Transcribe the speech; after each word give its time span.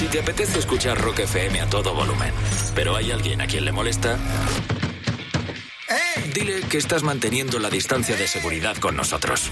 Si 0.00 0.08
te 0.08 0.20
apetece 0.20 0.58
escuchar 0.58 0.98
Rock 0.98 1.18
FM 1.18 1.60
a 1.60 1.68
todo 1.68 1.92
volumen, 1.92 2.32
pero 2.74 2.96
hay 2.96 3.10
alguien 3.10 3.42
a 3.42 3.46
quien 3.46 3.66
le 3.66 3.70
molesta, 3.70 4.16
dile 6.32 6.62
que 6.62 6.78
estás 6.78 7.02
manteniendo 7.02 7.58
la 7.58 7.68
distancia 7.68 8.16
de 8.16 8.26
seguridad 8.26 8.78
con 8.78 8.96
nosotros. 8.96 9.50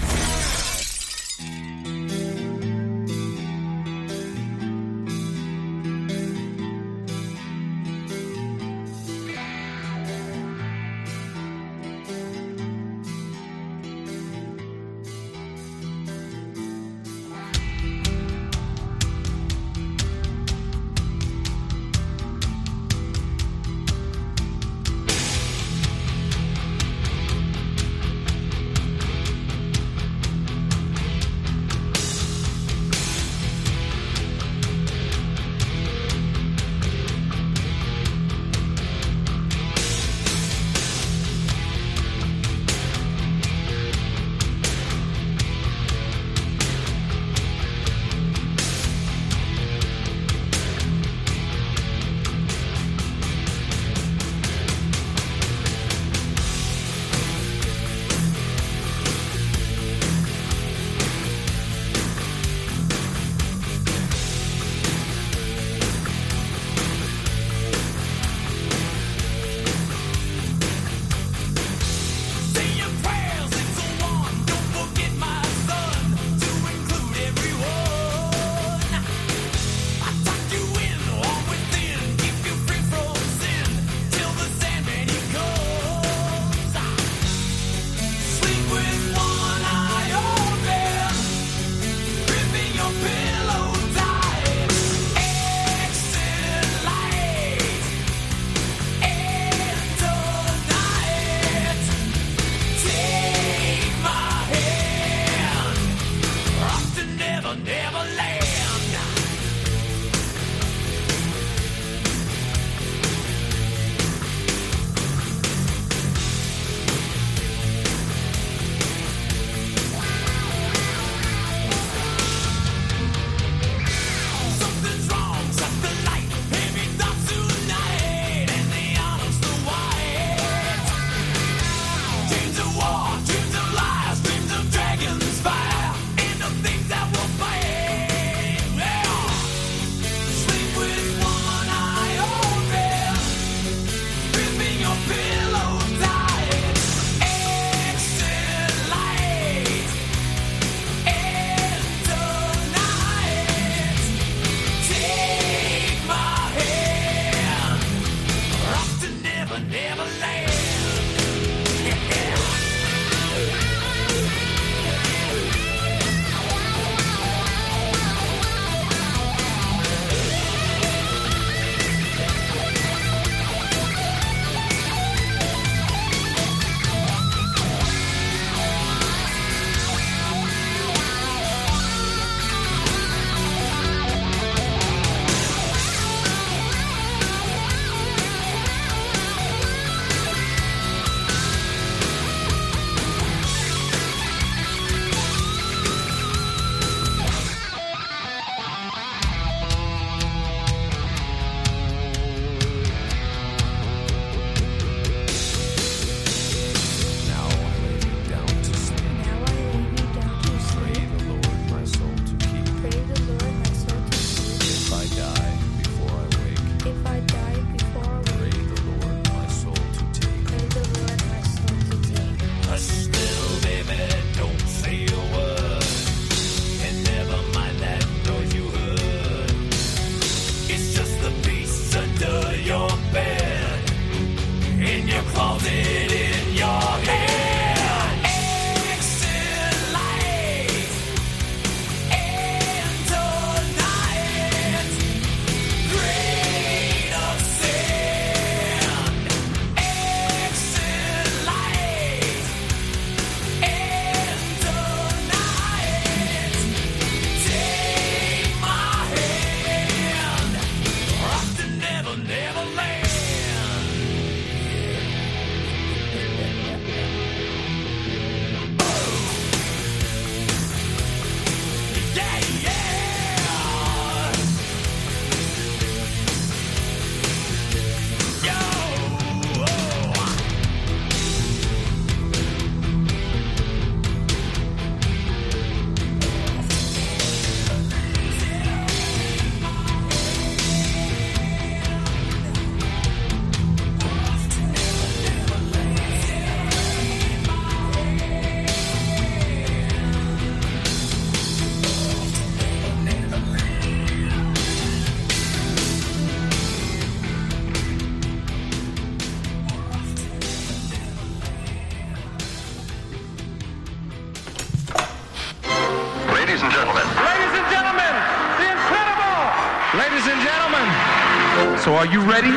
Ready 322.29 322.53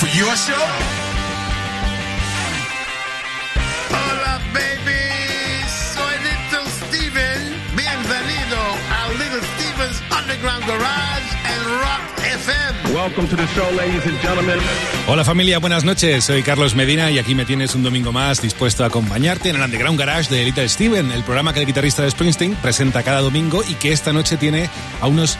for 0.00 0.08
your 0.16 0.34
show? 0.34 0.64
Hola, 3.92 4.40
baby. 4.54 5.00
Soy 5.68 6.14
Little 6.24 6.66
Steven. 6.80 7.40
Bienvenido 7.76 8.58
a 8.88 9.12
Little 9.20 9.44
Steven's 9.54 10.00
Underground 10.10 10.64
Garage 10.66 11.28
and 11.44 11.62
Rock 11.84 12.02
FM. 12.16 12.94
Welcome 12.94 13.28
to 13.28 13.36
the 13.36 13.46
show, 13.48 13.70
ladies 13.76 14.06
and 14.06 14.18
gentlemen. 14.22 14.58
Hola 15.06 15.22
familia, 15.22 15.58
buenas 15.58 15.84
noches. 15.84 16.24
Soy 16.24 16.42
Carlos 16.42 16.74
Medina 16.74 17.10
y 17.10 17.18
aquí 17.18 17.34
me 17.34 17.44
tienes 17.44 17.74
un 17.74 17.82
domingo 17.82 18.10
más 18.10 18.40
dispuesto 18.40 18.84
a 18.84 18.86
acompañarte 18.86 19.50
en 19.50 19.56
el 19.56 19.62
Underground 19.62 19.98
Garage 19.98 20.34
de 20.34 20.44
Little 20.44 20.66
Steven, 20.66 21.10
el 21.10 21.22
programa 21.24 21.52
que 21.52 21.60
el 21.60 21.66
guitarrista 21.66 22.02
de 22.02 22.10
Springsteen 22.10 22.54
presenta 22.54 23.02
cada 23.02 23.20
domingo 23.20 23.62
y 23.68 23.74
que 23.74 23.92
esta 23.92 24.14
noche 24.14 24.38
tiene 24.38 24.70
a 25.02 25.08
unos 25.08 25.36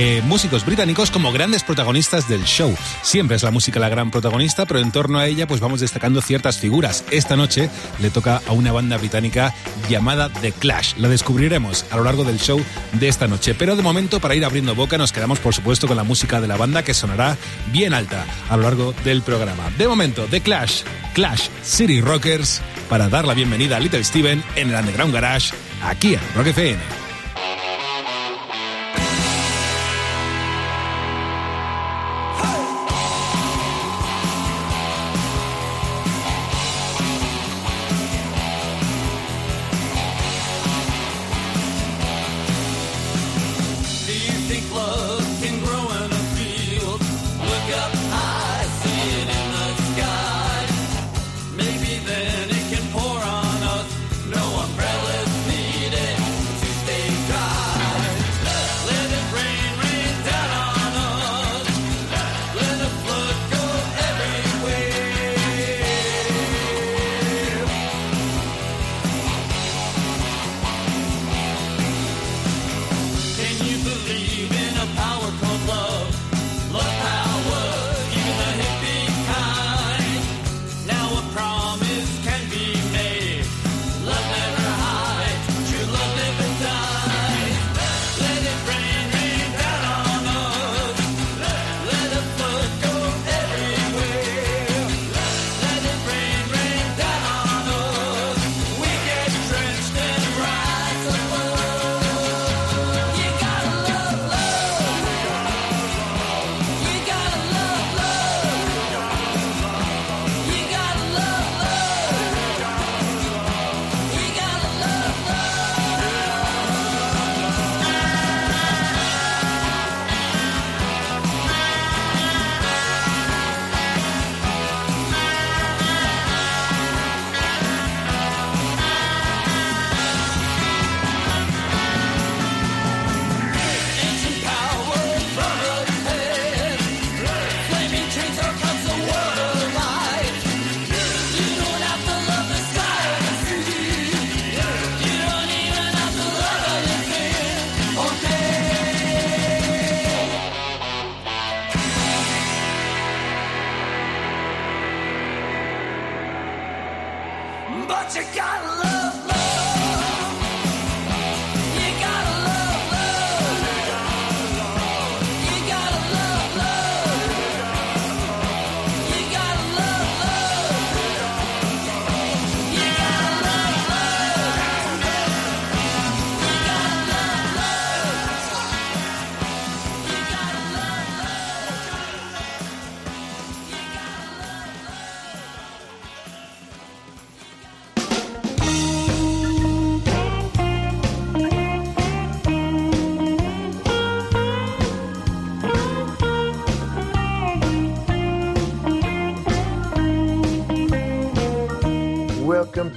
eh, 0.00 0.22
músicos 0.22 0.64
británicos 0.64 1.10
como 1.10 1.32
grandes 1.32 1.64
protagonistas 1.64 2.28
del 2.28 2.44
show. 2.44 2.72
Siempre 3.02 3.34
es 3.34 3.42
la 3.42 3.50
música 3.50 3.80
la 3.80 3.88
gran 3.88 4.12
protagonista, 4.12 4.64
pero 4.64 4.78
en 4.78 4.92
torno 4.92 5.18
a 5.18 5.26
ella 5.26 5.48
pues 5.48 5.60
vamos 5.60 5.80
destacando 5.80 6.22
ciertas 6.22 6.58
figuras. 6.58 7.04
Esta 7.10 7.34
noche 7.34 7.68
le 7.98 8.10
toca 8.10 8.40
a 8.46 8.52
una 8.52 8.70
banda 8.70 8.96
británica 8.96 9.52
llamada 9.88 10.28
The 10.28 10.52
Clash. 10.52 10.94
La 10.98 11.08
descubriremos 11.08 11.84
a 11.90 11.96
lo 11.96 12.04
largo 12.04 12.22
del 12.22 12.38
show 12.38 12.62
de 12.92 13.08
esta 13.08 13.26
noche. 13.26 13.56
Pero 13.56 13.74
de 13.74 13.82
momento, 13.82 14.20
para 14.20 14.36
ir 14.36 14.44
abriendo 14.44 14.76
boca, 14.76 14.98
nos 14.98 15.10
quedamos 15.10 15.40
por 15.40 15.52
supuesto 15.52 15.88
con 15.88 15.96
la 15.96 16.04
música 16.04 16.40
de 16.40 16.46
la 16.46 16.56
banda 16.56 16.84
que 16.84 16.94
sonará 16.94 17.36
bien 17.72 17.92
alta 17.92 18.24
a 18.48 18.56
lo 18.56 18.62
largo 18.62 18.94
del 19.02 19.22
programa. 19.22 19.68
De 19.78 19.88
momento, 19.88 20.26
The 20.30 20.42
Clash, 20.42 20.82
Clash 21.12 21.48
City 21.64 22.00
Rockers, 22.00 22.60
para 22.88 23.08
dar 23.08 23.26
la 23.26 23.34
bienvenida 23.34 23.78
a 23.78 23.80
Little 23.80 24.04
Steven 24.04 24.44
en 24.54 24.70
el 24.70 24.76
Underground 24.76 25.12
Garage, 25.12 25.52
aquí 25.82 26.14
en 26.14 26.20
Rock 26.36 26.46
FM. 26.48 27.07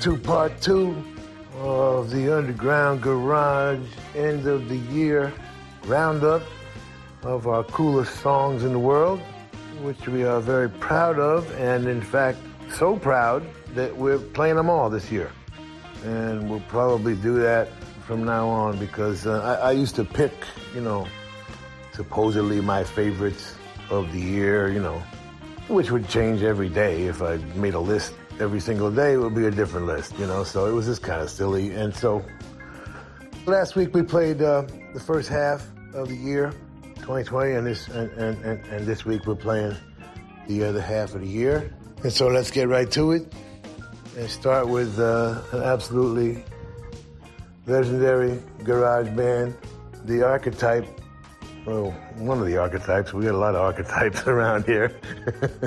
To 0.02 0.18
part 0.18 0.60
two 0.60 0.96
of 1.58 2.10
the 2.10 2.36
Underground 2.36 3.04
Garage 3.04 3.86
end 4.16 4.48
of 4.48 4.68
the 4.68 4.78
year 4.92 5.32
roundup 5.86 6.42
of 7.22 7.46
our 7.46 7.64
coolest 7.66 8.20
songs 8.20 8.64
in 8.64 8.74
the 8.74 8.80
world, 8.80 9.20
which 9.84 10.08
we 10.08 10.24
are 10.24 10.40
very 10.40 10.70
proud 10.70 11.20
of, 11.20 11.52
and 11.60 11.86
in 11.86 12.02
fact, 12.02 12.40
so 12.72 12.98
proud 12.98 13.46
that 13.76 13.96
we're 13.96 14.18
playing 14.18 14.56
them 14.56 14.72
all 14.72 14.90
this 14.90 15.12
year. 15.12 15.32
And 16.04 16.50
we'll 16.50 16.62
probably 16.62 17.14
do 17.14 17.40
that 17.40 17.70
from 18.08 18.26
now 18.26 18.50
on 18.50 18.80
because 18.80 19.28
uh, 19.28 19.60
I, 19.62 19.68
I 19.68 19.72
used 19.74 19.96
to 19.98 20.04
pick, 20.04 20.34
you 20.74 20.82
know, 20.82 21.08
supposedly 21.94 22.60
my 22.60 22.84
favorites 22.84 23.54
of 23.92 24.12
the 24.14 24.20
year, 24.20 24.68
you 24.68 24.82
know, 24.82 25.00
which 25.68 25.92
would 25.92 26.10
change 26.10 26.42
every 26.42 26.70
day 26.70 27.04
if 27.04 27.22
I 27.22 27.38
made 27.54 27.76
a 27.76 27.80
list 27.80 28.16
every 28.40 28.60
single 28.60 28.92
day, 28.92 29.14
it 29.14 29.18
would 29.18 29.36
be 29.36 29.46
a 29.46 29.52
different 29.52 29.86
list, 29.86 30.18
you 30.18 30.28
know. 30.28 30.44
So 30.44 30.66
it 30.66 30.72
was 30.72 30.86
just 30.86 31.02
kind 31.02 31.22
of 31.22 31.30
silly. 31.30 31.72
And 31.72 31.96
so 31.96 32.24
last 33.46 33.76
week 33.76 33.94
we 33.94 34.04
played 34.04 34.42
uh, 34.42 34.64
the 34.94 35.00
first 35.00 35.30
half 35.30 35.66
of 35.94 36.08
the 36.08 36.16
year, 36.16 36.54
2020, 36.98 37.54
and 37.54 37.68
this 37.68 37.88
and, 37.88 38.12
and, 38.12 38.46
and, 38.46 38.66
and 38.66 38.86
this 38.86 39.06
week 39.06 39.26
we're 39.26 39.36
playing 39.36 39.76
the 40.48 40.64
other 40.64 40.82
half 40.82 41.14
of 41.14 41.22
the 41.22 41.28
year. 41.28 41.74
And 42.04 42.12
so 42.12 42.28
let's 42.28 42.52
get 42.52 42.68
right 42.68 42.90
to 42.92 43.12
it 43.12 43.34
and 44.18 44.30
start 44.30 44.68
with 44.68 45.00
uh, 45.00 45.42
an 45.52 45.64
absolutely 45.64 46.44
legendary 47.66 48.42
garage 48.64 49.10
band, 49.16 49.56
the 50.06 50.24
archetype 50.24 51.01
well, 51.66 51.92
one 52.18 52.40
of 52.40 52.46
the 52.46 52.58
archetypes. 52.58 53.14
We 53.14 53.26
got 53.26 53.36
a 53.36 53.38
lot 53.38 53.56
of 53.56 53.62
archetypes 53.62 54.28
around 54.28 54.66
here. 54.66 54.96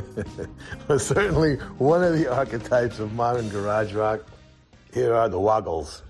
but 0.89 1.01
certainly 1.01 1.57
one 1.79 2.03
of 2.03 2.15
the 2.19 2.27
archetypes 2.27 2.99
of 2.99 3.13
modern 3.15 3.49
garage 3.49 3.93
rock. 3.95 4.21
Here 4.93 5.15
are 5.15 5.29
the 5.29 5.41
Woggles. 5.41 6.03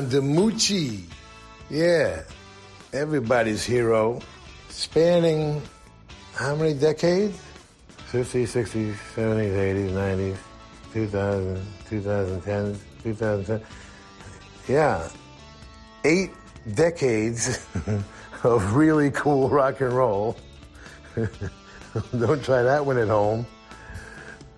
Dion 0.00 0.22
DiMucci. 0.22 1.02
Yeah, 1.68 2.22
everybody's 2.92 3.64
hero. 3.64 4.20
Spanning 4.68 5.60
how 6.34 6.54
many 6.54 6.74
decades? 6.74 7.38
50s, 8.10 8.64
60s, 8.64 8.94
70s, 9.14 9.52
80s, 9.54 9.92
90s, 9.92 10.36
2000, 10.92 11.66
2010, 11.88 12.80
2010. 13.02 13.66
Yeah, 14.68 15.08
eight 16.04 16.30
decades 16.74 17.66
of 18.42 18.74
really 18.74 19.10
cool 19.10 19.48
rock 19.48 19.80
and 19.80 19.92
roll. 19.92 20.36
Don't 22.18 22.42
try 22.42 22.62
that 22.62 22.84
one 22.86 22.98
at 22.98 23.08
home. 23.08 23.46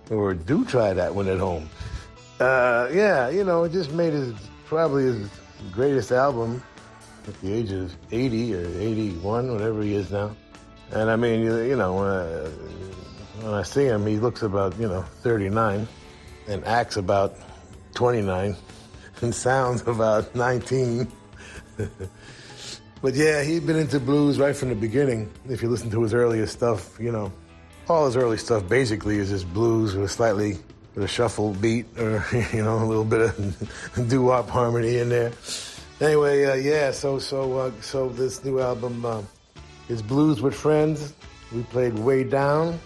Or 0.09 0.33
do 0.33 0.65
try 0.65 0.93
that 0.93 1.13
one 1.13 1.27
at 1.27 1.39
home. 1.39 1.69
Uh, 2.39 2.89
yeah, 2.91 3.29
you 3.29 3.43
know, 3.43 3.63
it 3.63 3.71
just 3.71 3.91
made 3.91 4.13
his 4.13 4.33
probably 4.73 5.03
his 5.03 5.29
greatest 5.71 6.11
album 6.11 6.63
at 7.27 7.39
the 7.41 7.53
age 7.53 7.71
of 7.71 7.95
80 8.11 8.55
or 8.55 8.65
81, 8.65 9.51
whatever 9.51 9.83
he 9.83 9.93
is 9.93 10.11
now. 10.11 10.35
And 10.91 11.11
I 11.11 11.15
mean, 11.15 11.41
you, 11.41 11.57
you 11.61 11.75
know, 11.75 11.99
uh, 11.99 12.49
when 13.41 13.53
I 13.53 13.61
see 13.61 13.85
him, 13.85 14.07
he 14.07 14.17
looks 14.17 14.41
about, 14.41 14.75
you 14.79 14.87
know, 14.87 15.03
39 15.21 15.87
and 16.47 16.65
acts 16.65 16.97
about 16.97 17.35
29 17.93 18.55
and 19.21 19.35
sounds 19.35 19.83
about 19.85 20.33
19. 20.33 21.07
but 23.03 23.13
yeah, 23.13 23.43
he'd 23.43 23.67
been 23.67 23.77
into 23.77 23.99
blues 23.99 24.39
right 24.39 24.55
from 24.55 24.69
the 24.69 24.75
beginning. 24.75 25.31
If 25.47 25.61
you 25.61 25.69
listen 25.69 25.91
to 25.91 26.01
his 26.01 26.15
earliest 26.15 26.51
stuff, 26.51 26.99
you 26.99 27.11
know, 27.11 27.31
all 27.87 28.07
his 28.07 28.15
early 28.15 28.37
stuff 28.37 28.67
basically 28.67 29.19
is 29.19 29.29
just 29.29 29.53
blues 29.53 29.95
with 29.95 30.09
slightly 30.09 30.57
with 30.95 31.03
a 31.03 31.07
shuffle 31.07 31.53
beat 31.53 31.85
or 31.97 32.25
you 32.53 32.63
know 32.63 32.77
a 32.77 32.85
little 32.85 33.05
bit 33.05 33.21
of 33.21 33.95
doo-wop 34.09 34.49
harmony 34.49 34.97
in 34.97 35.09
there. 35.09 35.31
Anyway, 36.01 36.45
uh, 36.45 36.55
yeah. 36.55 36.91
So 36.91 37.19
so 37.19 37.57
uh, 37.57 37.71
so 37.81 38.09
this 38.09 38.43
new 38.43 38.59
album 38.59 39.05
uh, 39.05 39.21
is 39.89 40.01
Blues 40.01 40.41
with 40.41 40.55
Friends. 40.55 41.13
We 41.51 41.61
played 41.63 41.99
Way 41.99 42.23
Down, 42.23 42.79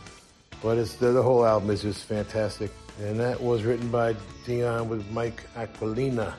but 0.61 0.77
it's 0.77 0.95
the, 0.95 1.11
the 1.11 1.23
whole 1.23 1.45
album 1.45 1.69
is 1.69 1.81
just 1.81 2.05
fantastic. 2.05 2.71
And 2.99 3.19
that 3.19 3.41
was 3.41 3.63
written 3.63 3.89
by 3.89 4.15
Dion 4.45 4.89
with 4.89 5.09
Mike 5.11 5.43
Aquilina. 5.55 6.33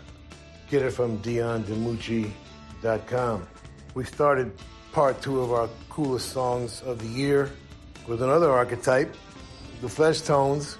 Get 0.70 0.82
it 0.82 0.90
from 0.90 1.18
DionDimucci.com. 1.20 3.46
We 3.94 4.04
started 4.04 4.52
part 4.92 5.22
two 5.22 5.40
of 5.40 5.52
our 5.52 5.70
coolest 5.88 6.32
songs 6.32 6.82
of 6.82 6.98
the 6.98 7.06
year 7.06 7.50
with 8.06 8.20
another 8.22 8.50
archetype, 8.50 9.14
the 9.80 9.86
Fleshtones. 9.86 10.76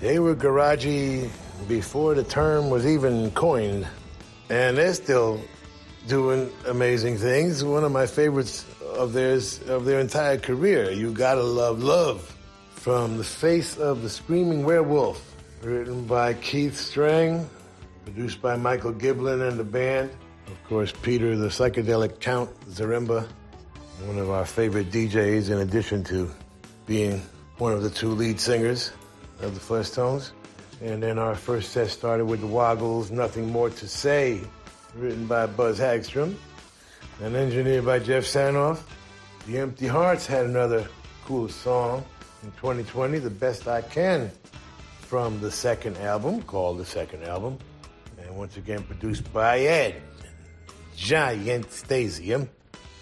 They 0.00 0.18
were 0.18 0.34
garagey 0.34 1.30
before 1.68 2.14
the 2.14 2.24
term 2.24 2.68
was 2.68 2.86
even 2.86 3.30
coined, 3.30 3.86
and 4.50 4.76
they're 4.76 4.94
still 4.94 5.40
doing 6.06 6.50
amazing 6.66 7.16
things. 7.16 7.64
One 7.64 7.84
of 7.84 7.92
my 7.92 8.06
favorites 8.06 8.64
of 8.96 9.12
theirs 9.12 9.60
of 9.68 9.84
their 9.86 10.00
entire 10.00 10.36
career, 10.36 10.90
"You 10.90 11.12
Gotta 11.12 11.42
Love 11.42 11.82
Love," 11.82 12.36
from 12.74 13.16
the 13.16 13.24
face 13.24 13.78
of 13.78 14.02
the 14.02 14.10
Screaming 14.10 14.64
Werewolf, 14.64 15.22
written 15.62 16.04
by 16.04 16.34
Keith 16.34 16.74
Streng, 16.74 17.46
produced 18.04 18.42
by 18.42 18.56
Michael 18.56 18.92
Giblin 18.92 19.48
and 19.48 19.58
the 19.58 19.64
band. 19.64 20.10
Of 20.48 20.68
course, 20.68 20.92
Peter 21.00 21.34
the 21.36 21.48
psychedelic 21.48 22.20
Count 22.20 22.50
Zaremba, 22.70 23.26
one 24.04 24.18
of 24.18 24.28
our 24.28 24.44
favorite 24.44 24.90
DJs, 24.90 25.48
in 25.48 25.58
addition 25.58 26.04
to 26.04 26.30
being 26.86 27.22
one 27.56 27.72
of 27.72 27.82
the 27.82 27.88
two 27.88 28.10
lead 28.10 28.38
singers 28.38 28.90
of 29.40 29.54
the 29.54 29.60
Fleshtones. 29.60 30.30
And 30.82 31.02
then 31.02 31.18
our 31.18 31.34
first 31.34 31.72
set 31.72 31.88
started 31.88 32.26
with 32.26 32.40
the 32.40 32.46
Woggles, 32.46 33.10
Nothing 33.10 33.50
More 33.50 33.70
to 33.70 33.88
Say, 33.88 34.40
written 34.94 35.26
by 35.26 35.46
Buzz 35.46 35.78
Hagstrom 35.78 36.36
and 37.22 37.36
engineered 37.36 37.84
by 37.84 37.98
Jeff 37.98 38.24
Sanoff. 38.24 38.82
The 39.46 39.58
Empty 39.58 39.86
Hearts 39.86 40.26
had 40.26 40.46
another 40.46 40.86
cool 41.24 41.48
song 41.48 42.04
in 42.42 42.50
2020, 42.52 43.18
The 43.18 43.30
Best 43.30 43.68
I 43.68 43.82
Can, 43.82 44.30
from 45.00 45.40
the 45.40 45.50
second 45.50 45.96
album, 45.98 46.42
called 46.42 46.78
the 46.78 46.84
second 46.84 47.24
album. 47.24 47.58
And 48.18 48.36
once 48.36 48.56
again 48.56 48.82
produced 48.82 49.32
by 49.32 49.60
Ed, 49.60 50.02
Giant 50.96 51.68
Stasium. 51.68 52.48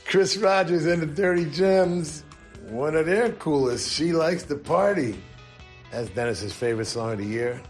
Chris 0.04 0.36
Rogers 0.36 0.84
and 0.84 1.00
the 1.00 1.06
Dirty 1.06 1.46
Gems, 1.46 2.24
one 2.68 2.96
of 2.96 3.06
their 3.06 3.32
coolest. 3.32 3.92
She 3.92 4.12
likes 4.12 4.42
to 4.44 4.56
party. 4.56 5.16
That's 5.92 6.08
Dennis's 6.08 6.54
favorite 6.54 6.86
song 6.86 7.12
of 7.12 7.18
the 7.18 7.26
year. 7.26 7.60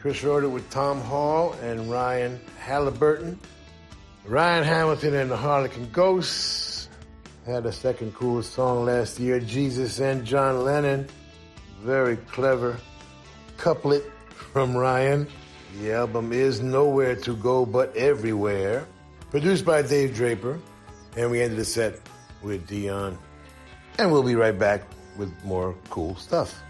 Chris 0.00 0.24
wrote 0.24 0.42
it 0.42 0.48
with 0.48 0.68
Tom 0.70 1.02
Hall 1.02 1.52
and 1.62 1.90
Ryan 1.90 2.40
Halliburton. 2.58 3.38
Ryan 4.24 4.64
Hamilton 4.64 5.14
and 5.14 5.30
the 5.30 5.36
Harlequin 5.36 5.90
Ghosts 5.92 6.88
had 7.44 7.66
a 7.66 7.72
second 7.72 8.14
coolest 8.14 8.54
song 8.54 8.86
last 8.86 9.20
year, 9.20 9.38
Jesus 9.38 10.00
and 10.00 10.24
John 10.24 10.64
Lennon. 10.64 11.08
Very 11.82 12.16
clever 12.16 12.78
couplet 13.58 14.10
from 14.30 14.74
Ryan. 14.74 15.28
The 15.78 15.92
album 15.92 16.32
is 16.32 16.62
Nowhere 16.62 17.16
to 17.16 17.36
Go 17.36 17.66
But 17.66 17.94
Everywhere. 17.94 18.86
Produced 19.30 19.66
by 19.66 19.82
Dave 19.82 20.14
Draper. 20.14 20.58
And 21.18 21.30
we 21.30 21.42
ended 21.42 21.58
the 21.58 21.66
set 21.66 22.00
with 22.42 22.66
Dion. 22.66 23.18
And 23.98 24.10
we'll 24.10 24.22
be 24.22 24.36
right 24.36 24.58
back 24.58 24.84
with 25.18 25.30
more 25.44 25.74
cool 25.90 26.16
stuff. 26.16 26.62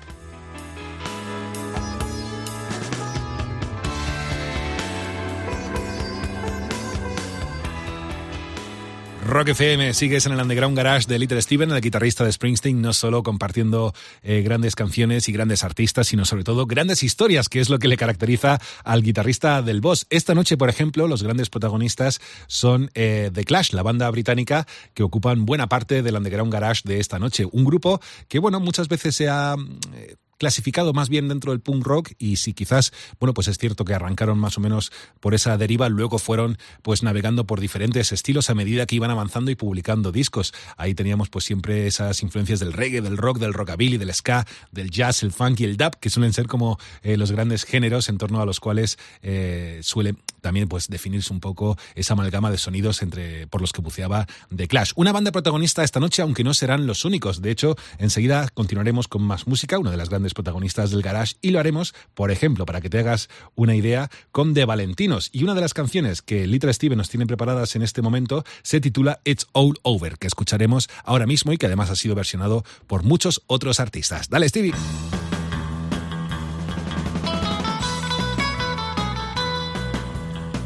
Rock 9.28 9.48
FM, 9.48 9.92
sigues 9.92 10.24
en 10.24 10.32
el 10.32 10.40
Underground 10.40 10.74
Garage 10.74 11.06
de 11.06 11.18
Little 11.18 11.42
Steven, 11.42 11.70
el 11.70 11.82
guitarrista 11.82 12.24
de 12.24 12.32
Springsteen, 12.32 12.80
no 12.80 12.94
solo 12.94 13.22
compartiendo 13.22 13.92
eh, 14.22 14.40
grandes 14.40 14.74
canciones 14.74 15.28
y 15.28 15.32
grandes 15.32 15.64
artistas, 15.64 16.06
sino 16.06 16.24
sobre 16.24 16.44
todo 16.44 16.64
grandes 16.64 17.02
historias, 17.02 17.50
que 17.50 17.60
es 17.60 17.68
lo 17.68 17.78
que 17.78 17.88
le 17.88 17.98
caracteriza 17.98 18.58
al 18.84 19.02
guitarrista 19.02 19.60
del 19.60 19.82
Boss. 19.82 20.06
Esta 20.08 20.34
noche, 20.34 20.56
por 20.56 20.70
ejemplo, 20.70 21.06
los 21.08 21.22
grandes 21.22 21.50
protagonistas 21.50 22.22
son 22.46 22.90
eh, 22.94 23.30
The 23.30 23.44
Clash, 23.44 23.74
la 23.74 23.82
banda 23.82 24.10
británica 24.10 24.66
que 24.94 25.02
ocupan 25.02 25.44
buena 25.44 25.68
parte 25.68 26.02
del 26.02 26.16
Underground 26.16 26.50
Garage 26.50 26.80
de 26.86 26.98
esta 26.98 27.18
noche. 27.18 27.46
Un 27.52 27.66
grupo 27.66 28.00
que, 28.28 28.38
bueno, 28.38 28.60
muchas 28.60 28.88
veces 28.88 29.14
se 29.14 29.28
ha... 29.28 29.56
Eh, 29.94 30.16
clasificado 30.38 30.92
más 30.92 31.08
bien 31.08 31.28
dentro 31.28 31.52
del 31.52 31.60
punk 31.60 31.84
rock 31.84 32.12
y 32.18 32.36
si 32.36 32.54
quizás, 32.54 32.92
bueno, 33.20 33.34
pues 33.34 33.48
es 33.48 33.58
cierto 33.58 33.84
que 33.84 33.94
arrancaron 33.94 34.38
más 34.38 34.56
o 34.56 34.60
menos 34.60 34.90
por 35.20 35.34
esa 35.34 35.56
deriva, 35.58 35.88
luego 35.88 36.18
fueron 36.18 36.58
pues 36.82 37.02
navegando 37.02 37.46
por 37.46 37.60
diferentes 37.60 38.12
estilos 38.12 38.48
a 38.50 38.54
medida 38.54 38.86
que 38.86 38.96
iban 38.96 39.10
avanzando 39.10 39.50
y 39.50 39.56
publicando 39.56 40.12
discos. 40.12 40.54
Ahí 40.76 40.94
teníamos 40.94 41.28
pues 41.28 41.44
siempre 41.44 41.86
esas 41.86 42.22
influencias 42.22 42.60
del 42.60 42.72
reggae, 42.72 43.00
del 43.00 43.16
rock, 43.16 43.38
del 43.38 43.52
rockabilly, 43.52 43.98
del 43.98 44.14
ska, 44.14 44.46
del 44.72 44.90
jazz, 44.90 45.22
el 45.22 45.32
funk 45.32 45.60
y 45.60 45.64
el 45.64 45.76
dub, 45.76 45.98
que 45.98 46.10
suelen 46.10 46.32
ser 46.32 46.46
como 46.46 46.78
eh, 47.02 47.16
los 47.16 47.32
grandes 47.32 47.64
géneros 47.64 48.08
en 48.08 48.18
torno 48.18 48.40
a 48.40 48.46
los 48.46 48.60
cuales 48.60 48.98
eh, 49.22 49.80
suele 49.82 50.14
también 50.40 50.68
pues 50.68 50.88
definirse 50.88 51.32
un 51.32 51.40
poco 51.40 51.76
esa 51.94 52.14
amalgama 52.14 52.50
de 52.50 52.58
sonidos 52.58 53.02
entre 53.02 53.46
por 53.46 53.60
los 53.60 53.72
que 53.72 53.82
buceaba 53.82 54.26
The 54.54 54.68
Clash. 54.68 54.92
Una 54.96 55.12
banda 55.12 55.32
protagonista 55.32 55.84
esta 55.84 56.00
noche, 56.00 56.22
aunque 56.22 56.44
no 56.44 56.54
serán 56.54 56.86
los 56.86 57.04
únicos. 57.04 57.42
De 57.42 57.50
hecho, 57.50 57.76
enseguida 57.98 58.48
continuaremos 58.48 59.08
con 59.08 59.22
más 59.22 59.46
música, 59.46 59.78
una 59.78 59.90
de 59.90 59.96
las 59.96 60.08
grandes 60.08 60.34
protagonistas 60.34 60.90
del 60.90 61.02
garage 61.02 61.36
y 61.40 61.50
lo 61.50 61.60
haremos, 61.60 61.94
por 62.14 62.30
ejemplo, 62.30 62.66
para 62.66 62.80
que 62.80 62.90
te 62.90 62.98
hagas 62.98 63.28
una 63.54 63.74
idea, 63.74 64.10
con 64.32 64.54
The 64.54 64.64
Valentinos. 64.64 65.30
Y 65.32 65.44
una 65.44 65.54
de 65.54 65.60
las 65.60 65.74
canciones 65.74 66.22
que 66.22 66.46
Little 66.46 66.72
Steven 66.72 66.98
nos 66.98 67.08
tiene 67.08 67.26
preparadas 67.26 67.76
en 67.76 67.82
este 67.82 68.02
momento 68.02 68.44
se 68.62 68.80
titula 68.80 69.20
It's 69.24 69.46
All 69.52 69.74
Over, 69.82 70.18
que 70.18 70.26
escucharemos 70.26 70.88
ahora 71.04 71.26
mismo 71.26 71.52
y 71.52 71.58
que 71.58 71.66
además 71.66 71.90
ha 71.90 71.96
sido 71.96 72.14
versionado 72.14 72.64
por 72.86 73.02
muchos 73.02 73.42
otros 73.46 73.80
artistas. 73.80 74.28
Dale, 74.28 74.48
Stevie. 74.48 74.74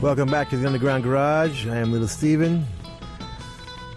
Welcome 0.03 0.33
back 0.33 0.51
to 0.51 0.57
the 0.57 0.67
Underground 0.67 1.05
Garage. 1.05 1.69
I 1.69 1.77
am 1.77 1.93
Little 1.93 2.09
Steven. 2.09 2.67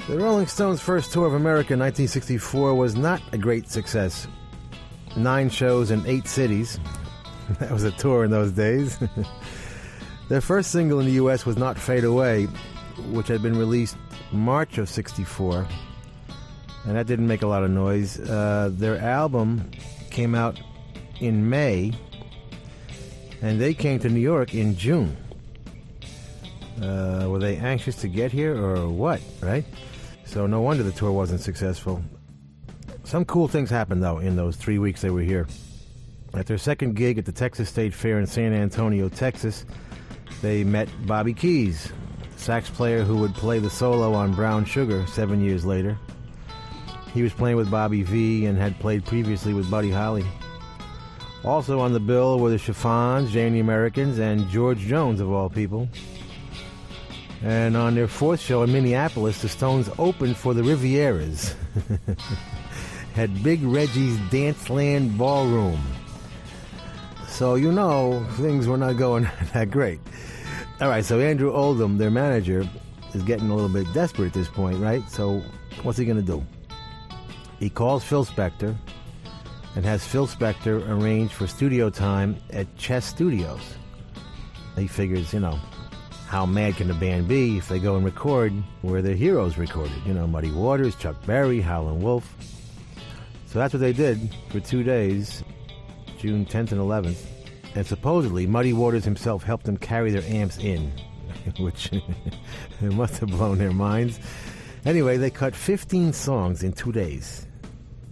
The 0.08 0.20
Rolling 0.20 0.46
Stones' 0.46 0.80
first 0.80 1.12
tour 1.12 1.26
of 1.26 1.34
America 1.34 1.74
in 1.74 1.80
1964 1.80 2.76
was 2.76 2.96
not 2.96 3.24
a 3.32 3.39
great 3.39 3.72
success. 3.72 4.28
Nine 5.18 5.50
shows 5.50 5.89
in 5.89 6.06
eight 6.06 6.28
cities. 6.28 6.80
That 7.60 7.72
was 7.72 7.84
a 7.84 7.91
tour 7.91 8.24
in 8.24 8.30
those 8.30 8.52
days. 8.52 9.00
Their 10.30 10.41
first 10.41 10.70
single 10.70 11.00
in 11.00 11.08
the 11.08 11.13
U.S. 11.13 11.44
was 11.44 11.58
Not 11.58 11.76
Fade 11.76 12.04
Away, 12.04 12.46
which 13.10 13.28
had 13.28 13.41
been 13.41 13.58
released 13.58 13.98
March 14.32 14.78
of 14.78 14.88
64. 14.88 15.68
And 16.86 16.96
that 16.96 17.08
didn't 17.08 17.28
make 17.28 17.41
a 17.41 17.48
lot 17.48 17.63
of 17.63 17.72
noise. 17.72 18.20
Uh, 18.20 18.70
their 18.72 19.00
album 19.00 19.72
came 20.12 20.36
out 20.36 20.60
in 21.20 21.50
May, 21.50 21.94
and 23.41 23.60
they 23.60 23.74
came 23.74 23.98
to 24.02 24.10
New 24.10 24.20
York 24.20 24.54
in 24.54 24.78
June. 24.78 25.18
Uh, 26.81 27.27
were 27.29 27.39
they 27.39 27.57
anxious 27.57 27.95
to 27.97 28.07
get 28.07 28.31
here 28.31 28.55
or 28.55 28.89
what, 28.89 29.21
right? 29.41 29.65
So 30.25 30.45
no 30.47 30.61
wonder 30.61 30.83
the 30.83 30.91
tour 30.91 31.11
wasn't 31.11 31.41
successful. 31.41 32.03
Some 33.03 33.23
cool 33.25 33.47
things 33.47 33.69
happened, 33.69 34.03
though, 34.03 34.19
in 34.19 34.35
those 34.35 34.55
three 34.55 34.79
weeks 34.79 35.01
they 35.01 35.09
were 35.09 35.21
here. 35.21 35.47
At 36.33 36.47
their 36.47 36.57
second 36.57 36.95
gig 36.95 37.17
at 37.17 37.25
the 37.25 37.31
Texas 37.31 37.69
State 37.69 37.93
Fair 37.93 38.19
in 38.19 38.27
San 38.27 38.53
Antonio, 38.53 39.07
Texas, 39.07 39.65
they 40.41 40.63
met 40.63 40.89
Bobby 41.05 41.33
Keys, 41.33 41.93
sax 42.35 42.69
player 42.69 43.03
who 43.03 43.17
would 43.17 43.33
play 43.33 43.59
the 43.59 43.69
solo 43.69 44.13
on 44.13 44.33
Brown 44.33 44.65
Sugar 44.65 45.05
seven 45.07 45.41
years 45.41 45.65
later. 45.65 45.97
He 47.13 47.23
was 47.23 47.31
playing 47.31 47.55
with 47.55 47.71
Bobby 47.71 48.03
Vee 48.03 48.47
and 48.47 48.57
had 48.57 48.77
played 48.79 49.05
previously 49.05 49.53
with 49.53 49.71
Buddy 49.71 49.91
Holly. 49.91 50.25
Also 51.45 51.79
on 51.79 51.93
the 51.93 51.99
bill 51.99 52.39
were 52.39 52.49
the 52.49 52.57
Chiffons, 52.57 53.31
Jay 53.31 53.45
and 53.45 53.55
the 53.55 53.59
Americans, 53.59 54.19
and 54.19 54.49
George 54.49 54.79
Jones, 54.79 55.21
of 55.21 55.31
all 55.31 55.49
people. 55.49 55.88
And 57.43 57.76
on 57.78 57.95
their 57.95 58.08
fourth 58.08 58.39
show 58.39 58.63
in 58.63 58.71
Minneapolis, 58.71 59.41
the 59.41 59.50
Stones 59.50 59.89
opened 60.00 60.38
for 60.38 60.54
the 60.54 60.62
Rivieras. 60.62 61.54
Had 63.13 63.43
Big 63.43 63.62
Reggie's 63.62 64.17
Danceland 64.30 65.17
Ballroom. 65.17 65.82
So, 67.28 67.56
you 67.56 67.71
know, 67.71 68.26
things 68.34 68.67
were 68.67 68.78
not 68.78 68.98
going 68.98 69.28
that 69.54 69.69
great. 69.71 70.00
All 70.82 70.89
right, 70.89 71.06
so 71.06 71.19
Andrew 71.19 71.54
Oldham, 71.54 71.98
their 71.98 72.12
manager, 72.12 72.67
is 73.13 73.24
getting 73.24 73.50
a 73.50 73.56
little 73.56 73.69
bit 73.69 73.91
desperate 73.93 74.28
at 74.28 74.34
this 74.34 74.48
point, 74.48 74.78
right? 74.80 75.04
So, 75.10 75.41
what's 75.84 75.98
he 75.98 76.06
going 76.06 76.17
to 76.17 76.24
do? 76.24 76.45
He 77.60 77.69
calls 77.69 78.04
Phil 78.04 78.26
Spector 78.26 78.76
and 79.76 79.86
has 79.86 80.06
Phil 80.06 80.28
Spector 80.28 80.88
arrange 80.89 81.32
for 81.32 81.48
studio 81.48 81.89
time 81.89 82.38
at 82.52 82.74
Chess 82.78 83.06
Studios. 83.06 83.76
He 84.78 84.88
figures, 84.88 85.34
you 85.34 85.39
know, 85.39 85.60
how 86.27 86.45
mad 86.45 86.75
can 86.75 86.88
the 86.88 86.93
band 86.93 87.27
be 87.27 87.57
if 87.57 87.69
they 87.69 87.79
go 87.79 87.95
and 87.95 88.03
record 88.03 88.51
where 88.81 89.01
their 89.01 89.15
heroes 89.15 89.57
recorded? 89.57 89.95
You 90.05 90.13
know, 90.13 90.25
Muddy 90.25 90.51
Waters, 90.51 90.95
Chuck 90.95 91.15
Berry, 91.25 91.61
Howlin' 91.61 92.01
Wolf. 92.01 92.35
So 93.45 93.59
that's 93.59 93.73
what 93.73 93.79
they 93.79 93.93
did 93.93 94.35
for 94.49 94.59
two 94.59 94.83
days, 94.83 95.43
June 96.17 96.45
10th 96.45 96.71
and 96.71 96.81
11th. 96.81 97.25
And 97.75 97.85
supposedly, 97.85 98.47
Muddy 98.47 98.73
Waters 98.73 99.05
himself 99.05 99.43
helped 99.43 99.65
them 99.65 99.77
carry 99.77 100.11
their 100.11 100.23
amps 100.23 100.57
in, 100.57 100.91
which 101.59 101.91
must 102.81 103.17
have 103.19 103.29
blown 103.29 103.57
their 103.57 103.71
minds. 103.71 104.19
Anyway, 104.85 105.17
they 105.17 105.29
cut 105.29 105.55
15 105.55 106.11
songs 106.11 106.63
in 106.63 106.73
two 106.73 106.91
days, 106.91 107.47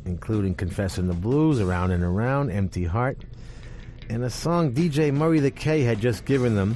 including 0.06 0.54
Confessing 0.54 1.08
the 1.08 1.14
Blues, 1.14 1.60
Around 1.60 1.92
and 1.92 2.04
Around, 2.04 2.52
Empty 2.52 2.86
Heart, 2.86 3.26
and 4.10 4.24
a 4.24 4.30
song 4.30 4.74
DJ 4.74 5.14
Murray 5.14 5.40
the 5.40 5.52
K 5.52 5.82
had 5.82 6.00
just 6.00 6.26
given 6.26 6.56
them 6.56 6.76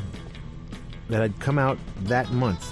that 1.09 1.21
had 1.21 1.39
come 1.39 1.57
out 1.57 1.77
that 2.03 2.31
month. 2.31 2.71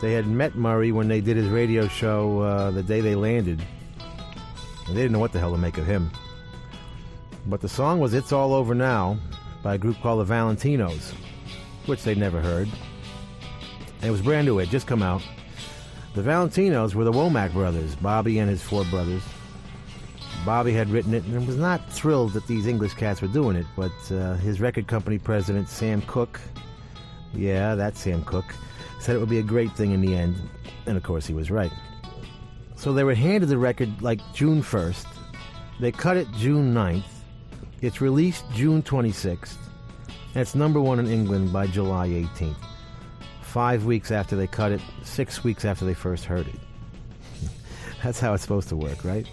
They 0.00 0.12
had 0.12 0.26
met 0.26 0.54
Murray 0.54 0.92
when 0.92 1.08
they 1.08 1.20
did 1.20 1.36
his 1.36 1.48
radio 1.48 1.88
show 1.88 2.40
uh, 2.40 2.70
the 2.70 2.82
day 2.82 3.00
they 3.00 3.14
landed. 3.14 3.64
And 4.86 4.96
they 4.96 5.02
didn't 5.02 5.12
know 5.12 5.18
what 5.18 5.32
the 5.32 5.38
hell 5.38 5.52
to 5.52 5.58
make 5.58 5.78
of 5.78 5.86
him. 5.86 6.10
But 7.46 7.60
the 7.60 7.68
song 7.68 8.00
was 8.00 8.14
It's 8.14 8.32
All 8.32 8.52
Over 8.52 8.74
Now 8.74 9.18
by 9.62 9.74
a 9.74 9.78
group 9.78 10.00
called 10.00 10.26
the 10.26 10.32
Valentinos, 10.32 11.14
which 11.86 12.02
they'd 12.02 12.18
never 12.18 12.40
heard. 12.40 12.68
And 14.00 14.08
it 14.08 14.10
was 14.10 14.20
brand 14.20 14.46
new, 14.46 14.58
it 14.58 14.68
just 14.68 14.86
come 14.86 15.02
out. 15.02 15.22
The 16.14 16.22
Valentinos 16.22 16.94
were 16.94 17.04
the 17.04 17.12
Womack 17.12 17.52
brothers, 17.52 17.96
Bobby 17.96 18.38
and 18.38 18.50
his 18.50 18.62
four 18.62 18.84
brothers. 18.84 19.22
Bobby 20.44 20.72
had 20.72 20.90
written 20.90 21.14
it 21.14 21.24
and 21.24 21.46
was 21.46 21.56
not 21.56 21.90
thrilled 21.90 22.34
that 22.34 22.46
these 22.46 22.66
English 22.66 22.94
cats 22.94 23.22
were 23.22 23.28
doing 23.28 23.56
it, 23.56 23.66
but 23.76 23.92
uh, 24.10 24.34
his 24.34 24.60
record 24.60 24.86
company 24.86 25.18
president, 25.18 25.68
Sam 25.68 26.02
Cooke, 26.02 26.40
yeah, 27.32 27.74
that's 27.74 28.00
Sam 28.00 28.22
Cooke, 28.24 28.54
said 29.00 29.16
it 29.16 29.18
would 29.18 29.30
be 29.30 29.38
a 29.38 29.42
great 29.42 29.72
thing 29.72 29.92
in 29.92 30.02
the 30.02 30.14
end. 30.14 30.36
And 30.86 30.96
of 30.96 31.02
course, 31.02 31.26
he 31.26 31.32
was 31.32 31.50
right. 31.50 31.72
So 32.76 32.92
they 32.92 33.04
were 33.04 33.14
handed 33.14 33.48
the 33.48 33.56
record 33.56 34.02
like 34.02 34.20
June 34.34 34.62
1st. 34.62 35.06
They 35.80 35.90
cut 35.90 36.16
it 36.16 36.30
June 36.32 36.74
9th. 36.74 37.04
It's 37.80 38.00
released 38.00 38.44
June 38.52 38.82
26th. 38.82 39.56
And 40.08 40.42
it's 40.42 40.54
number 40.54 40.80
one 40.80 40.98
in 40.98 41.06
England 41.06 41.52
by 41.52 41.66
July 41.66 42.08
18th. 42.08 42.56
Five 43.40 43.84
weeks 43.84 44.10
after 44.10 44.36
they 44.36 44.46
cut 44.46 44.72
it, 44.72 44.80
six 45.04 45.42
weeks 45.44 45.64
after 45.64 45.84
they 45.84 45.94
first 45.94 46.24
heard 46.24 46.48
it. 46.48 46.60
That's 48.02 48.20
how 48.20 48.34
it's 48.34 48.42
supposed 48.42 48.68
to 48.68 48.76
work, 48.76 49.04
right? 49.04 49.26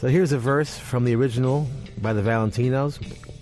So 0.00 0.08
here's 0.08 0.32
a 0.32 0.38
verse 0.38 0.78
from 0.78 1.04
the 1.04 1.14
original 1.14 1.68
by 2.00 2.14
the 2.14 2.22
Valentinos, 2.22 2.98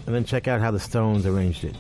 and 0.07 0.15
then 0.15 0.25
check 0.25 0.49
out 0.49 0.61
how 0.61 0.73
the 0.73 0.81
Stones 0.81 1.25
arranged 1.25 1.63
it. 1.63 1.77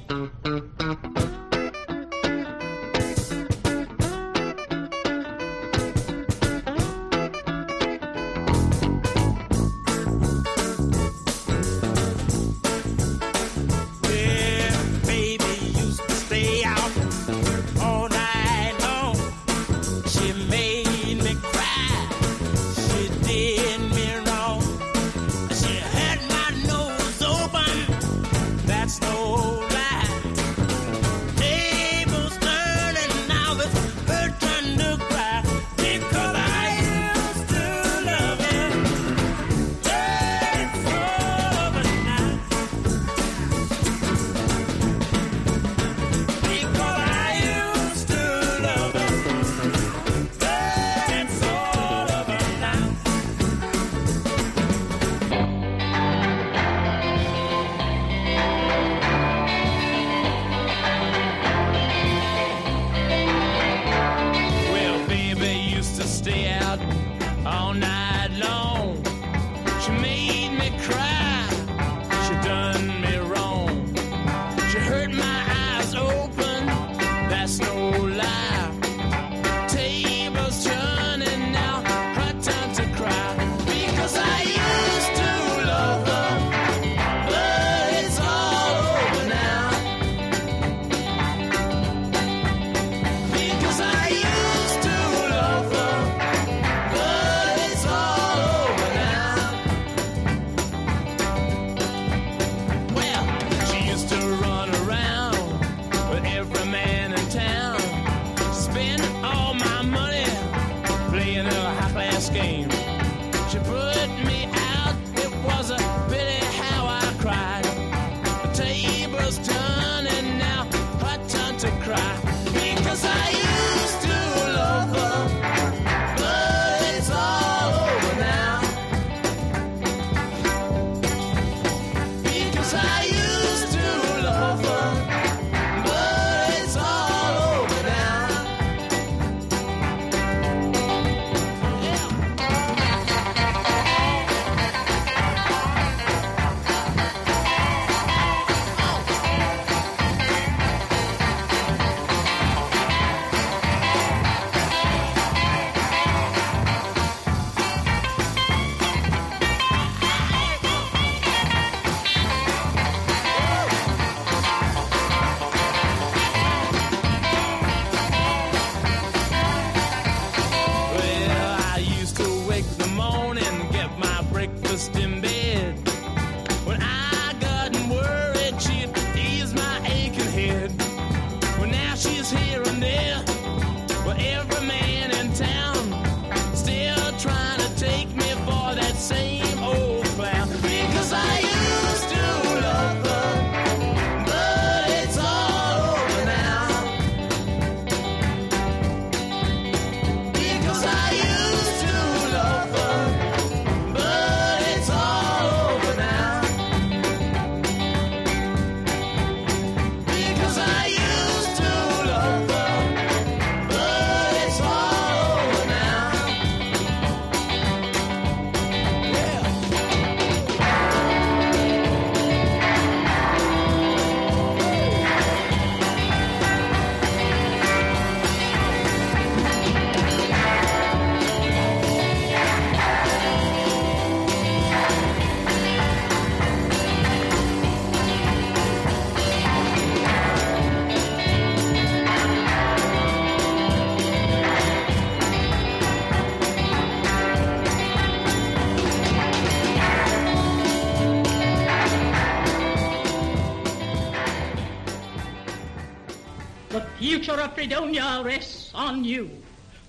Future 257.29 257.43
of 257.43 257.55
Fredonia 257.55 258.23
rests 258.25 258.71
on 258.75 259.05
you. 259.05 259.31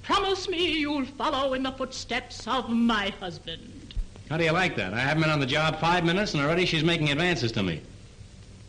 Promise 0.03 0.49
me 0.49 0.77
you'll 0.79 1.05
follow 1.05 1.53
in 1.53 1.63
the 1.63 1.71
footsteps 1.71 2.45
of 2.47 2.69
my 2.69 3.13
husband. 3.21 3.93
How 4.29 4.35
do 4.35 4.43
you 4.43 4.51
like 4.51 4.75
that? 4.75 4.93
I 4.93 4.99
haven't 4.99 5.23
been 5.23 5.31
on 5.31 5.39
the 5.39 5.45
job 5.45 5.79
five 5.79 6.03
minutes 6.03 6.33
and 6.33 6.43
already 6.43 6.65
she's 6.65 6.83
making 6.83 7.11
advances 7.11 7.53
to 7.53 7.63
me. 7.63 7.81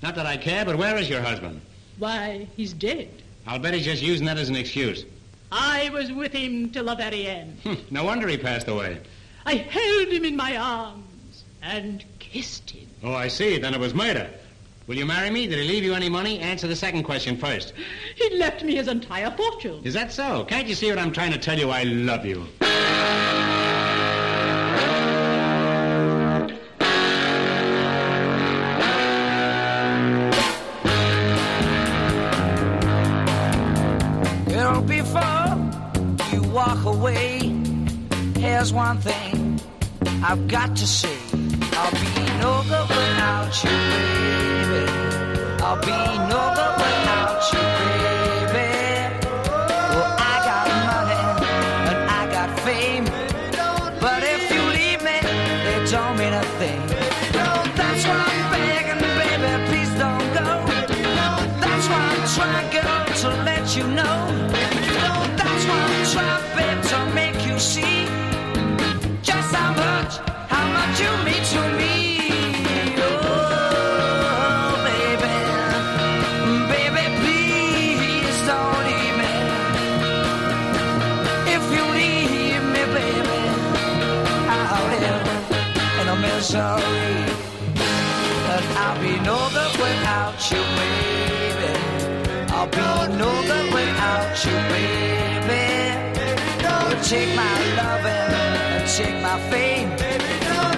Not 0.04 0.14
that 0.14 0.24
I 0.24 0.36
care, 0.36 0.64
but 0.64 0.76
where 0.78 0.96
is 0.96 1.08
your 1.08 1.20
husband? 1.20 1.60
Why, 1.98 2.46
he's 2.56 2.72
dead. 2.72 3.10
I'll 3.44 3.58
bet 3.58 3.74
he's 3.74 3.84
just 3.84 4.02
using 4.02 4.26
that 4.26 4.38
as 4.38 4.48
an 4.48 4.54
excuse. 4.56 5.04
I 5.50 5.90
was 5.92 6.12
with 6.12 6.32
him 6.32 6.70
till 6.70 6.84
the 6.84 6.94
very 6.94 7.26
end. 7.26 7.58
Hmm, 7.64 7.74
no 7.90 8.04
wonder 8.04 8.28
he 8.28 8.36
passed 8.36 8.68
away. 8.68 9.00
I 9.46 9.54
held 9.54 10.08
him 10.12 10.24
in 10.24 10.36
my 10.36 10.56
arms 10.56 11.44
and 11.60 12.04
kissed 12.20 12.70
him. 12.70 12.86
Oh, 13.02 13.14
I 13.14 13.26
see. 13.26 13.58
Then 13.58 13.74
it 13.74 13.80
was 13.80 13.94
murder. 13.94 14.30
Will 14.86 14.96
you 14.96 15.06
marry 15.06 15.30
me? 15.30 15.46
Did 15.46 15.58
he 15.58 15.68
leave 15.68 15.84
you 15.84 15.94
any 15.94 16.08
money? 16.08 16.40
Answer 16.40 16.66
the 16.66 16.76
second 16.76 17.02
question 17.02 17.36
first. 17.36 17.72
He 18.50 18.54
left 18.54 18.64
me 18.64 18.74
his 18.74 18.88
entire 18.88 19.30
fortune. 19.30 19.80
Is 19.84 19.94
that 19.94 20.12
so? 20.12 20.44
Can't 20.44 20.66
you 20.66 20.74
see 20.74 20.90
what 20.90 20.98
I'm 20.98 21.12
trying 21.12 21.30
to 21.30 21.38
tell 21.38 21.56
you? 21.56 21.70
I 21.70 21.84
love 21.84 22.26
you. 22.26 22.48
Well, 34.48 34.82
before 34.82 36.32
you 36.32 36.42
walk 36.50 36.84
away, 36.86 37.38
here's 38.36 38.72
one 38.72 38.98
thing 38.98 39.60
I've 40.24 40.48
got 40.48 40.74
to 40.74 40.86
say. 40.88 41.09
Misery. 86.50 87.34
But 88.46 88.64
I'll 88.82 89.00
be 89.00 89.14
no 89.20 89.38
good 89.54 89.74
without 89.78 90.38
you, 90.50 90.62
baby. 90.78 91.72
I'll 92.52 92.66
be 92.66 93.16
no 93.16 93.30
good 93.46 93.74
without 93.74 94.44
you, 94.44 94.56
baby. 94.74 95.64
You 96.90 97.02
take 97.02 97.34
my 97.36 97.54
loving 97.76 98.34
and 98.74 98.88
take 98.88 99.22
my 99.22 99.38
fame. 99.50 99.90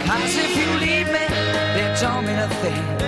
Cause 0.07 0.37
if 0.37 0.57
you 0.57 0.69
leave 0.85 1.07
me, 1.07 1.27
it 1.81 2.01
don't 2.01 2.27
mean 2.27 2.39
a 2.39 2.49
thing. 2.49 3.02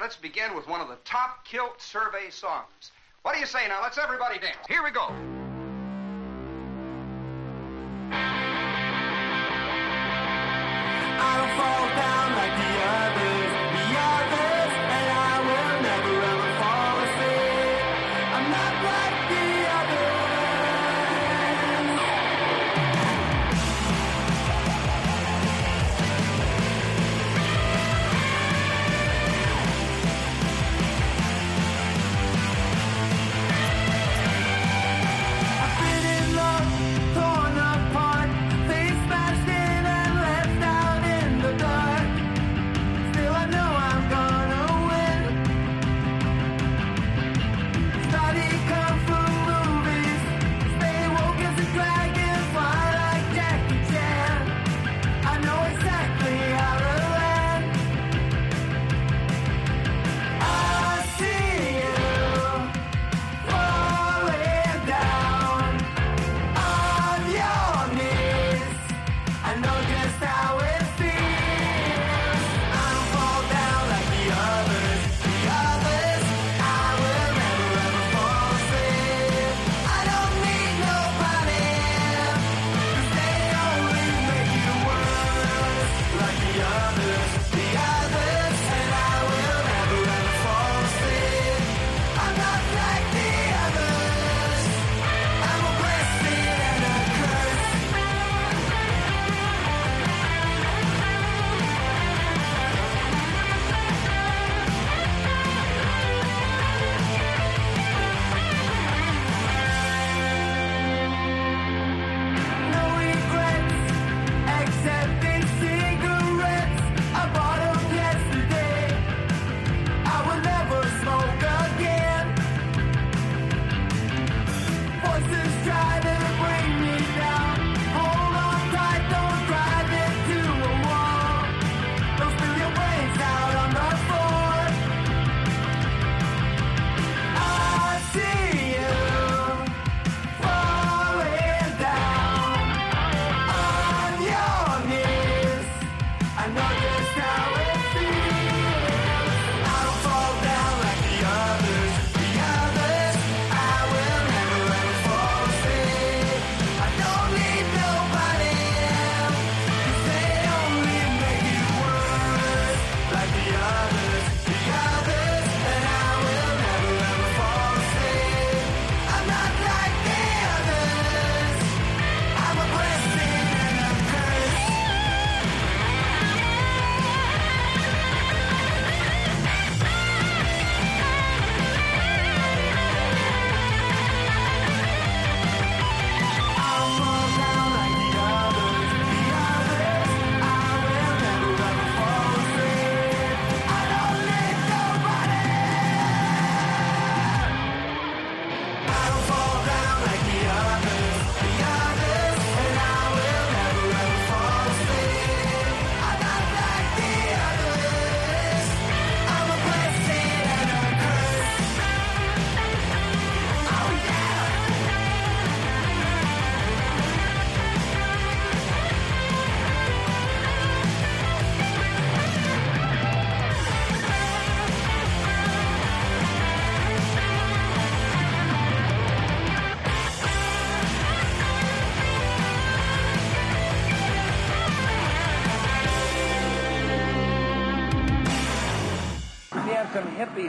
Let's 0.00 0.16
begin 0.16 0.54
with 0.54 0.66
one 0.66 0.80
of 0.80 0.88
the 0.88 0.96
top 1.04 1.44
kilt 1.44 1.82
survey 1.82 2.30
songs. 2.30 2.92
What 3.20 3.34
do 3.34 3.40
you 3.40 3.44
say 3.44 3.68
now? 3.68 3.82
Let's 3.82 3.98
everybody 3.98 4.38
dance. 4.38 4.56
Here 4.66 4.82
we 4.82 4.90
go. 4.90 5.12
I 11.22 11.36
don't 11.36 11.52
fall 11.60 11.86
down 12.00 12.32
like 12.32 12.56
the 12.56 12.80
others, 12.88 13.20
the 13.20 13.28
others, 13.28 13.39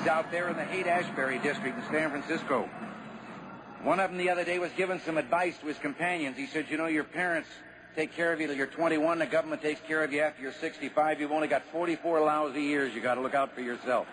out 0.08 0.32
there 0.32 0.50
in 0.50 0.56
the 0.56 0.64
Haight-Ashbury 0.64 1.40
district 1.40 1.78
in 1.78 1.84
San 1.92 2.10
Francisco. 2.10 2.70
One 3.84 4.00
of 4.00 4.12
them 4.12 4.18
the 4.18 4.30
other 4.30 4.44
day 4.44 4.60
was 4.60 4.72
giving 4.78 5.00
some 5.00 5.18
advice 5.18 5.58
to 5.60 5.68
his 5.68 5.78
companions. 5.78 6.38
He 6.38 6.46
said, 6.46 6.68
you 6.70 6.78
know, 6.78 6.86
your 6.86 7.04
parents 7.04 7.50
take 7.96 8.14
care 8.14 8.32
of 8.32 8.40
you 8.40 8.48
till 8.48 8.56
you're 8.56 8.68
21. 8.68 9.20
The 9.20 9.26
government 9.26 9.62
takes 9.62 9.82
care 9.82 10.04
of 10.04 10.14
you 10.14 10.22
after 10.22 10.42
you're 10.42 10.54
65. 10.54 11.20
You've 11.20 11.32
only 11.32 11.48
got 11.48 11.64
44 11.72 12.22
lousy 12.22 12.62
years. 12.62 12.94
You 12.94 13.02
got 13.02 13.16
to 13.16 13.22
look 13.22 13.36
out 13.36 13.54
for 13.54 13.62
yourself. 13.62 14.08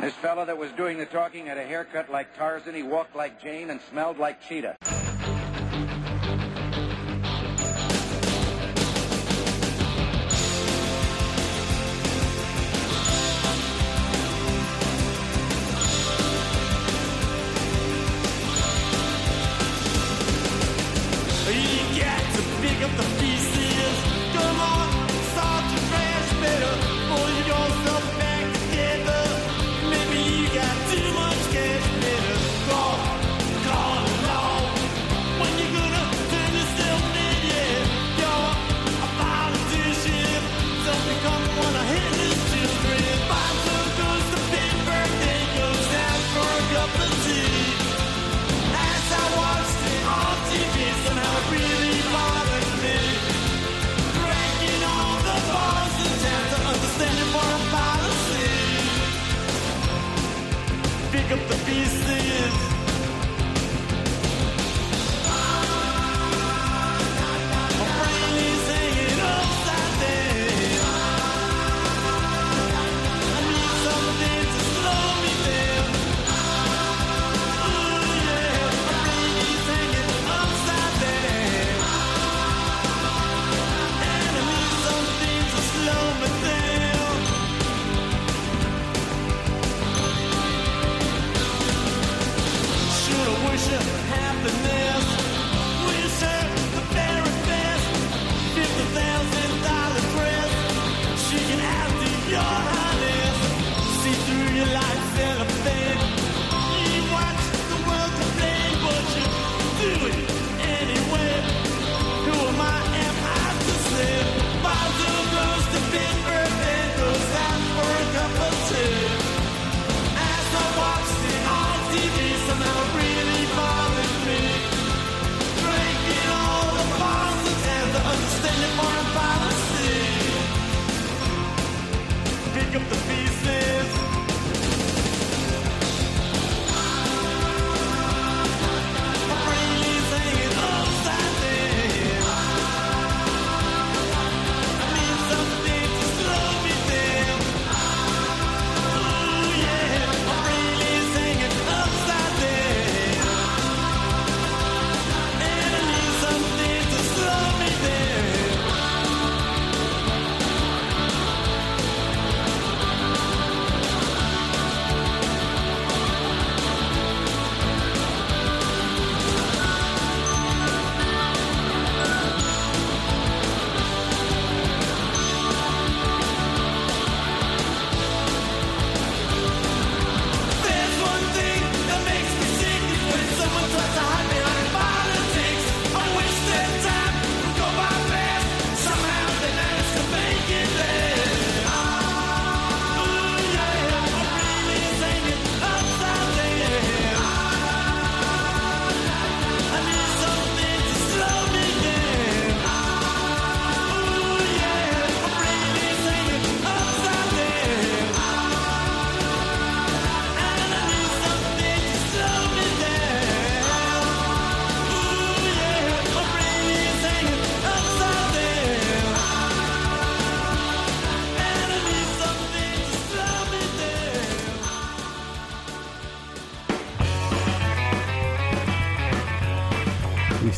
This 0.00 0.12
fellow 0.14 0.44
that 0.44 0.58
was 0.58 0.70
doing 0.72 0.98
the 0.98 1.06
talking 1.06 1.46
had 1.46 1.56
a 1.56 1.64
haircut 1.64 2.10
like 2.10 2.36
Tarzan. 2.36 2.74
He 2.74 2.82
walked 2.82 3.16
like 3.16 3.42
Jane 3.42 3.70
and 3.70 3.80
smelled 3.90 4.18
like 4.18 4.42
Cheetah. 4.46 4.76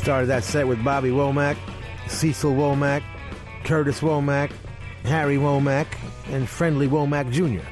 Started 0.08 0.28
that 0.28 0.42
set 0.42 0.66
with 0.66 0.82
Bobby 0.82 1.10
Womack, 1.10 1.58
Cecil 2.06 2.52
Womack, 2.52 3.02
Curtis 3.64 4.00
Womack, 4.00 4.50
Harry 5.04 5.36
Womack, 5.36 5.86
and 6.28 6.48
Friendly 6.48 6.88
Womack 6.88 7.30
Jr. 7.30 7.62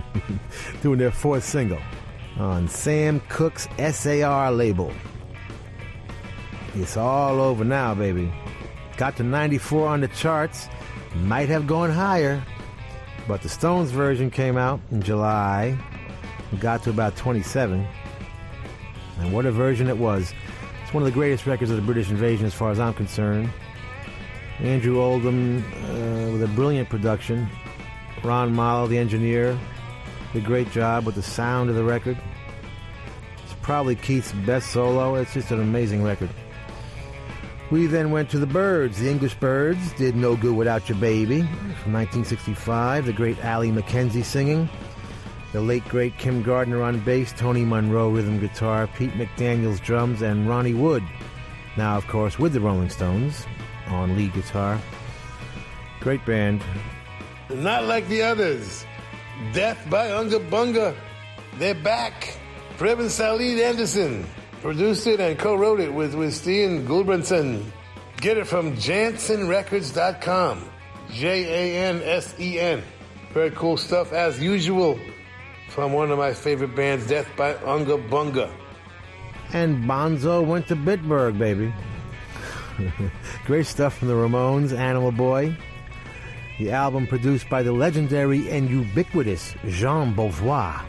doing 0.82 1.00
their 1.00 1.10
fourth 1.10 1.42
single 1.42 1.80
on 2.36 2.68
Sam 2.68 3.18
Cooke's 3.28 3.66
SAR 3.76 4.52
label. 4.52 4.92
It's 6.76 6.96
all 6.96 7.40
over 7.40 7.64
now, 7.64 7.92
baby. 7.92 8.32
Got 8.96 9.16
to 9.16 9.24
94 9.24 9.88
on 9.88 10.00
the 10.02 10.08
charts, 10.08 10.68
might 11.24 11.48
have 11.48 11.66
gone 11.66 11.90
higher, 11.90 12.40
but 13.26 13.42
the 13.42 13.48
Stones 13.48 13.90
version 13.90 14.30
came 14.30 14.56
out 14.56 14.78
in 14.92 15.02
July. 15.02 15.76
Got 16.60 16.84
to 16.84 16.90
about 16.90 17.16
27. 17.16 17.84
And 19.18 19.32
what 19.32 19.44
a 19.44 19.50
version 19.50 19.88
it 19.88 19.98
was. 19.98 20.32
One 20.98 21.06
of 21.06 21.14
the 21.14 21.20
greatest 21.20 21.46
records 21.46 21.70
of 21.70 21.76
the 21.76 21.82
British 21.82 22.10
invasion 22.10 22.44
as 22.44 22.54
far 22.54 22.72
as 22.72 22.80
I'm 22.80 22.92
concerned. 22.92 23.48
Andrew 24.58 25.00
Oldham 25.00 25.58
uh, 25.58 26.32
with 26.32 26.42
a 26.42 26.50
brilliant 26.56 26.88
production. 26.88 27.48
Ron 28.24 28.52
Malo, 28.52 28.88
the 28.88 28.98
engineer, 28.98 29.56
did 30.32 30.42
a 30.42 30.44
great 30.44 30.68
job 30.72 31.06
with 31.06 31.14
the 31.14 31.22
sound 31.22 31.70
of 31.70 31.76
the 31.76 31.84
record. 31.84 32.18
It's 33.44 33.54
probably 33.62 33.94
Keith's 33.94 34.32
best 34.44 34.72
solo. 34.72 35.14
It's 35.14 35.32
just 35.34 35.52
an 35.52 35.60
amazing 35.60 36.02
record. 36.02 36.30
We 37.70 37.86
then 37.86 38.10
went 38.10 38.28
to 38.30 38.40
the 38.40 38.46
Birds. 38.46 38.98
The 38.98 39.08
English 39.08 39.34
Birds 39.34 39.92
did 39.92 40.16
No 40.16 40.34
Good 40.34 40.56
Without 40.56 40.88
Your 40.88 40.98
Baby 40.98 41.42
from 41.82 41.92
1965. 41.92 43.06
The 43.06 43.12
great 43.12 43.44
Ali 43.44 43.70
McKenzie 43.70 44.24
singing. 44.24 44.68
The 45.52 45.60
late 45.62 45.84
great 45.88 46.18
Kim 46.18 46.42
Gardner 46.42 46.82
on 46.82 47.00
bass, 47.00 47.32
Tony 47.32 47.64
Munroe 47.64 48.10
rhythm 48.10 48.38
guitar, 48.38 48.86
Pete 48.86 49.12
McDaniels 49.12 49.82
drums, 49.82 50.20
and 50.20 50.46
Ronnie 50.46 50.74
Wood. 50.74 51.02
Now, 51.78 51.96
of 51.96 52.06
course, 52.06 52.38
with 52.38 52.52
the 52.52 52.60
Rolling 52.60 52.90
Stones 52.90 53.46
on 53.86 54.14
lead 54.14 54.34
guitar. 54.34 54.78
Great 56.00 56.24
band. 56.26 56.62
Not 57.48 57.84
like 57.84 58.06
the 58.08 58.22
others. 58.22 58.84
Death 59.54 59.88
by 59.88 60.10
Unga 60.12 60.38
Bunga. 60.38 60.94
They're 61.58 61.74
back. 61.74 62.36
Previn 62.76 63.06
Salid 63.06 63.60
Anderson 63.62 64.26
produced 64.60 65.06
it 65.06 65.18
and 65.18 65.38
co-wrote 65.38 65.80
it 65.80 65.92
with, 65.92 66.14
with 66.14 66.34
Steen 66.34 66.86
Gulbranson. 66.86 67.64
Get 68.20 68.36
it 68.36 68.46
from 68.46 68.76
JansenRecords.com. 68.76 70.64
J-A-N-S-E-N. 71.10 72.82
Very 73.32 73.50
cool 73.52 73.76
stuff 73.76 74.12
as 74.12 74.40
usual 74.40 74.98
from 75.68 75.92
one 75.92 76.10
of 76.10 76.18
my 76.18 76.32
favorite 76.32 76.74
bands, 76.74 77.06
Death 77.06 77.28
by 77.36 77.54
Unga 77.56 77.98
Bunga. 77.98 78.50
And 79.52 79.84
Bonzo 79.84 80.44
went 80.44 80.68
to 80.68 80.76
Bitburg, 80.76 81.38
baby. 81.38 81.72
Great 83.46 83.66
stuff 83.66 83.98
from 83.98 84.08
the 84.08 84.14
Ramones, 84.14 84.76
Animal 84.76 85.12
Boy. 85.12 85.56
The 86.58 86.72
album 86.72 87.06
produced 87.06 87.48
by 87.48 87.62
the 87.62 87.72
legendary 87.72 88.50
and 88.50 88.68
ubiquitous 88.68 89.54
Jean 89.68 90.14
Beauvoir. 90.14 90.84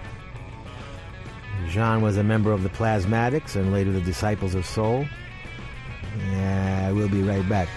Jean 1.67 2.01
was 2.01 2.17
a 2.17 2.23
member 2.23 2.51
of 2.51 2.63
the 2.63 2.69
Plasmatics 2.69 3.55
and 3.55 3.71
later 3.71 3.91
the 3.91 4.01
Disciples 4.01 4.55
of 4.55 4.65
Soul. 4.65 5.05
Yeah, 6.31 6.91
we'll 6.91 7.09
be 7.09 7.21
right 7.21 7.47
back. 7.47 7.69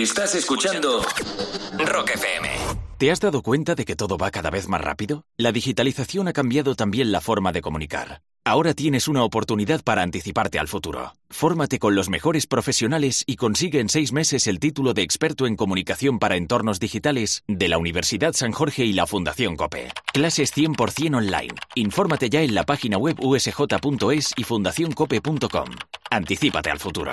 Estás 0.00 0.34
escuchando 0.34 1.02
Rock 1.76 2.12
FM. 2.14 2.48
¿Te 2.96 3.10
has 3.10 3.20
dado 3.20 3.42
cuenta 3.42 3.74
de 3.74 3.84
que 3.84 3.96
todo 3.96 4.16
va 4.16 4.30
cada 4.30 4.48
vez 4.48 4.66
más 4.66 4.80
rápido? 4.80 5.26
La 5.36 5.52
digitalización 5.52 6.26
ha 6.26 6.32
cambiado 6.32 6.74
también 6.74 7.12
la 7.12 7.20
forma 7.20 7.52
de 7.52 7.60
comunicar. 7.60 8.22
Ahora 8.42 8.72
tienes 8.72 9.08
una 9.08 9.22
oportunidad 9.24 9.84
para 9.84 10.00
anticiparte 10.00 10.58
al 10.58 10.68
futuro. 10.68 11.12
Fórmate 11.28 11.78
con 11.78 11.94
los 11.94 12.08
mejores 12.08 12.46
profesionales 12.46 13.24
y 13.26 13.36
consigue 13.36 13.78
en 13.78 13.90
seis 13.90 14.12
meses 14.12 14.46
el 14.46 14.58
título 14.58 14.94
de 14.94 15.02
experto 15.02 15.46
en 15.46 15.54
comunicación 15.54 16.18
para 16.18 16.36
entornos 16.36 16.80
digitales 16.80 17.42
de 17.46 17.68
la 17.68 17.76
Universidad 17.76 18.32
San 18.32 18.52
Jorge 18.52 18.86
y 18.86 18.94
la 18.94 19.06
Fundación 19.06 19.54
COPE. 19.56 19.92
Clases 20.14 20.56
100% 20.56 21.14
online. 21.14 21.54
Infórmate 21.74 22.30
ya 22.30 22.40
en 22.40 22.54
la 22.54 22.64
página 22.64 22.96
web 22.96 23.16
usj.es 23.20 24.32
y 24.34 24.44
fundacioncope.com. 24.44 25.68
Anticípate 26.10 26.70
al 26.70 26.78
futuro. 26.78 27.12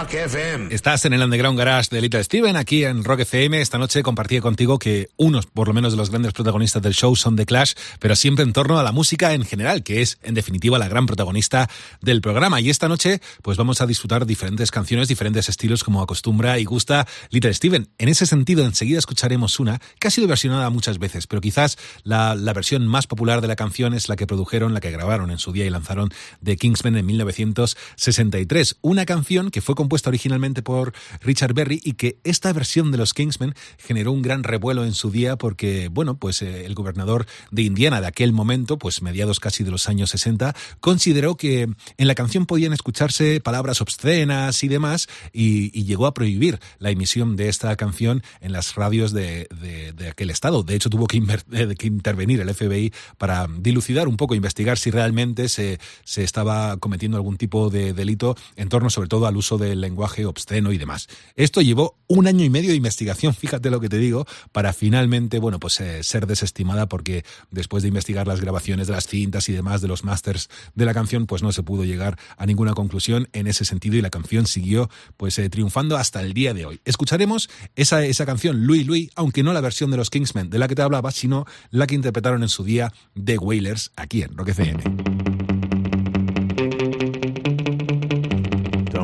Rock 0.00 0.14
FM. 0.14 0.74
Estás 0.74 1.04
en 1.04 1.12
el 1.12 1.22
Underground 1.22 1.58
Garage 1.58 1.88
de 1.90 2.00
Little 2.00 2.24
Steven, 2.24 2.56
aquí 2.56 2.84
en 2.84 3.04
Rock 3.04 3.20
FM. 3.20 3.60
Esta 3.60 3.76
noche 3.76 4.02
compartí 4.02 4.40
contigo 4.40 4.78
que 4.78 5.10
unos, 5.18 5.44
por 5.44 5.68
lo 5.68 5.74
menos, 5.74 5.92
de 5.92 5.98
los 5.98 6.08
grandes 6.08 6.32
protagonistas 6.32 6.80
del 6.80 6.94
show 6.94 7.14
son 7.16 7.36
The 7.36 7.44
Clash, 7.44 7.74
pero 7.98 8.16
siempre 8.16 8.42
en 8.42 8.54
torno 8.54 8.78
a 8.78 8.82
la 8.82 8.92
música 8.92 9.34
en 9.34 9.44
general, 9.44 9.82
que 9.82 10.00
es, 10.00 10.18
en 10.22 10.32
definitiva, 10.32 10.78
la 10.78 10.88
gran 10.88 11.04
protagonista 11.04 11.68
del 12.00 12.22
programa. 12.22 12.62
Y 12.62 12.70
esta 12.70 12.88
noche, 12.88 13.20
pues 13.42 13.58
vamos 13.58 13.82
a 13.82 13.86
disfrutar 13.86 14.24
diferentes 14.24 14.70
canciones, 14.70 15.06
diferentes 15.06 15.50
estilos, 15.50 15.84
como 15.84 16.00
acostumbra 16.00 16.58
y 16.58 16.64
gusta 16.64 17.06
Little 17.28 17.52
Steven. 17.52 17.90
En 17.98 18.08
ese 18.08 18.24
sentido, 18.24 18.64
enseguida 18.64 18.98
escucharemos 18.98 19.60
una 19.60 19.82
que 19.98 20.08
ha 20.08 20.10
sido 20.10 20.28
versionada 20.28 20.70
muchas 20.70 20.98
veces, 20.98 21.26
pero 21.26 21.42
quizás 21.42 21.76
la, 22.04 22.34
versión 22.54 22.86
más 22.86 23.06
popular 23.06 23.42
de 23.42 23.48
la 23.48 23.56
canción 23.56 23.92
es 23.92 24.08
la 24.08 24.16
que 24.16 24.26
produjeron, 24.26 24.72
la 24.72 24.80
que 24.80 24.92
grabaron 24.92 25.30
en 25.30 25.38
su 25.38 25.52
día 25.52 25.66
y 25.66 25.70
lanzaron 25.70 26.08
The 26.42 26.56
Kingsmen 26.56 26.96
en 26.96 27.04
1963. 27.04 28.78
Una 28.80 29.04
canción 29.04 29.50
que 29.50 29.60
fue 29.60 29.74
compuesta 29.74 29.89
originalmente 30.06 30.62
por 30.62 30.92
Richard 31.20 31.54
Berry 31.54 31.80
y 31.82 31.94
que 31.94 32.18
esta 32.24 32.52
versión 32.52 32.90
de 32.90 32.98
los 32.98 33.14
Kingsmen 33.14 33.54
generó 33.78 34.12
un 34.12 34.22
gran 34.22 34.44
revuelo 34.44 34.84
en 34.84 34.94
su 34.94 35.10
día 35.10 35.36
porque, 35.36 35.88
bueno, 35.88 36.16
pues 36.16 36.42
eh, 36.42 36.64
el 36.66 36.74
gobernador 36.74 37.26
de 37.50 37.62
Indiana 37.62 38.00
de 38.00 38.06
aquel 38.06 38.32
momento, 38.32 38.78
pues 38.78 39.02
mediados 39.02 39.40
casi 39.40 39.64
de 39.64 39.70
los 39.70 39.88
años 39.88 40.10
60, 40.10 40.54
consideró 40.80 41.36
que 41.36 41.62
en 41.62 42.06
la 42.06 42.14
canción 42.14 42.46
podían 42.46 42.72
escucharse 42.72 43.40
palabras 43.40 43.80
obscenas 43.80 44.62
y 44.62 44.68
demás 44.68 45.08
y, 45.32 45.76
y 45.78 45.84
llegó 45.84 46.06
a 46.06 46.14
prohibir 46.14 46.60
la 46.78 46.90
emisión 46.90 47.36
de 47.36 47.48
esta 47.48 47.74
canción 47.76 48.22
en 48.40 48.52
las 48.52 48.74
radios 48.74 49.12
de, 49.12 49.48
de, 49.60 49.92
de 49.92 50.08
aquel 50.08 50.30
estado. 50.30 50.62
De 50.62 50.74
hecho, 50.74 50.90
tuvo 50.90 51.06
que, 51.06 51.18
eh, 51.52 51.74
que, 51.76 51.86
intervenir 51.86 52.40
el 52.40 52.54
FBI 52.54 52.92
para 53.18 53.46
dilucidar 53.58 54.08
un 54.08 54.16
poco, 54.16 54.34
investigar 54.34 54.78
si 54.78 54.90
realmente 54.90 55.48
se, 55.48 55.78
se 56.04 56.22
estaba 56.22 56.76
cometiendo 56.78 57.16
algún 57.16 57.36
tipo 57.36 57.70
de 57.70 57.92
delito 57.92 58.36
en 58.56 58.68
torno 58.68 58.90
sobre 58.90 59.08
todo 59.08 59.26
al 59.26 59.36
uso 59.36 59.58
del 59.58 59.79
lenguaje 59.80 60.26
obsceno 60.26 60.72
y 60.72 60.78
demás. 60.78 61.08
Esto 61.36 61.60
llevó 61.60 61.98
un 62.06 62.26
año 62.26 62.44
y 62.44 62.50
medio 62.50 62.70
de 62.70 62.76
investigación, 62.76 63.34
fíjate 63.40 63.70
lo 63.70 63.80
que 63.80 63.88
te 63.88 63.98
digo, 63.98 64.26
para 64.52 64.72
finalmente, 64.72 65.38
bueno, 65.38 65.58
pues 65.60 65.80
eh, 65.80 66.02
ser 66.02 66.26
desestimada 66.26 66.88
porque 66.88 67.24
después 67.50 67.82
de 67.82 67.88
investigar 67.88 68.26
las 68.26 68.40
grabaciones 68.40 68.86
de 68.86 68.94
las 68.94 69.06
cintas 69.06 69.48
y 69.48 69.52
demás 69.52 69.80
de 69.80 69.88
los 69.88 70.04
masters 70.04 70.48
de 70.74 70.84
la 70.84 70.94
canción, 70.94 71.26
pues 71.26 71.42
no 71.42 71.52
se 71.52 71.62
pudo 71.62 71.84
llegar 71.84 72.18
a 72.36 72.46
ninguna 72.46 72.74
conclusión 72.74 73.28
en 73.32 73.46
ese 73.46 73.64
sentido 73.64 73.96
y 73.96 74.02
la 74.02 74.10
canción 74.10 74.46
siguió 74.46 74.90
pues 75.16 75.38
eh, 75.38 75.48
triunfando 75.48 75.96
hasta 75.96 76.20
el 76.20 76.32
día 76.32 76.54
de 76.54 76.66
hoy. 76.66 76.80
Escucharemos 76.84 77.50
esa, 77.76 78.04
esa 78.04 78.26
canción 78.26 78.66
Louis 78.66 78.86
Louis, 78.86 79.10
aunque 79.14 79.42
no 79.42 79.52
la 79.52 79.60
versión 79.60 79.90
de 79.90 79.96
los 79.96 80.10
Kingsmen 80.10 80.50
de 80.50 80.58
la 80.58 80.68
que 80.68 80.74
te 80.74 80.82
hablaba, 80.82 81.10
sino 81.10 81.46
la 81.70 81.86
que 81.86 81.94
interpretaron 81.94 82.42
en 82.42 82.48
su 82.48 82.64
día 82.64 82.92
The 83.22 83.38
Wailers 83.38 83.92
aquí 83.96 84.22
en 84.22 84.36
Rock 84.36 84.48
FM. 84.48 85.19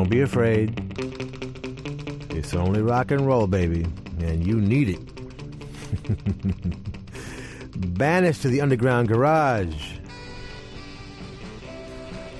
Don't 0.07 0.13
be 0.13 0.21
afraid. 0.21 0.73
It's 2.31 2.55
only 2.55 2.81
rock 2.81 3.11
and 3.11 3.27
roll, 3.27 3.49
baby, 3.49 3.85
and 4.21 4.47
you 4.47 4.61
need 4.61 4.91
it. 4.91 5.01
Banished 7.99 8.43
to 8.43 8.49
the 8.49 8.61
underground 8.61 9.09
garage. 9.09 9.95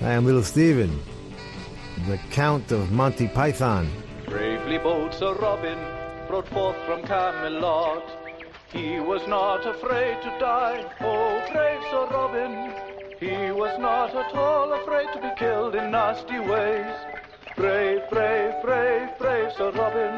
I 0.01 0.11
am 0.11 0.23
Little 0.23 0.43
Steven, 0.43 0.97
the 2.07 2.17
Count 2.31 2.71
of 2.71 2.93
Monty 2.93 3.27
Python. 3.27 3.91
Bravely 4.27 4.77
bold 4.77 5.13
Sir 5.13 5.33
Robin 5.33 5.77
rode 6.29 6.47
forth 6.47 6.77
from 6.85 7.03
Camelot. 7.03 8.09
He 8.71 9.01
was 9.01 9.27
not 9.27 9.67
afraid 9.67 10.21
to 10.21 10.29
die, 10.39 10.89
oh 11.01 11.43
brave 11.51 11.81
Sir 11.91 12.07
Robin. 12.11 12.73
He 13.19 13.51
was 13.51 13.77
not 13.77 14.15
at 14.15 14.33
all 14.35 14.71
afraid 14.71 15.07
to 15.11 15.19
be 15.19 15.31
killed 15.37 15.75
in 15.75 15.91
nasty 15.91 16.39
ways. 16.39 17.16
Brave, 17.57 18.07
brave, 18.11 18.53
brave, 18.61 19.09
brave 19.17 19.51
Sir 19.53 19.71
Robin. 19.71 20.13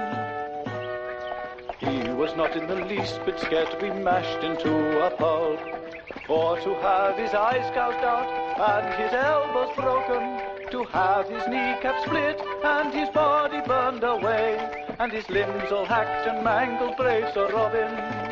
He 1.80 2.10
was 2.12 2.36
not 2.36 2.54
in 2.58 2.68
the 2.68 2.76
least 2.76 3.26
bit 3.26 3.40
scared 3.40 3.72
to 3.72 3.80
be 3.80 3.90
mashed 3.90 4.44
into 4.44 5.00
a 5.06 5.10
pulp, 5.12 5.58
or 6.28 6.60
to 6.60 6.74
have 6.82 7.18
his 7.18 7.34
eyes 7.34 7.74
gouged 7.74 8.04
out 8.04 8.30
and 8.60 8.94
his 9.02 9.14
elbows 9.14 9.74
broken, 9.78 10.70
to 10.72 10.84
have 10.92 11.30
his 11.30 11.48
kneecap 11.48 12.04
split 12.04 12.42
and 12.62 12.94
his 12.94 13.08
body 13.12 13.62
burned 13.66 14.04
away, 14.04 14.60
and 15.00 15.10
his 15.10 15.30
limbs 15.30 15.72
all 15.72 15.86
hacked 15.86 16.28
and 16.28 16.44
mangled, 16.44 16.98
brave 16.98 17.34
Sir 17.34 17.50
Robin. 17.54 18.29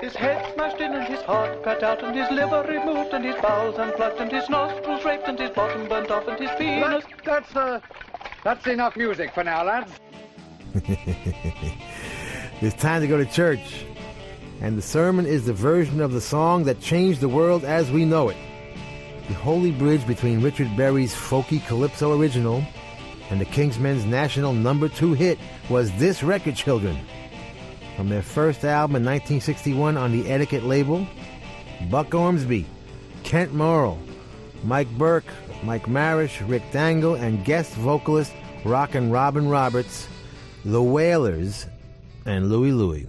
His 0.00 0.14
head 0.14 0.54
smashed 0.54 0.80
in 0.80 0.92
and 0.92 1.04
his 1.08 1.20
heart 1.22 1.64
cut 1.64 1.82
out 1.82 2.04
and 2.04 2.16
his 2.16 2.30
liver 2.30 2.64
removed 2.68 3.12
and 3.12 3.24
his 3.24 3.34
bowels 3.36 3.76
unplugged 3.78 4.20
and 4.20 4.30
his 4.30 4.48
nostrils 4.48 5.04
raped 5.04 5.26
and 5.26 5.36
his 5.36 5.50
bottom 5.50 5.88
burnt 5.88 6.10
off 6.10 6.28
and 6.28 6.38
his 6.38 6.50
penis. 6.56 7.04
That's, 7.24 7.56
uh, 7.56 7.80
that's 8.44 8.64
enough 8.68 8.96
music 8.96 9.34
for 9.34 9.42
now, 9.42 9.64
lads. 9.64 9.92
it's 12.60 12.80
time 12.80 13.00
to 13.00 13.08
go 13.08 13.16
to 13.16 13.26
church. 13.26 13.84
And 14.60 14.78
the 14.78 14.82
sermon 14.82 15.26
is 15.26 15.46
the 15.46 15.52
version 15.52 16.00
of 16.00 16.12
the 16.12 16.20
song 16.20 16.64
that 16.64 16.80
changed 16.80 17.20
the 17.20 17.28
world 17.28 17.64
as 17.64 17.90
we 17.90 18.04
know 18.04 18.28
it. 18.28 18.36
The 19.26 19.34
holy 19.34 19.72
bridge 19.72 20.06
between 20.06 20.42
Richard 20.42 20.76
Berry's 20.76 21.14
folky 21.14 21.64
calypso 21.66 22.16
original 22.16 22.62
and 23.30 23.40
the 23.40 23.46
Kingsmen's 23.46 24.04
national 24.04 24.52
number 24.52 24.88
two 24.88 25.12
hit 25.14 25.40
was 25.68 25.90
this 25.98 26.22
record, 26.22 26.54
children. 26.54 26.96
From 27.98 28.08
their 28.08 28.22
first 28.22 28.64
album 28.64 28.94
in 28.94 29.04
1961 29.04 29.96
on 29.96 30.12
the 30.12 30.30
Etiquette 30.30 30.62
label, 30.62 31.04
Buck 31.90 32.14
Ormsby, 32.14 32.64
Kent 33.24 33.52
Morrill, 33.52 33.98
Mike 34.62 34.88
Burk, 34.96 35.24
Mike 35.64 35.88
Marish, 35.88 36.40
Rick 36.42 36.62
Dangel, 36.70 37.20
and 37.20 37.44
guest 37.44 37.72
vocalist 37.72 38.32
Rockin' 38.64 39.10
Robin 39.10 39.48
Roberts, 39.48 40.06
The 40.64 40.80
Wailers, 40.80 41.66
and 42.24 42.48
Louie 42.48 42.70
Louie. 42.70 43.08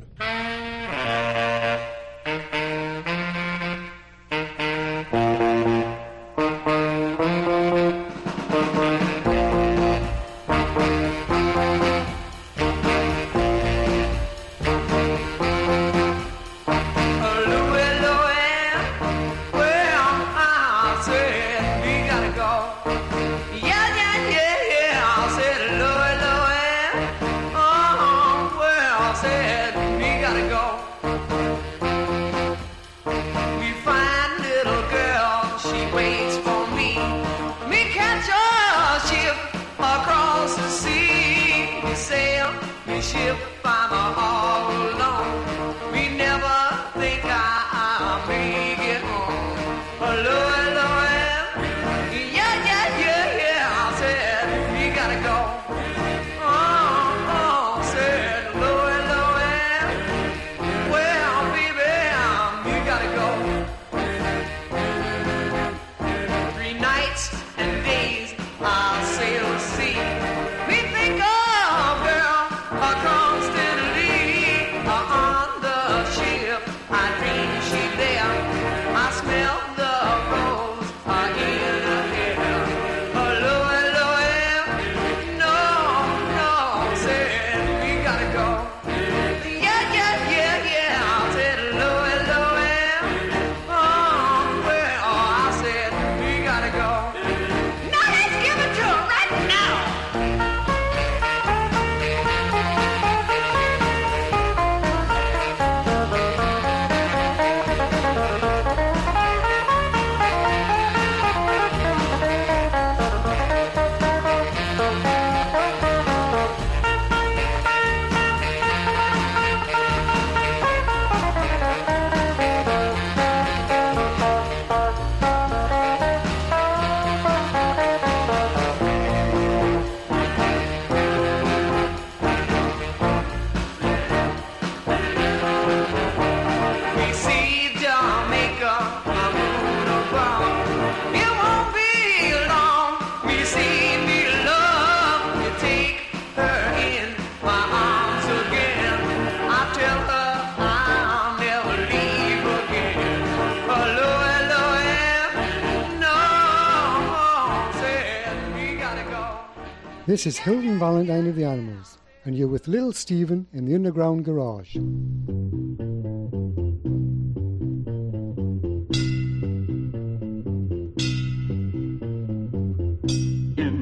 This 160.20 160.36
is 160.36 160.38
Hilton 160.39 160.78
Valentine 160.78 161.28
of 161.28 161.38
the 161.38 161.45
Animals, 161.45 161.97
and 162.26 162.38
you're 162.38 162.49
with 162.49 162.67
Little 162.67 162.91
Stephen 162.91 163.47
in 163.53 163.63
the 163.63 163.74
Underground 163.74 164.26
Garage. 164.26 164.76
In 164.76 164.91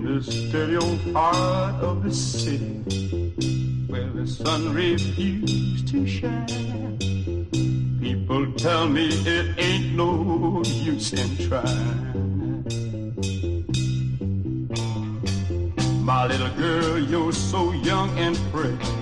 the 0.05 0.21
stereo 0.21 0.85
heart 1.11 1.83
of 1.83 2.03
the 2.03 2.13
city, 2.13 2.83
where 3.87 4.11
the 4.11 4.27
sun 4.27 4.75
refused 4.75 5.87
to 5.87 6.05
shine, 6.05 6.99
people 7.99 8.53
tell 8.57 8.87
me 8.87 9.07
it 9.07 9.57
ain't 9.57 9.95
no 9.95 10.61
use 10.63 11.13
in 11.13 11.35
trying. 11.47 11.86
young 17.87 18.09
and 18.19 18.37
free. 18.51 18.96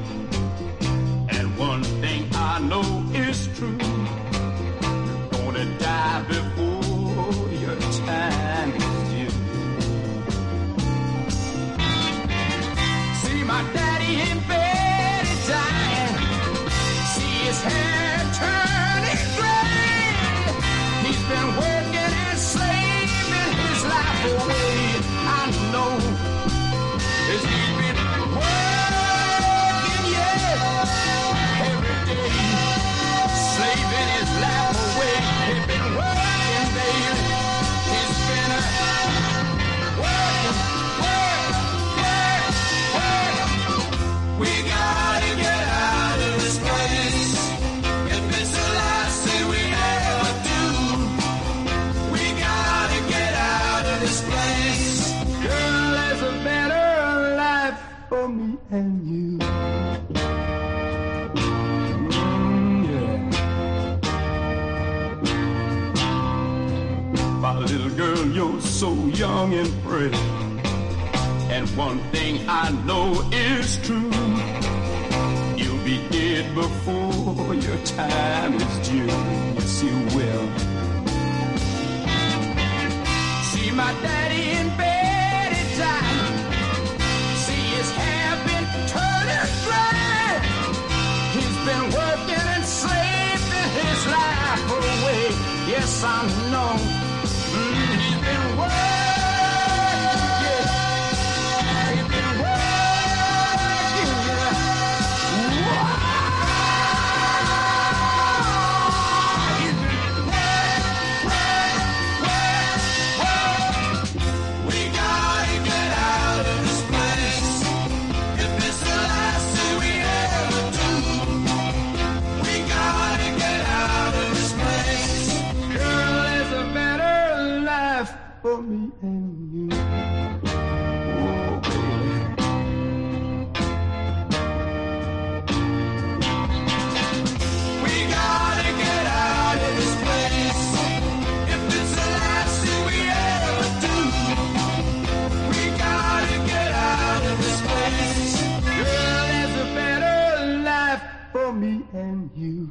you. 152.36 152.68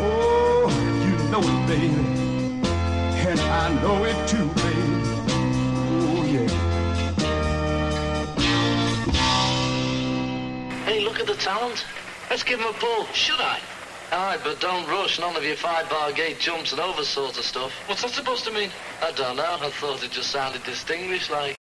Oh, 0.00 0.68
you 1.04 1.12
know 1.30 1.40
it, 1.42 1.66
baby. 1.66 1.88
And 3.28 3.40
I 3.40 3.82
know 3.82 4.04
it 4.04 4.28
too, 4.28 4.46
baby. 4.46 4.82
Oh, 6.04 6.24
yeah. 6.24 6.48
Hey, 10.84 11.00
look 11.00 11.20
at 11.20 11.26
the 11.26 11.34
talent. 11.34 11.84
Let's 12.30 12.42
give 12.42 12.60
him 12.60 12.68
a 12.68 12.72
pull, 12.72 13.04
should 13.12 13.40
I? 13.40 13.60
Aye, 14.12 14.38
but 14.42 14.60
don't 14.60 14.86
rush. 14.88 15.18
None 15.18 15.36
of 15.36 15.44
your 15.44 15.56
five-bar 15.56 16.12
gate 16.12 16.38
jumps 16.38 16.72
and 16.72 16.80
over 16.80 17.04
sort 17.04 17.38
of 17.38 17.44
stuff. 17.44 17.72
What's 17.86 18.02
that 18.02 18.10
supposed 18.10 18.44
to 18.44 18.50
mean? 18.50 18.70
I 19.02 19.12
don't 19.12 19.36
know. 19.36 19.58
I 19.60 19.70
thought 19.70 20.02
it 20.02 20.10
just 20.10 20.30
sounded 20.30 20.62
distinguished 20.64 21.30
like. 21.30 21.61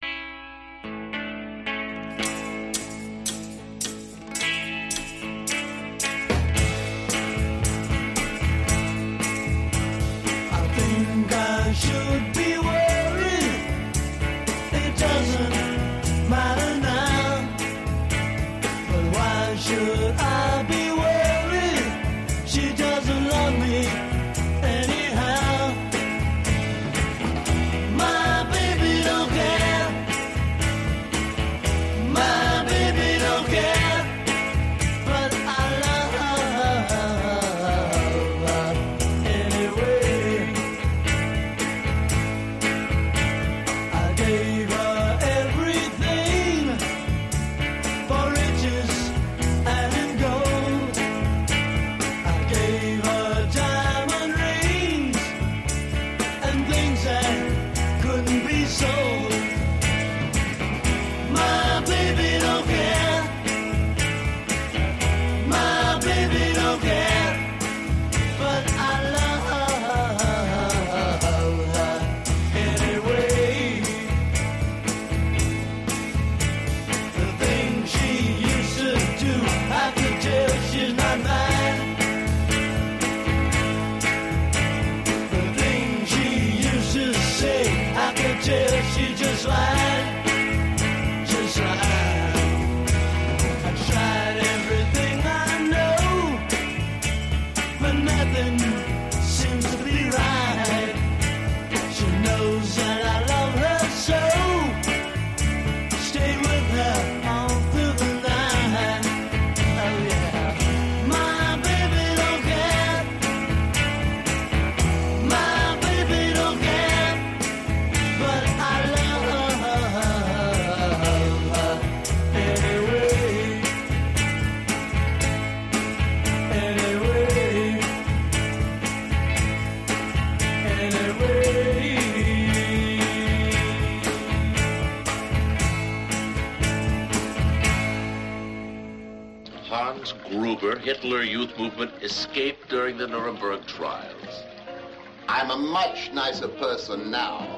much 145.87 146.13
nicer 146.13 146.47
person 146.47 147.11
now. 147.11 147.50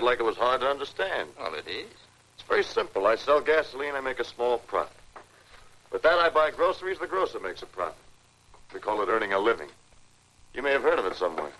it 0.00 0.04
like 0.04 0.18
it 0.18 0.24
was 0.24 0.36
hard 0.36 0.62
to 0.62 0.66
understand. 0.66 1.28
Well, 1.38 1.54
it 1.54 1.68
is. 1.68 1.90
It's 2.34 2.48
very 2.48 2.64
simple. 2.64 3.06
I 3.06 3.16
sell 3.16 3.40
gasoline, 3.40 3.94
I 3.94 4.00
make 4.00 4.18
a 4.18 4.24
small 4.24 4.58
profit. 4.58 4.96
With 5.92 6.02
that, 6.02 6.18
I 6.18 6.30
buy 6.30 6.50
groceries, 6.52 6.98
the 6.98 7.06
grocer 7.06 7.40
makes 7.40 7.62
a 7.62 7.66
profit. 7.66 7.96
We 8.72 8.80
call 8.80 9.02
it 9.02 9.08
earning 9.08 9.32
a 9.32 9.38
living. 9.38 9.68
You 10.54 10.62
may 10.62 10.72
have 10.72 10.82
heard 10.82 10.98
of 10.98 11.04
it 11.04 11.16
somewhere. 11.16 11.50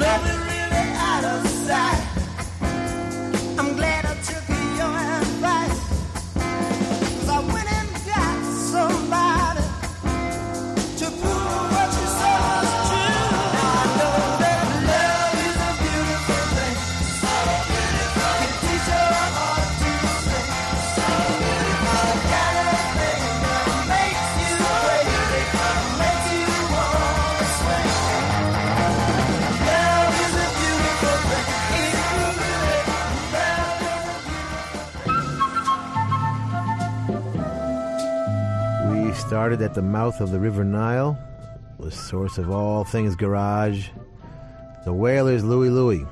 Nothing 0.00 0.39
at 39.70 39.74
the 39.74 39.82
mouth 39.82 40.20
of 40.20 40.32
the 40.32 40.40
River 40.40 40.64
Nile, 40.64 41.16
the 41.78 41.92
source 41.92 42.38
of 42.38 42.50
all 42.50 42.82
things 42.82 43.14
garage. 43.14 43.86
The 44.84 44.92
Whalers 44.92 45.44
Louie 45.44 45.70
Louie. 45.70 46.04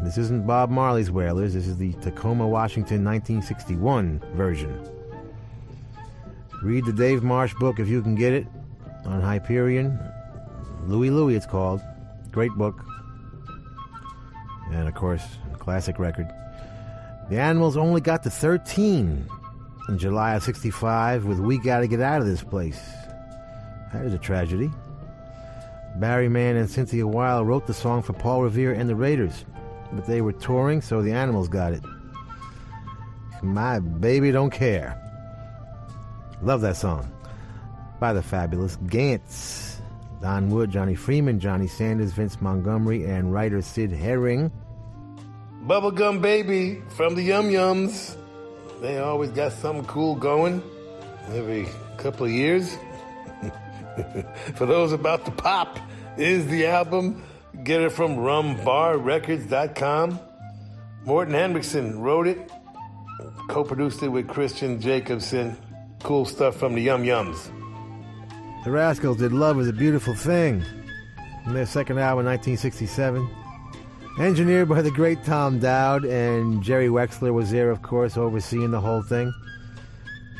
This 0.00 0.16
isn't 0.16 0.46
Bob 0.46 0.70
Marley's 0.70 1.10
Whalers, 1.10 1.52
this 1.52 1.66
is 1.66 1.76
the 1.76 1.92
Tacoma, 2.00 2.48
Washington 2.48 3.04
1961 3.04 4.22
version. 4.32 4.88
Read 6.62 6.86
the 6.86 6.92
Dave 6.94 7.22
Marsh 7.22 7.52
book 7.60 7.80
if 7.80 7.86
you 7.86 8.00
can 8.00 8.14
get 8.14 8.32
it 8.32 8.46
on 9.04 9.20
Hyperion. 9.20 9.98
Louie 10.86 11.10
Louie, 11.10 11.36
it's 11.36 11.44
called. 11.44 11.82
Great 12.30 12.52
book. 12.52 12.82
And 14.70 14.88
of 14.88 14.94
course, 14.94 15.24
classic 15.58 15.98
record. 15.98 16.32
The 17.28 17.38
Animals 17.38 17.76
only 17.76 18.00
got 18.00 18.22
to 18.22 18.30
13 18.30 19.28
in 19.88 19.98
July 19.98 20.34
of 20.34 20.42
65 20.42 21.24
with 21.24 21.38
We 21.38 21.58
Gotta 21.58 21.86
Get 21.86 22.00
Out 22.00 22.20
of 22.20 22.26
This 22.26 22.42
Place. 22.42 22.80
That 23.92 24.04
is 24.04 24.14
a 24.14 24.18
tragedy. 24.18 24.70
Barry 25.96 26.28
Mann 26.28 26.56
and 26.56 26.70
Cynthia 26.70 27.06
Weil 27.06 27.44
wrote 27.44 27.66
the 27.66 27.74
song 27.74 28.02
for 28.02 28.12
Paul 28.12 28.42
Revere 28.42 28.72
and 28.72 28.88
the 28.88 28.94
Raiders, 28.94 29.44
but 29.92 30.06
they 30.06 30.20
were 30.20 30.32
touring, 30.32 30.80
so 30.80 31.02
the 31.02 31.12
Animals 31.12 31.48
got 31.48 31.72
it. 31.72 31.82
My 33.42 33.80
baby 33.80 34.30
don't 34.30 34.50
care. 34.50 34.96
Love 36.42 36.60
that 36.60 36.76
song. 36.76 37.10
By 37.98 38.12
the 38.12 38.22
fabulous 38.22 38.76
Gantz. 38.76 39.80
Don 40.20 40.50
Wood, 40.50 40.70
Johnny 40.70 40.94
Freeman, 40.94 41.40
Johnny 41.40 41.66
Sanders, 41.66 42.12
Vince 42.12 42.40
Montgomery, 42.42 43.04
and 43.06 43.32
writer 43.32 43.62
Sid 43.62 43.90
Herring. 43.90 44.52
Bubblegum 45.66 46.20
Baby 46.20 46.82
from 46.88 47.14
the 47.14 47.22
Yum 47.22 47.50
Yums. 47.50 48.16
They 48.80 48.98
always 48.98 49.30
got 49.30 49.52
something 49.52 49.84
cool 49.84 50.14
going 50.14 50.62
every 51.32 51.68
couple 51.98 52.26
of 52.26 52.32
years. 52.32 52.76
For 54.54 54.64
those 54.64 54.92
about 54.92 55.26
to 55.26 55.30
pop, 55.30 55.78
is 56.16 56.46
the 56.46 56.66
album. 56.66 57.22
Get 57.62 57.82
it 57.82 57.92
from 57.92 58.16
rumbarrecords.com. 58.16 60.18
Morton 61.04 61.34
Hendrickson 61.34 62.00
wrote 62.00 62.26
it, 62.26 62.50
co 63.48 63.64
produced 63.64 64.02
it 64.02 64.08
with 64.08 64.28
Christian 64.28 64.80
Jacobson. 64.80 65.56
Cool 66.02 66.24
stuff 66.24 66.56
from 66.56 66.74
the 66.74 66.80
Yum 66.80 67.04
Yums. 67.04 67.50
The 68.64 68.70
Rascals 68.70 69.18
did 69.18 69.32
Love 69.32 69.60
is 69.60 69.68
a 69.68 69.72
Beautiful 69.72 70.14
Thing 70.14 70.64
from 71.44 71.54
their 71.54 71.66
second 71.66 71.98
album, 71.98 72.24
1967. 72.24 73.28
Engineered 74.20 74.68
by 74.68 74.82
the 74.82 74.90
great 74.90 75.24
Tom 75.24 75.58
Dowd, 75.60 76.04
and 76.04 76.62
Jerry 76.62 76.88
Wexler 76.88 77.32
was 77.32 77.50
there, 77.50 77.70
of 77.70 77.80
course, 77.80 78.18
overseeing 78.18 78.70
the 78.70 78.78
whole 78.78 79.00
thing. 79.00 79.32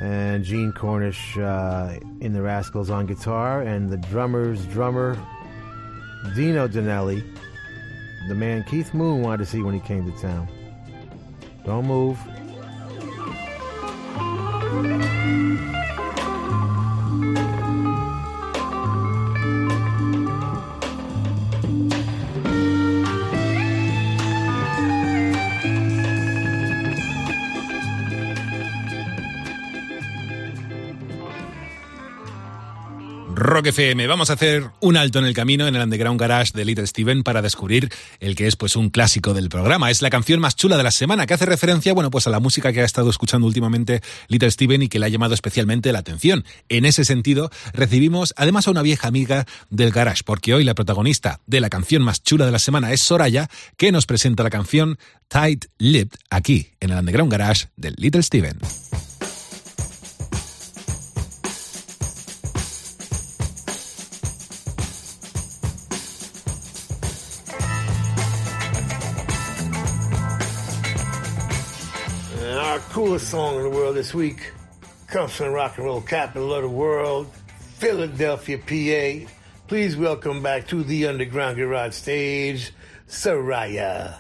And 0.03 0.45
Gene 0.45 0.71
Cornish 0.73 1.39
uh, 1.39 1.99
in 2.21 2.35
the 2.35 2.43
Rascals 2.43 2.91
on 2.91 3.07
guitar, 3.07 3.63
and 3.63 3.89
the 3.89 3.97
drummer's 3.97 4.67
drummer, 4.67 5.15
Dino 6.37 6.69
Danelli, 6.69 7.25
the 8.29 8.35
man 8.35 8.65
Keith 8.65 8.93
Moon 8.93 9.23
wanted 9.23 9.39
to 9.39 9.47
see 9.47 9.63
when 9.63 9.73
he 9.73 9.81
came 9.81 10.13
to 10.13 10.21
town. 10.21 10.47
Don't 11.65 11.87
move. 11.87 12.19
Rock 33.61 33.67
FM. 33.67 34.07
Vamos 34.07 34.31
a 34.31 34.33
hacer 34.33 34.71
un 34.81 34.97
alto 34.97 35.19
en 35.19 35.27
el 35.27 35.35
camino 35.35 35.69
en 35.69 35.77
el 35.77 35.83
Underground 35.83 36.19
Garage 36.19 36.53
de 36.55 36.65
Little 36.65 36.87
Steven 36.87 37.23
para 37.23 37.43
descubrir 37.43 37.93
el 38.19 38.35
que 38.35 38.47
es 38.47 38.57
pues 38.57 38.75
un 38.75 38.89
clásico 38.89 39.35
del 39.35 39.51
programa. 39.51 39.91
Es 39.91 40.01
la 40.01 40.09
canción 40.09 40.41
más 40.41 40.57
chula 40.57 40.79
de 40.79 40.83
la 40.83 40.91
semana 40.91 41.27
que 41.27 41.35
hace 41.35 41.45
referencia, 41.45 41.93
bueno, 41.93 42.11
pues 42.11 42.27
a 42.27 42.31
la 42.31 42.41
música 42.41 42.73
que 42.73 42.81
ha 42.81 42.87
estado 42.87 43.11
escuchando 43.11 43.47
últimamente 43.47 44.01
Little 44.29 44.51
Steven 44.51 44.85
y 44.85 44.89
que 44.89 44.99
le 44.99 45.05
ha 45.05 45.09
llamado 45.11 45.35
especialmente 45.35 45.93
la 45.93 45.99
atención. 45.99 46.47
En 46.71 46.87
ese 46.87 47.05
sentido, 47.05 47.51
recibimos 47.75 48.33
además 48.39 48.67
a 48.67 48.71
una 48.71 48.81
vieja 48.81 49.09
amiga 49.09 49.45
del 49.69 49.91
garage, 49.91 50.23
porque 50.25 50.55
hoy 50.55 50.65
la 50.65 50.75
protagonista 50.75 51.41
de 51.47 51.61
la 51.61 51.69
canción 51.69 52.01
más 52.01 52.23
chula 52.23 52.47
de 52.47 52.53
la 52.53 52.61
semana 52.61 52.95
es 52.95 53.03
Soraya, 53.03 53.51
que 53.77 53.93
nos 53.93 54.07
presenta 54.07 54.43
la 54.43 54.49
canción 54.49 54.99
Tight 55.29 55.67
Lipped 55.77 56.19
aquí 56.31 56.71
en 56.81 56.93
el 56.93 56.99
Underground 56.99 57.31
Garage 57.31 57.67
de 57.77 57.91
Little 57.91 58.23
Steven. 58.23 58.59
Coolest 72.91 73.29
song 73.29 73.55
in 73.55 73.63
the 73.63 73.71
world 73.71 73.95
this 73.95 74.13
week 74.13 74.53
comes 75.07 75.31
from 75.33 75.47
the 75.47 75.53
rock 75.53 75.77
and 75.77 75.87
roll 75.87 76.01
capital 76.01 76.53
of 76.53 76.63
the 76.63 76.69
world, 76.69 77.33
Philadelphia, 77.79 78.59
PA. 78.59 79.33
Please 79.69 79.97
welcome 79.97 80.43
back 80.43 80.67
to 80.67 80.83
the 80.83 81.07
Underground 81.07 81.57
Garage 81.57 81.95
stage, 81.95 82.73
Soraya. 83.09 84.19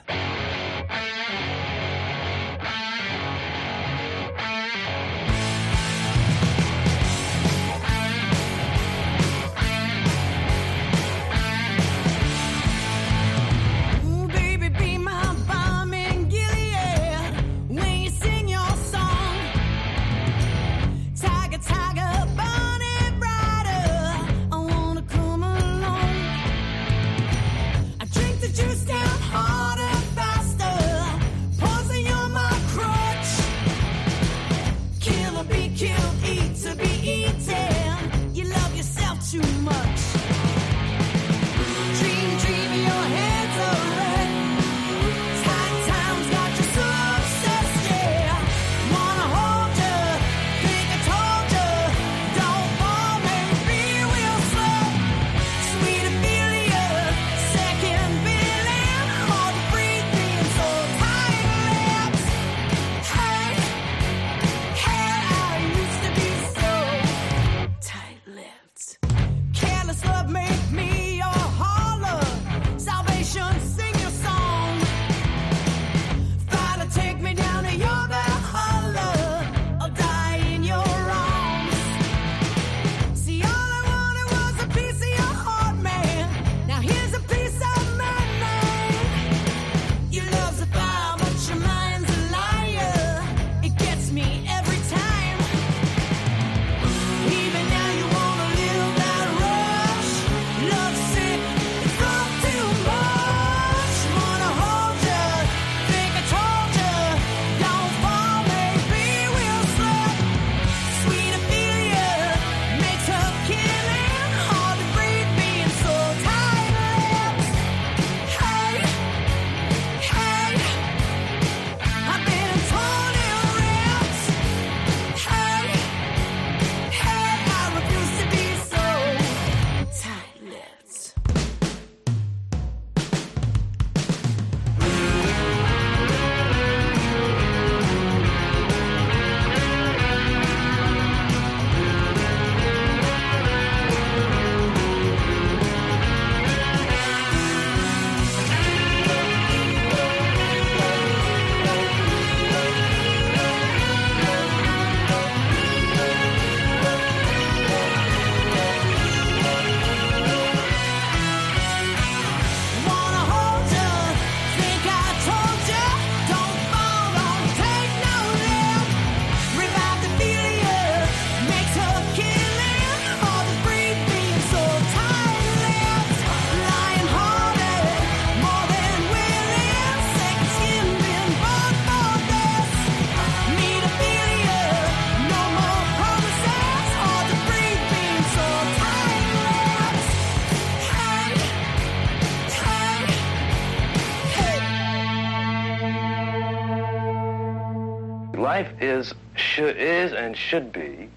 is 199.68 200.12
and 200.12 200.36
should 200.36 200.72
be 200.72 201.08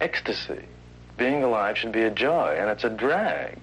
ecstasy. 0.00 0.64
Being 1.16 1.42
alive 1.44 1.76
should 1.76 1.92
be 1.92 2.02
a 2.02 2.10
joy, 2.10 2.56
and 2.58 2.70
it's 2.70 2.84
a 2.84 2.90
drag. 2.90 3.59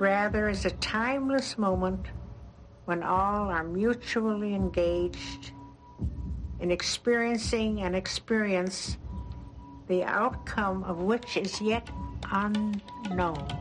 rather 0.00 0.48
is 0.48 0.64
a 0.64 0.70
timeless 0.70 1.58
moment 1.58 2.06
when 2.84 3.02
all 3.02 3.50
are 3.50 3.64
mutually 3.64 4.54
engaged 4.54 5.52
in 6.60 6.70
experiencing 6.70 7.80
an 7.82 7.94
experience 7.94 8.98
the 9.88 10.02
outcome 10.04 10.82
of 10.84 11.02
which 11.02 11.36
is 11.36 11.60
yet 11.60 11.88
unknown. 12.32 13.53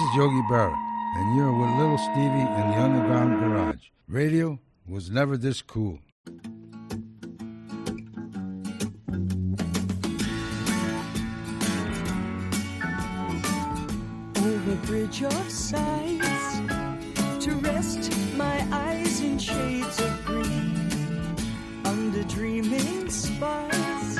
Is 0.00 0.14
Yogi 0.14 0.42
Berra, 0.42 0.76
and 1.16 1.36
you're 1.36 1.50
with 1.50 1.70
Little 1.76 1.98
Stevie 1.98 2.46
in 2.60 2.70
the 2.70 2.78
Underground 2.78 3.40
Garage. 3.40 3.88
Radio 4.06 4.60
was 4.86 5.10
never 5.10 5.36
this 5.36 5.60
cool. 5.60 5.98
over 14.36 14.76
bridge 14.86 15.22
of 15.22 15.50
sights 15.50 16.58
to 17.44 17.54
rest 17.62 18.12
my 18.36 18.64
eyes 18.70 19.20
in 19.20 19.38
shades 19.38 20.00
of 20.00 20.24
green 20.24 21.36
under 21.84 22.22
dreaming 22.24 23.10
spires 23.10 24.14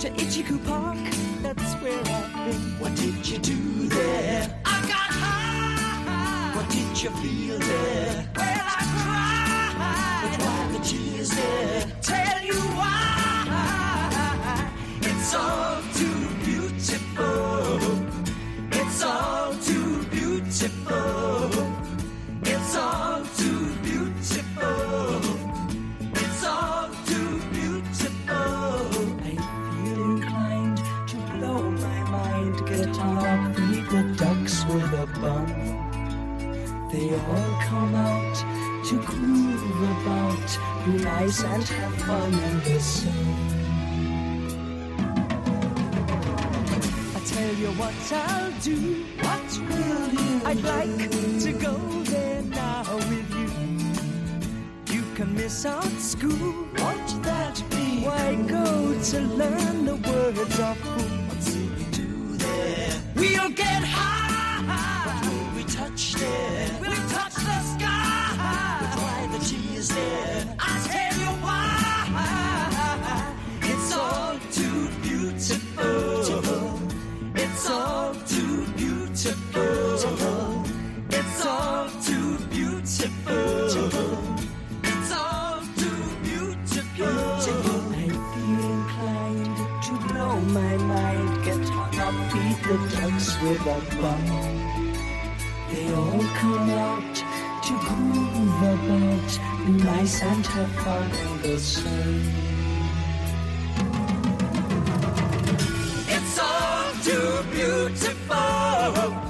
to 0.00 0.10
Ichiku 0.16 0.58
Park. 0.66 1.17
That's 1.56 1.74
where 1.76 1.98
I've 1.98 2.34
been. 2.44 2.78
What 2.78 2.94
did 2.94 3.26
you 3.26 3.38
do 3.38 3.88
there? 3.88 4.60
I 4.66 4.80
got 4.82 5.10
high. 5.22 6.54
What 6.54 6.68
did 6.68 7.02
you 7.02 7.08
feel 7.08 7.58
there? 7.58 8.28
Well, 8.36 8.66
I 8.76 8.84
cried. 8.92 10.30
But 10.30 10.42
why 10.44 10.72
the 10.72 10.78
tears 10.84 11.30
there? 11.30 11.86
Tell 12.02 12.44
you 12.44 12.60
why. 12.76 12.96
It's 15.00 15.34
all 15.34 15.77
come 37.78 37.94
out 37.94 38.36
to 38.84 38.96
groove 39.02 39.82
about, 39.94 40.48
be 40.84 40.92
nice 41.04 41.44
and 41.44 41.62
have 41.62 41.94
fun 42.02 42.32
the 42.64 42.80
sun. 42.80 43.12
I 47.16 47.20
tell 47.34 47.54
you 47.62 47.70
what 47.80 47.94
I'll 48.12 48.52
do. 48.70 48.78
What 49.24 49.50
will 49.68 50.08
you? 50.20 50.40
I'd 50.44 50.62
like 50.74 51.10
to 51.46 51.52
go 51.52 51.76
there 52.14 52.42
now 52.42 52.96
with 53.10 53.28
you. 53.40 53.50
You 54.94 55.02
can 55.14 55.34
miss 55.34 55.64
out 55.64 55.98
school. 56.12 56.54
Won't 56.78 57.22
that 57.22 57.62
be? 57.70 58.02
Why 58.06 58.34
go 58.56 58.66
to 59.10 59.20
learn 59.40 59.84
the 59.84 59.96
words 60.08 60.58
of 60.68 60.76
fool? 60.78 61.18
What's 61.28 61.54
we 61.54 61.84
do 61.92 62.36
there? 62.38 62.94
We'll 63.14 63.50
get 63.50 63.84
high. 63.84 64.27
Ducks 93.68 93.96
with. 93.96 94.26
They 95.70 95.86
all 95.92 96.24
come 96.40 96.70
out 96.70 97.14
to 97.66 97.72
groove 97.86 98.62
about, 98.72 99.30
be 99.66 99.72
nice 99.72 100.22
and 100.22 100.46
have 100.46 100.72
fun 100.84 101.10
in 101.24 101.32
the 101.42 101.58
sun. 101.58 102.14
It's 106.16 106.38
all 106.38 106.92
too 107.06 107.32
beautiful. 107.52 109.27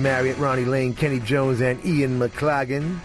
Steve 0.00 0.12
Marriott, 0.12 0.38
Ronnie 0.38 0.64
Lane, 0.64 0.94
Kenny 0.94 1.20
Jones, 1.20 1.60
and 1.60 1.84
Ian 1.84 2.18
McLagan. 2.18 3.00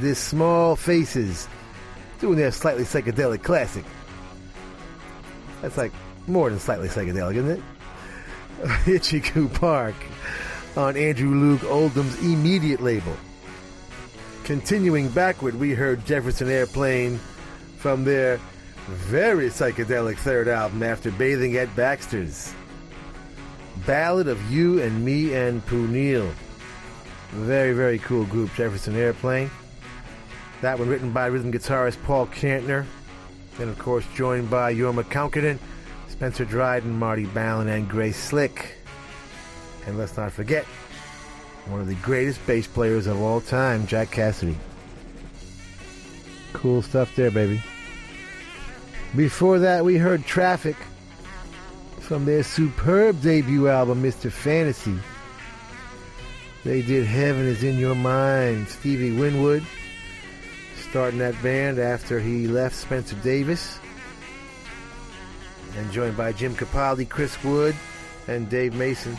This 0.00 0.18
Small 0.18 0.74
Faces 0.74 1.46
doing 2.18 2.36
their 2.36 2.50
slightly 2.50 2.82
psychedelic 2.82 3.44
classic. 3.44 3.84
That's 5.62 5.76
like 5.76 5.92
more 6.26 6.50
than 6.50 6.58
slightly 6.58 6.88
psychedelic, 6.88 7.36
isn't 7.36 7.50
it? 7.50 7.60
Itchycoo 8.86 9.54
Park 9.60 9.94
on 10.76 10.96
Andrew 10.96 11.30
Loog 11.30 11.62
Oldham's 11.70 12.20
immediate 12.20 12.80
label. 12.80 13.16
Continuing 14.42 15.10
backward, 15.10 15.54
we 15.54 15.72
heard 15.72 16.04
Jefferson 16.04 16.48
Airplane 16.48 17.20
from 17.76 18.02
their 18.02 18.40
very 18.88 19.50
psychedelic 19.50 20.18
third 20.18 20.48
album 20.48 20.82
after 20.82 21.12
bathing 21.12 21.56
at 21.58 21.76
Baxter's. 21.76 22.52
Ballad 23.86 24.28
of 24.28 24.50
You 24.50 24.80
and 24.82 25.04
Me 25.04 25.34
and 25.34 25.64
Pooneil. 25.66 26.30
Very, 27.30 27.72
very 27.72 27.98
cool 27.98 28.24
group, 28.24 28.52
Jefferson 28.54 28.96
Airplane. 28.96 29.50
That 30.60 30.78
one 30.78 30.88
written 30.88 31.12
by 31.12 31.26
rhythm 31.26 31.52
guitarist 31.52 32.02
Paul 32.02 32.26
Kantner. 32.26 32.86
And 33.58 33.68
of 33.68 33.78
course, 33.78 34.04
joined 34.14 34.50
by 34.50 34.74
Jorma 34.74 35.04
Kaukonen, 35.04 35.58
Spencer 36.08 36.44
Dryden, 36.44 36.98
Marty 36.98 37.26
Balin, 37.26 37.68
and 37.68 37.88
Grace 37.88 38.16
Slick. 38.16 38.76
And 39.86 39.98
let's 39.98 40.16
not 40.16 40.32
forget, 40.32 40.64
one 41.66 41.80
of 41.80 41.86
the 41.86 41.94
greatest 41.96 42.44
bass 42.46 42.66
players 42.66 43.06
of 43.06 43.20
all 43.20 43.40
time, 43.40 43.86
Jack 43.86 44.10
Casady. 44.10 44.54
Cool 46.52 46.82
stuff 46.82 47.14
there, 47.16 47.30
baby. 47.30 47.62
Before 49.16 49.58
that, 49.58 49.84
we 49.84 49.96
heard 49.96 50.24
Traffic 50.24 50.76
from 52.08 52.24
their 52.24 52.42
superb 52.42 53.20
debut 53.20 53.68
album, 53.68 54.02
Mr. 54.02 54.32
Fantasy. 54.32 54.98
They 56.64 56.80
did 56.80 57.04
Heaven 57.04 57.44
is 57.44 57.62
in 57.62 57.78
Your 57.78 57.94
Mind. 57.94 58.66
Stevie 58.66 59.12
Winwood 59.12 59.62
starting 60.88 61.18
that 61.18 61.40
band 61.42 61.78
after 61.78 62.18
he 62.18 62.48
left 62.48 62.74
Spencer 62.74 63.14
Davis. 63.16 63.78
And 65.76 65.92
joined 65.92 66.16
by 66.16 66.32
Jim 66.32 66.54
Capaldi, 66.54 67.06
Chris 67.06 67.44
Wood, 67.44 67.76
and 68.26 68.48
Dave 68.48 68.74
Mason. 68.74 69.14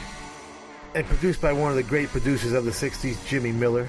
And 0.95 1.05
produced 1.05 1.41
by 1.41 1.53
one 1.53 1.69
of 1.69 1.77
the 1.77 1.83
great 1.83 2.09
producers 2.09 2.53
of 2.53 2.65
the 2.65 2.71
60s, 2.71 3.23
Jimmy 3.27 3.51
Miller, 3.51 3.87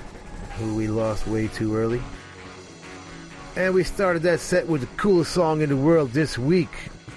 who 0.59 0.75
we 0.75 0.89
lost 0.89 1.27
way 1.27 1.49
too 1.49 1.75
early. 1.75 2.03
And 3.57 3.73
we 3.73 3.83
started 3.83 4.21
that 4.25 4.41
set 4.41 4.69
with 4.69 4.83
the 4.83 4.97
coolest 4.99 5.33
song 5.33 5.63
in 5.63 5.71
the 5.71 5.77
world 5.77 6.11
this 6.11 6.37
week 6.37 6.69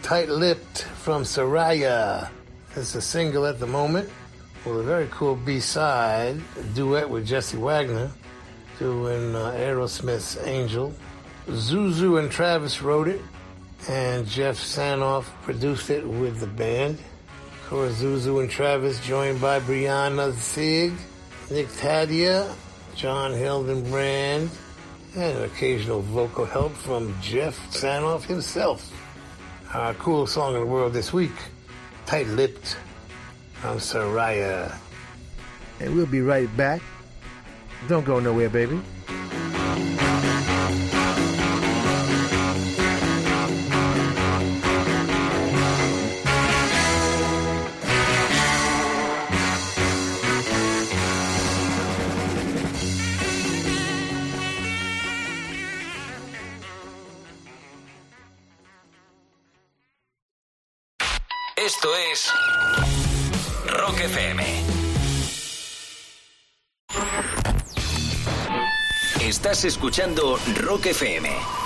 Tight 0.03 0.27
Lipped 0.27 0.83
from 0.83 1.23
Soraya. 1.23 2.29
It's 2.75 2.93
a 2.93 3.01
single 3.01 3.45
at 3.45 3.57
the 3.57 3.65
moment 3.65 4.09
with 4.65 4.81
a 4.81 4.83
very 4.83 5.07
cool 5.09 5.37
B 5.37 5.61
side, 5.61 6.41
duet 6.75 7.09
with 7.09 7.25
Jesse 7.25 7.55
Wagner 7.55 8.11
doing 8.79 9.33
uh, 9.33 9.51
Aerosmith's 9.51 10.37
Angel. 10.45 10.93
Zuzu 11.47 12.19
and 12.19 12.29
Travis 12.29 12.81
wrote 12.81 13.07
it, 13.07 13.21
and 13.87 14.27
Jeff 14.27 14.57
Sanoff 14.57 15.23
produced 15.43 15.89
it 15.89 16.05
with 16.05 16.41
the 16.41 16.47
band. 16.47 16.99
Of 17.61 17.69
course, 17.69 18.01
Zuzu 18.01 18.41
and 18.41 18.51
Travis 18.51 18.99
joined 19.07 19.39
by 19.39 19.61
Brianna 19.61 20.33
Zig, 20.33 20.91
Nick 21.49 21.67
Tadia, 21.67 22.53
John 22.93 23.31
Hildenbrand, 23.31 24.49
and 25.15 25.37
an 25.37 25.43
occasional 25.45 26.01
vocal 26.01 26.45
help 26.45 26.73
from 26.73 27.15
Jeff 27.21 27.57
Sanoff 27.71 28.25
himself. 28.25 28.91
Our 29.73 29.95
coolest 29.95 30.35
song 30.35 30.53
in 30.53 30.59
the 30.59 30.67
world 30.67 30.93
this 30.93 31.11
week, 31.11 31.33
Tight 32.05 32.27
Lipped 32.27 32.77
from 33.53 33.77
Soraya. 33.77 34.71
And 35.79 35.95
we'll 35.95 36.05
be 36.05 36.21
right 36.21 36.45
back. 36.55 36.79
Don't 37.87 38.05
go 38.05 38.19
nowhere, 38.19 38.49
baby. 38.49 38.79
Escuchando 69.65 70.37
Rock 70.55 70.87
FM. 70.87 71.62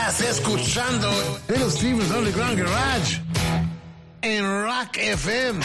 Estás 0.00 0.38
escuchando 0.38 1.10
Little 1.46 1.70
Steven's 1.70 2.10
Underground 2.10 2.58
Garage 2.58 3.20
en 4.22 4.44
Rock 4.44 4.96
FM. 4.96 5.60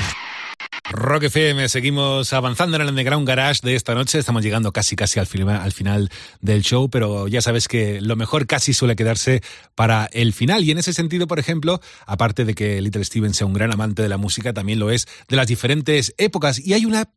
Rock 0.91 1.23
FM, 1.23 1.69
seguimos 1.69 2.33
avanzando 2.33 2.75
en 2.75 2.81
el 2.81 2.89
Underground 2.89 3.25
Garage 3.25 3.61
de 3.63 3.75
esta 3.75 3.95
noche. 3.95 4.19
Estamos 4.19 4.43
llegando 4.43 4.73
casi 4.73 4.97
casi 4.97 5.21
al, 5.21 5.27
al 5.49 5.71
final 5.71 6.09
del 6.41 6.63
show, 6.63 6.89
pero 6.89 7.29
ya 7.29 7.41
sabes 7.41 7.69
que 7.69 8.01
lo 8.01 8.17
mejor 8.17 8.45
casi 8.45 8.73
suele 8.73 8.97
quedarse 8.97 9.41
para 9.73 10.09
el 10.11 10.33
final. 10.33 10.65
Y 10.65 10.71
en 10.71 10.79
ese 10.79 10.91
sentido, 10.91 11.27
por 11.27 11.39
ejemplo, 11.39 11.79
aparte 12.05 12.43
de 12.43 12.55
que 12.55 12.81
Little 12.81 13.05
Steven 13.05 13.33
sea 13.33 13.47
un 13.47 13.53
gran 13.53 13.71
amante 13.71 14.01
de 14.01 14.09
la 14.09 14.17
música, 14.17 14.51
también 14.51 14.79
lo 14.79 14.91
es 14.91 15.07
de 15.29 15.37
las 15.37 15.47
diferentes 15.47 16.13
épocas. 16.17 16.59
Y 16.59 16.73
hay 16.73 16.85
una 16.85 17.07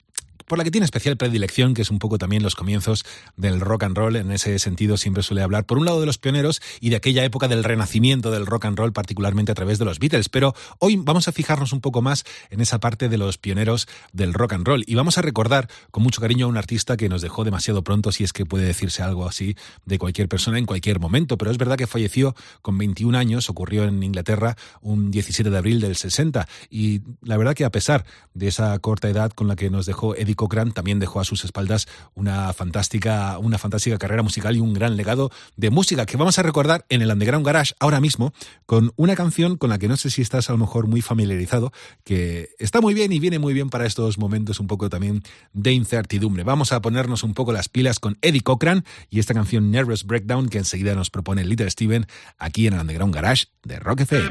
por 0.49 0.59
la 0.59 0.65
que 0.65 0.71
tiene 0.71 0.85
especial 0.85 1.17
predilección, 1.17 1.75
que 1.75 1.83
es 1.83 1.91
un 1.91 1.99
poco 1.99 2.19
también 2.19 2.43
los 2.43 2.57
comienzos 2.57 3.05
del 3.37 3.61
rock 3.61 3.85
and 3.85 3.97
roll. 3.97 4.17
En 4.17 4.33
ese 4.33 4.59
sentido, 4.59 4.97
siempre 4.97 5.23
suele 5.23 5.43
hablar, 5.43 5.67
por 5.67 5.79
un 5.79 5.85
lado, 5.85 6.01
de 6.01 6.07
los 6.07 6.19
pioneros 6.19 6.61
y 6.81 6.91
de 6.91 6.97
aquella 6.97 7.25
época 7.25 7.49
del 7.49 7.63
renacimiento 7.63 8.31
del 8.31 8.47
rock 8.47 8.65
and 8.65 8.79
roll, 8.79 8.93
particularmente 8.93 9.53
a 9.53 9.55
través 9.55 9.79
de 9.79 9.85
los 9.85 9.99
Beatles. 9.99 10.29
Pero 10.29 10.55
hoy 10.79 10.97
vamos 10.97 11.29
a 11.29 11.33
fijarnos 11.33 11.73
un 11.73 11.81
poco 11.81 12.03
más 12.03 12.25
en 12.51 12.61
esa 12.61 12.81
parte 12.81 13.09
de 13.09 13.19
los 13.19 13.39
pioneros 13.39 13.87
del 14.13 14.35
rock 14.35 14.55
and 14.55 14.67
roll. 14.67 14.85
Y 14.87 14.95
vamos 14.95 15.19
a 15.19 15.23
recordar 15.23 15.69
con 15.91 16.03
mucho 16.03 16.21
cariño 16.21 16.47
a 16.47 16.49
un 16.49 16.57
artista 16.57 16.97
que 16.97 17.09
nos 17.09 17.23
dejó 17.23 17.45
demasiado 17.45 17.85
pronto, 17.85 18.11
si 18.11 18.25
es 18.25 18.33
que 18.33 18.47
puede 18.47 18.65
decirse 18.65 19.03
algo 19.03 19.29
así 19.29 19.55
de 19.85 19.99
cualquier 19.99 20.29
persona 20.29 20.59
en 20.59 20.67
cualquier 20.67 20.99
momento. 20.99 21.37
Pero 21.37 21.51
es 21.51 21.59
verdad 21.59 21.77
que 21.77 21.87
falleció 21.87 22.35
con 22.63 22.79
21 22.79 23.17
años, 23.17 23.51
ocurrió 23.51 23.85
en 23.85 24.03
Inglaterra 24.03 24.57
un 24.81 25.11
17 25.11 25.51
de 25.51 25.59
abril 25.59 25.81
del 25.81 25.97
60. 25.97 26.49
Y 26.71 27.03
la 27.23 27.37
verdad 27.37 27.55
que 27.55 27.65
a 27.65 27.71
pesar 27.71 28.07
de 28.35 28.49
esa 28.49 28.79
corta 28.79 29.09
edad 29.09 29.31
con 29.33 29.49
la 29.49 29.57
que 29.57 29.69
nos 29.69 29.85
dejó 29.85 30.15
Eddie 30.15 30.38
Cochran, 30.39 30.73
también 30.73 30.99
dejó 30.99 31.21
a 31.21 31.25
sus 31.25 31.45
espaldas 31.45 31.87
una 32.15 32.51
fantástica, 32.55 33.39
una 33.39 33.59
fantástica 33.59 33.99
carrera 33.99 34.23
musical 34.23 34.57
y 34.57 34.61
un 34.61 34.73
gran 34.73 34.97
legado 34.97 35.31
de 35.57 35.69
música 35.69 36.07
que 36.07 36.17
vamos 36.17 36.39
a 36.39 36.43
recordar 36.43 36.87
en 36.89 37.03
el 37.03 37.11
Underground 37.11 37.45
Garage 37.45 37.75
ahora 37.81 38.01
mismo 38.01 38.33
con 38.65 38.93
una 38.97 39.15
canción 39.17 39.59
con 39.59 39.69
la 39.69 39.79
que 39.79 39.89
no 39.89 39.99
sé 39.99 40.09
si 40.11 40.23
estás 40.23 40.49
a 40.49 40.53
lo 40.53 40.59
mejor 40.59 40.87
muy 40.87 41.03
familiarizado, 41.03 41.73
que 42.05 42.51
está 42.59 42.81
muy 42.81 42.95
bien 42.95 43.13
y 43.13 43.19
viene 43.19 43.39
muy 43.39 43.53
bien 43.53 43.69
para 43.69 43.85
estos 43.85 44.17
momentos 44.17 44.61
un 44.61 44.67
poco 44.67 44.89
también 44.89 45.23
de 45.53 45.73
incertidumbre. 45.73 46.45
Vamos 46.45 46.73
a 46.73 46.81
ponernos 46.81 47.23
un 47.23 47.35
poco 47.35 47.53
las 47.53 47.69
pilas 47.69 47.99
con 47.99 48.17
Eddie 48.23 48.41
Cochran 48.41 48.85
y 49.11 49.19
esta 49.19 49.35
canción 49.35 49.71
Nervous 49.71 50.05
Breakdown 50.05 50.49
que 50.49 50.59
enseguida 50.59 50.95
nos 50.95 51.11
propone 51.11 51.45
Little 51.45 51.71
Steven 51.71 52.07
aquí 52.39 52.67
en 52.67 52.75
el 52.75 52.81
Underground 52.81 53.15
Garage 53.15 53.47
de 53.65 53.79
Rock 53.81 54.01
FM. 54.01 54.31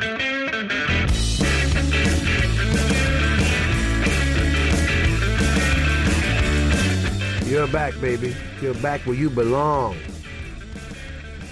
You're 7.48 7.68
back, 7.68 8.00
baby. 8.02 8.36
You're 8.62 8.74
back 8.76 9.02
where 9.02 9.16
you 9.16 9.30
belong. 9.30 9.98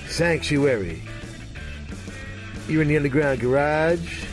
Sanctuary. 0.07 1.01
You're 2.67 2.81
in 2.81 2.89
the 2.89 2.97
underground 2.97 3.39
garage. 3.39 4.26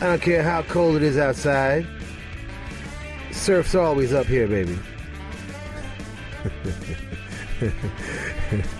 I 0.00 0.06
don't 0.06 0.20
care 0.20 0.42
how 0.42 0.62
cold 0.62 0.96
it 0.96 1.02
is 1.02 1.16
outside. 1.16 1.86
Surf's 3.30 3.74
always 3.74 4.12
up 4.12 4.26
here, 4.26 4.48
baby. 4.48 4.78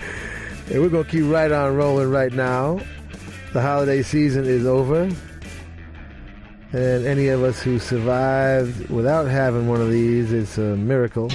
And 0.71 0.81
we're 0.81 0.89
going 0.89 1.05
to 1.05 1.11
keep 1.11 1.25
right 1.25 1.51
on 1.51 1.75
rolling 1.75 2.11
right 2.11 2.33
now. 2.33 2.81
The 3.53 3.61
holiday 3.61 4.03
season 4.03 4.45
is 4.45 4.65
over. 4.65 5.11
And 6.73 7.05
any 7.05 7.27
of 7.29 7.43
us 7.43 7.61
who 7.61 7.81
survived 7.81 8.91
without 8.91 9.27
having 9.27 9.67
one 9.67 9.81
of 9.81 9.91
these, 9.91 10.33
it's 10.33 10.57
a 10.57 10.77
miracle. 10.77 11.29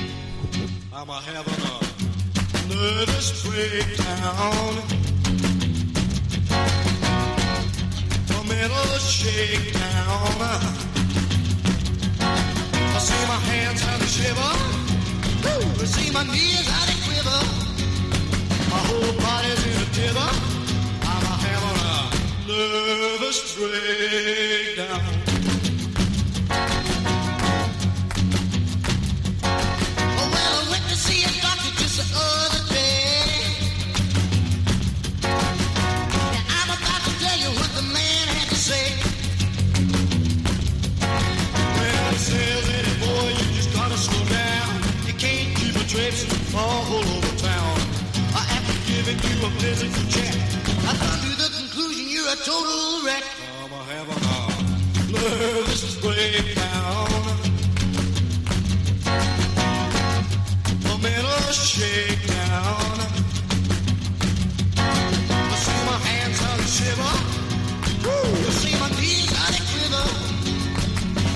I'm 0.94 1.10
a 1.10 1.20
having 1.20 1.62
a 1.62 2.74
nervous 2.74 3.46
breakdown. 3.46 4.78
A 8.30 8.44
mental 8.48 8.98
shakedown. 9.00 10.40
I 12.96 13.00
see 13.00 13.28
my 13.28 13.40
hands 13.52 13.82
how 13.82 13.98
they 13.98 14.06
shiver. 14.06 14.54
I 15.82 15.86
see 15.86 16.12
my 16.14 16.24
knees 16.24 16.66
how 16.66 16.86
they 16.86 16.96
quiver. 17.04 17.42
My 18.70 18.80
whole 18.88 19.14
body's 19.20 19.66
in 20.00 20.16
a. 20.16 20.65
nervous 22.48 23.56
breakdown. 23.58 25.02
Oh, 30.06 30.30
well, 30.32 30.54
I 30.62 30.68
went 30.70 30.84
to 30.90 30.96
see 30.96 31.24
a 31.24 31.32
doctor 31.42 31.72
just 31.82 31.98
the 31.98 32.06
other 32.16 32.64
day. 32.74 33.42
Now, 35.24 36.44
I'm 36.58 36.70
about 36.70 37.02
to 37.08 37.14
tell 37.20 37.38
you 37.40 37.50
what 37.58 37.72
the 37.74 37.82
man 37.82 38.28
had 38.38 38.48
to 38.50 38.56
say. 38.56 38.94
Well, 41.02 42.14
it 42.14 42.20
says, 42.20 42.70
Eddie 42.70 43.00
boy, 43.02 43.30
you 43.40 43.46
just 43.56 43.74
gotta 43.74 43.98
slow 43.98 44.24
down. 44.30 44.84
You 45.08 45.14
can't 45.14 45.56
keep 45.58 45.76
a 45.76 45.84
traipsing 45.88 46.30
all 46.56 46.94
over 46.94 47.36
town. 47.38 47.78
I 48.38 48.46
after 48.54 48.78
giving 48.86 49.18
you 49.18 49.48
a 49.48 49.50
physical 49.60 50.04
check, 50.10 50.36
I 50.88 50.94
come 50.96 51.20
to 51.26 51.32
the 51.42 51.50
conclusion 51.58 52.06
you're 52.10 52.30
a 52.30 52.36
total 52.38 53.06
wreck. 53.06 53.24
I'm 53.64 53.74
a 53.74 53.82
having 53.92 54.24
a 54.24 54.38
nervous 55.12 55.96
breakdown. 56.02 57.10
A 60.86 60.98
mental 61.02 61.54
shakedown. 61.54 62.98
I 64.78 65.56
see 65.66 65.82
my 65.90 65.98
hands 66.08 66.40
shiver. 66.78 67.16
See 68.62 68.76
my 68.80 68.90
knees 69.00 69.32
they 69.34 69.60
quiver. 69.70 70.08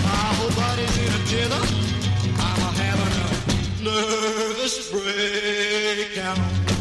My 0.06 0.26
whole 0.38 0.54
body's 0.60 0.96
in 1.34 1.52
a. 1.52 1.62
I'm 2.46 2.62
having 2.82 3.16
a 3.18 3.28
nervous 3.84 4.76
breakdown. 4.92 6.79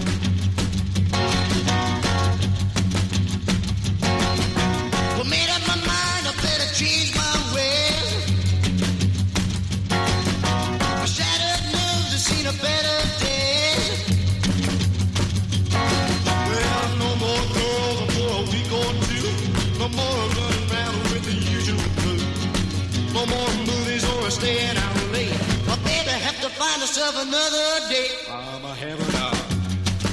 Find 26.78 26.88
herself 26.88 27.14
another 27.26 27.88
date. 27.88 28.14
I'm 28.30 28.64
a 28.64 28.74
having 28.74 29.14
a 29.14 29.30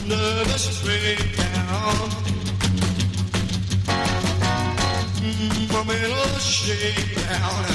nervous 0.08 0.84
breakdown. 0.84 2.10
Mm, 5.22 5.68
a 6.12 6.40
shakedown. 6.40 7.66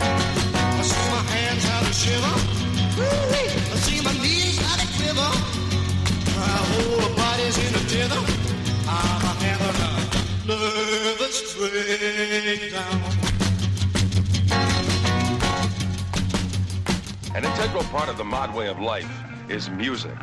I 0.00 0.82
see 0.82 1.06
my 1.14 1.22
hands 1.32 1.64
how 1.68 1.80
they 1.84 1.92
shiver. 2.02 2.36
I 3.72 3.76
see 3.86 4.00
my 4.02 4.12
knees 4.22 4.58
how 4.60 4.76
they 4.76 4.88
quiver. 4.96 5.30
My 6.36 6.58
whole 6.70 7.16
body's 7.16 7.58
in 7.58 7.74
a 7.74 7.82
tither. 7.88 8.17
Way 18.58 18.66
of 18.66 18.80
life 18.80 19.22
is 19.48 19.70
music. 19.70 20.18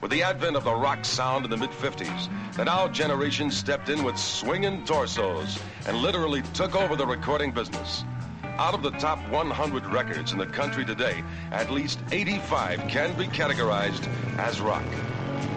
With 0.00 0.10
the 0.10 0.24
advent 0.24 0.56
of 0.56 0.64
the 0.64 0.74
rock 0.74 1.04
sound 1.04 1.44
in 1.44 1.50
the 1.52 1.56
mid 1.56 1.70
50s, 1.70 2.28
the 2.56 2.64
now 2.64 2.88
generation 2.88 3.52
stepped 3.52 3.88
in 3.88 4.02
with 4.02 4.18
swinging 4.18 4.84
torsos 4.84 5.60
and 5.86 5.96
literally 5.98 6.42
took 6.54 6.74
over 6.74 6.96
the 6.96 7.06
recording 7.06 7.52
business. 7.52 8.02
Out 8.42 8.74
of 8.74 8.82
the 8.82 8.90
top 8.90 9.20
100 9.30 9.86
records 9.92 10.32
in 10.32 10.38
the 10.38 10.46
country 10.46 10.84
today, 10.84 11.22
at 11.52 11.70
least 11.70 12.00
85 12.10 12.80
can 12.88 13.16
be 13.16 13.28
categorized 13.28 14.08
as 14.38 14.60
rock. 14.60 14.82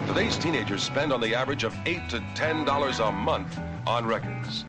Today's 0.06 0.36
teenagers 0.36 0.84
spend 0.84 1.12
on 1.12 1.20
the 1.20 1.34
average 1.34 1.64
of 1.64 1.76
8 1.86 2.08
to 2.10 2.20
$10 2.36 3.08
a 3.08 3.10
month 3.10 3.58
on 3.84 4.06
records. 4.06 4.64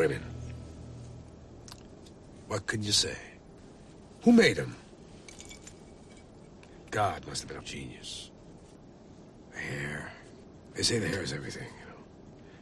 women. 0.00 0.24
What 2.48 2.66
can 2.66 2.82
you 2.82 2.90
say? 2.90 3.18
Who 4.22 4.32
made 4.32 4.56
them? 4.56 4.74
God 6.90 7.26
must 7.26 7.42
have 7.42 7.48
been 7.50 7.58
a 7.58 7.62
genius. 7.62 8.30
The 9.52 9.58
hair. 9.58 10.10
They 10.74 10.82
say 10.82 10.98
the 10.98 11.06
hair 11.06 11.22
is 11.22 11.34
everything, 11.34 11.68
you 11.80 11.86
know. 11.90 12.00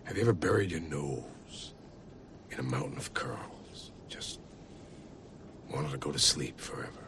Have 0.02 0.16
you 0.16 0.23
ever 0.23 0.32
buried 0.32 0.73
your 0.73 0.81
nose 0.81 1.74
in 2.51 2.59
a 2.59 2.62
mountain 2.65 2.97
of 2.97 3.15
curls? 3.15 3.93
Just 4.09 4.40
wanted 5.73 5.93
to 5.93 5.98
go 5.98 6.10
to 6.10 6.19
sleep 6.19 6.59
forever. 6.59 7.05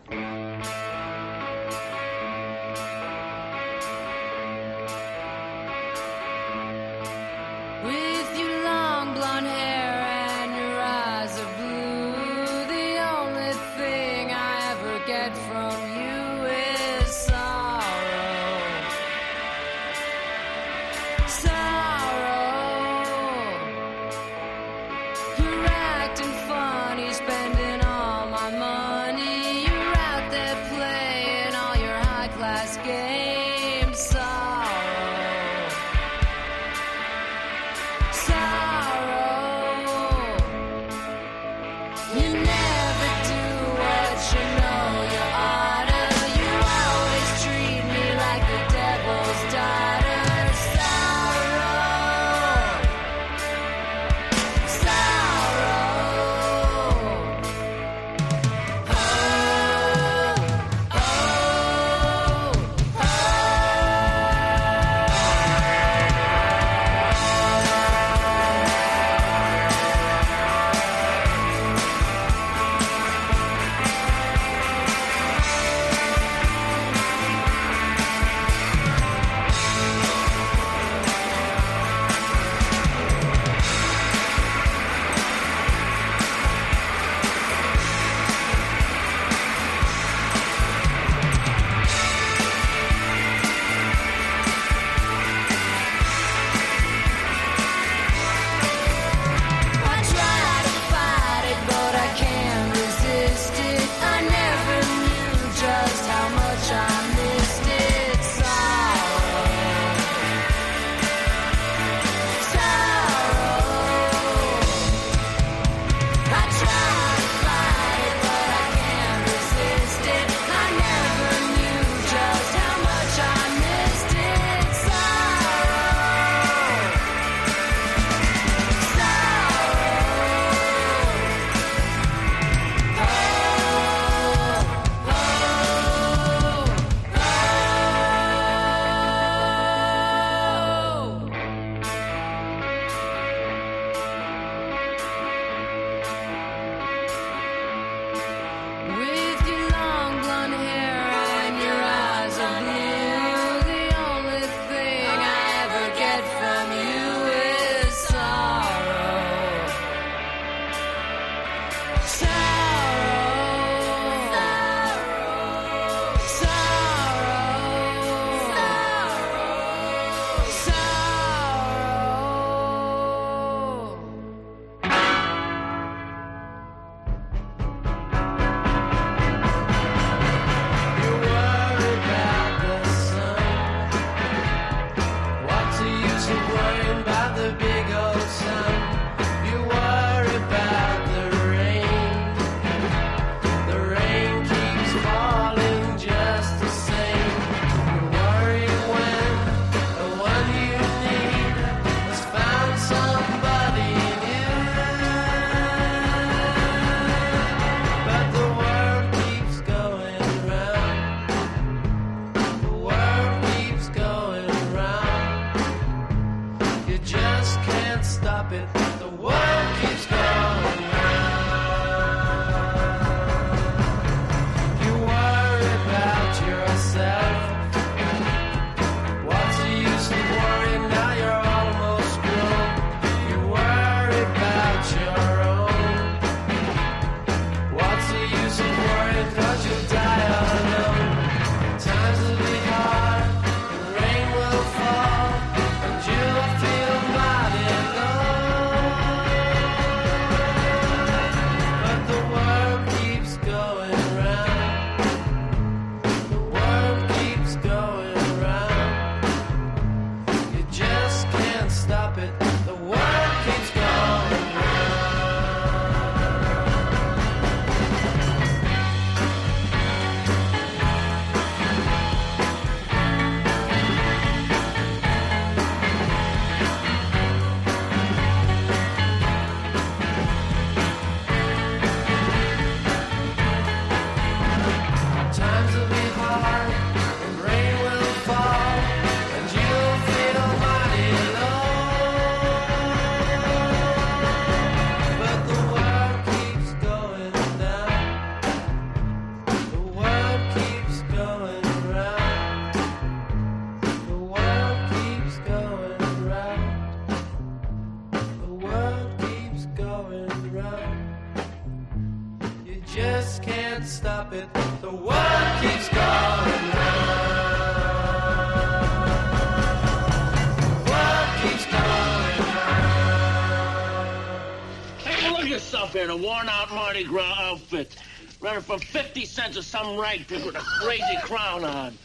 Some 330.11 330.45
with 330.45 330.57
a 330.57 330.59
crazy 330.59 331.17
crown 331.23 331.65
on. 331.65 331.97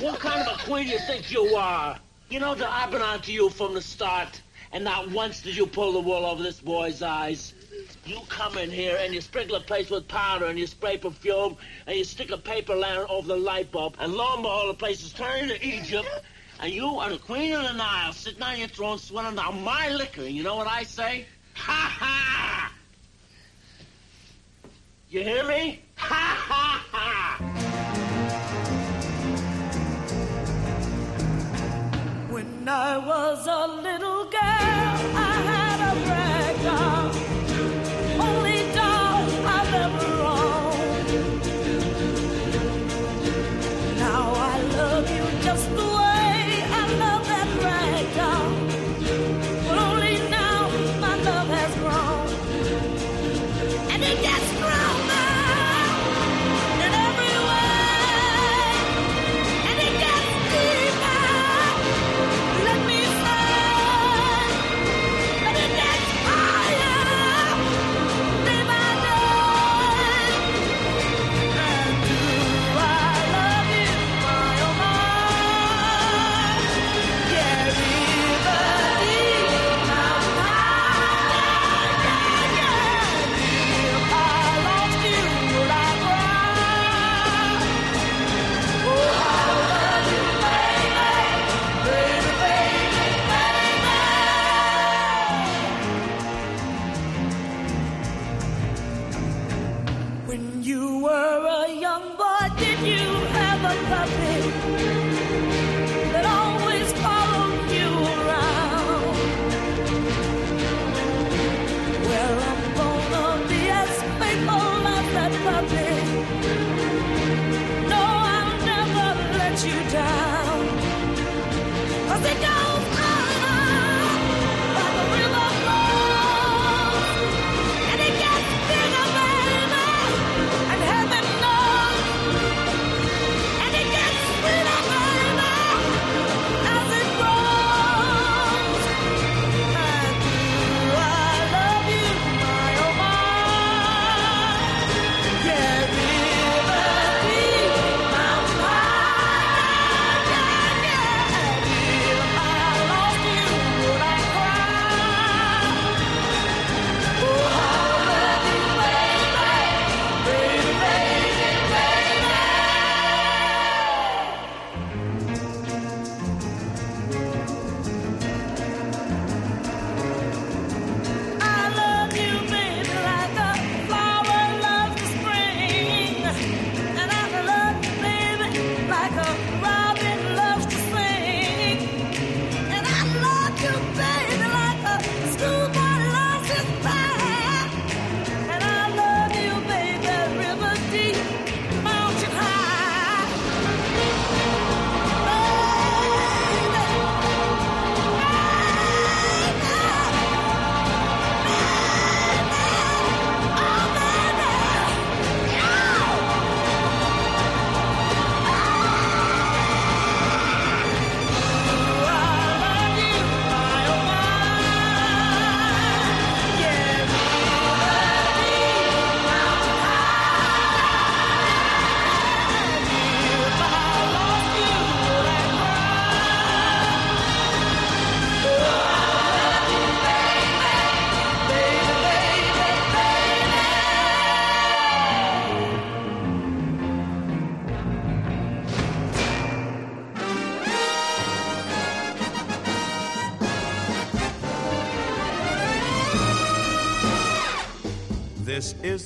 What 0.00 0.20
kind 0.20 0.46
of 0.46 0.60
a 0.60 0.64
queen 0.64 0.86
do 0.86 0.92
you 0.92 0.98
think 0.98 1.32
you 1.32 1.56
are? 1.56 1.98
You 2.28 2.40
know 2.40 2.54
that 2.54 2.68
I've 2.68 2.90
been 2.90 3.00
on 3.00 3.22
to 3.22 3.32
you 3.32 3.48
from 3.48 3.72
the 3.72 3.80
start, 3.80 4.42
and 4.70 4.84
not 4.84 5.10
once 5.10 5.40
did 5.40 5.56
you 5.56 5.66
pull 5.66 5.92
the 5.92 6.00
wool 6.00 6.26
over 6.26 6.42
this 6.42 6.60
boy's 6.60 7.00
eyes. 7.00 7.54
You 8.04 8.20
come 8.28 8.58
in 8.58 8.70
here 8.70 8.98
and 9.00 9.14
you 9.14 9.22
sprinkle 9.22 9.58
the 9.58 9.64
place 9.64 9.88
with 9.88 10.08
powder 10.08 10.44
and 10.46 10.58
you 10.58 10.66
spray 10.66 10.98
perfume 10.98 11.56
and 11.86 11.96
you 11.96 12.04
stick 12.04 12.30
a 12.30 12.36
paper 12.36 12.74
lantern 12.74 13.06
over 13.08 13.28
the 13.28 13.36
light 13.36 13.72
bulb 13.72 13.96
and 13.98 14.12
lo 14.12 14.34
and 14.34 14.42
behold 14.42 14.68
the 14.68 14.74
place 14.74 15.02
is 15.02 15.12
turning 15.12 15.48
to 15.48 15.64
Egypt 15.64 16.08
and 16.60 16.72
you 16.72 16.86
are 16.98 17.10
the 17.10 17.18
queen 17.18 17.52
of 17.52 17.62
the 17.62 17.72
Nile 17.72 18.12
sitting 18.12 18.42
on 18.42 18.58
your 18.58 18.68
throne 18.68 18.98
swilling 18.98 19.36
down 19.36 19.62
my 19.62 19.90
liquor 19.90 20.22
and 20.22 20.34
you 20.34 20.42
know 20.42 20.56
what 20.56 20.66
I 20.66 20.82
say? 20.82 21.26
Ha 21.54 21.94
ha! 21.98 22.72
You 25.10 25.22
hear 25.22 25.42
me? 25.48 25.80
Ha 25.96 26.36
ha 26.48 26.84
ha! 26.92 27.38
When 32.28 32.68
I 32.68 32.98
was 32.98 33.46
a 33.46 33.66
little 33.82 34.24
girl, 34.24 35.16
I 35.16 35.27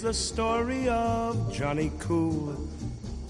the 0.02 0.12
story 0.12 0.88
of 0.88 1.52
Johnny 1.52 1.92
Cool. 2.00 2.56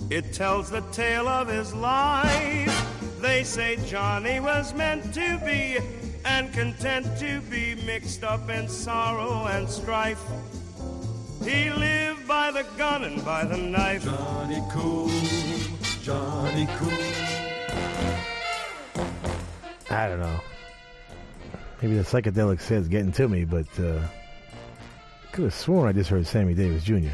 It 0.09 0.33
tells 0.33 0.71
the 0.71 0.81
tale 0.91 1.29
of 1.29 1.47
his 1.47 1.75
life. 1.75 3.21
They 3.21 3.45
say 3.45 3.77
Johnny 3.87 4.41
was 4.41 4.73
meant 4.73 5.13
to 5.13 5.39
be 5.45 5.79
and 6.25 6.51
content 6.55 7.07
to 7.19 7.43
be 7.43 7.75
mixed 7.85 8.25
up 8.25 8.49
in 8.49 8.69
sorrow 8.69 9.47
and 9.49 9.69
strife. 9.69 10.23
He 11.45 11.69
lived 11.69 12.27
by 12.27 12.51
the 12.51 12.65
gun 12.79 13.05
and 13.05 13.23
by 13.23 13.45
the 13.45 13.59
knife. 13.59 14.05
Johnny 14.05 14.63
Cool, 14.71 15.11
Johnny 16.03 16.67
Cool. 16.79 16.93
I 19.91 20.09
don't 20.09 20.21
know. 20.21 20.41
Maybe 21.83 21.97
the 21.97 22.03
psychedelic 22.03 22.61
says 22.63 22.89
getting 22.89 23.13
to 23.13 23.29
me, 23.29 23.45
but 23.45 23.67
uh, 23.79 24.01
could 25.33 25.45
have 25.45 25.55
sworn 25.55 25.89
I 25.89 25.93
just 25.93 26.11
heard 26.11 26.27
Sammy 26.27 26.55
Davis 26.55 26.85
Jr. 26.85 27.09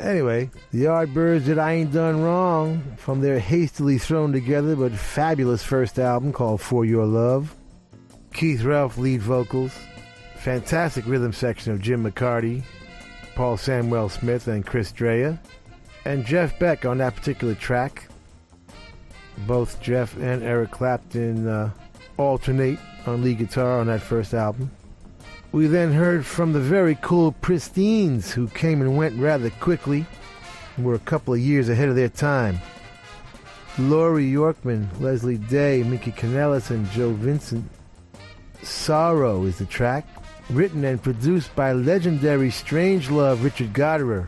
Anyway, 0.00 0.50
the 0.72 0.84
Yardbirds 0.84 1.44
did 1.44 1.58
I 1.58 1.74
Ain't 1.74 1.92
Done 1.92 2.20
Wrong 2.20 2.82
from 2.96 3.20
their 3.20 3.38
hastily 3.38 3.98
thrown 3.98 4.32
together 4.32 4.74
but 4.74 4.92
fabulous 4.92 5.62
first 5.62 5.98
album 5.98 6.32
called 6.32 6.60
For 6.60 6.84
Your 6.84 7.06
Love. 7.06 7.54
Keith 8.32 8.62
Relf 8.62 8.98
lead 8.98 9.22
vocals. 9.22 9.72
Fantastic 10.36 11.06
rhythm 11.06 11.32
section 11.32 11.72
of 11.72 11.80
Jim 11.80 12.04
McCarty, 12.04 12.64
Paul 13.34 13.56
Samwell-Smith, 13.56 14.48
and 14.48 14.66
Chris 14.66 14.92
Dreja. 14.92 15.38
And 16.04 16.26
Jeff 16.26 16.58
Beck 16.58 16.84
on 16.84 16.98
that 16.98 17.14
particular 17.14 17.54
track. 17.54 18.08
Both 19.46 19.80
Jeff 19.80 20.16
and 20.16 20.42
Eric 20.42 20.72
Clapton 20.72 21.48
uh, 21.48 21.70
alternate 22.18 22.78
on 23.06 23.22
lead 23.22 23.38
guitar 23.38 23.80
on 23.80 23.86
that 23.86 24.00
first 24.02 24.34
album. 24.34 24.70
We 25.54 25.68
then 25.68 25.92
heard 25.92 26.26
from 26.26 26.52
the 26.52 26.58
very 26.58 26.98
cool 27.00 27.30
Pristines, 27.30 28.32
who 28.32 28.48
came 28.48 28.80
and 28.80 28.96
went 28.96 29.16
rather 29.20 29.50
quickly, 29.50 30.04
and 30.76 30.84
were 30.84 30.96
a 30.96 31.10
couple 31.10 31.32
of 31.32 31.38
years 31.38 31.68
ahead 31.68 31.88
of 31.88 31.94
their 31.94 32.08
time. 32.08 32.58
Laurie 33.78 34.28
Yorkman, 34.28 34.88
Leslie 35.00 35.38
Day, 35.38 35.84
Mickey 35.84 36.10
Canellis, 36.10 36.70
and 36.70 36.90
Joe 36.90 37.12
Vincent. 37.12 37.70
Sorrow 38.64 39.44
is 39.44 39.58
the 39.58 39.64
track, 39.66 40.04
written 40.50 40.84
and 40.84 41.00
produced 41.00 41.54
by 41.54 41.72
legendary 41.72 42.48
Strangelove 42.48 43.44
Richard 43.44 43.72
Gottehrer, 43.72 44.26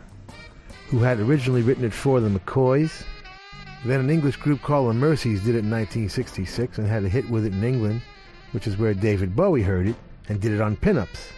who 0.91 1.01
had 1.01 1.19
originally 1.19 1.63
written 1.63 1.85
it 1.85 1.93
for 1.93 2.21
the 2.21 2.29
McCoys. 2.29 3.03
Then 3.85 3.99
an 3.99 4.11
English 4.11 4.37
group 4.37 4.63
called 4.63 4.91
the 4.91 4.95
Merseys 4.95 5.41
did 5.41 5.57
it 5.57 5.65
in 5.65 5.71
1966 5.73 6.79
and 6.79 6.87
had 6.87 7.05
a 7.05 7.09
hit 7.09 7.29
with 7.29 7.45
it 7.45 7.53
in 7.53 7.65
England, 7.65 8.01
which 8.53 8.69
is 8.69 8.77
where 8.77 8.95
David 8.95 9.35
Bowie 9.35 9.63
heard 9.63 9.89
it 9.89 9.97
and 10.29 10.41
did 10.41 10.53
it 10.53 10.61
on 10.61 10.77
pinups. 10.77 11.31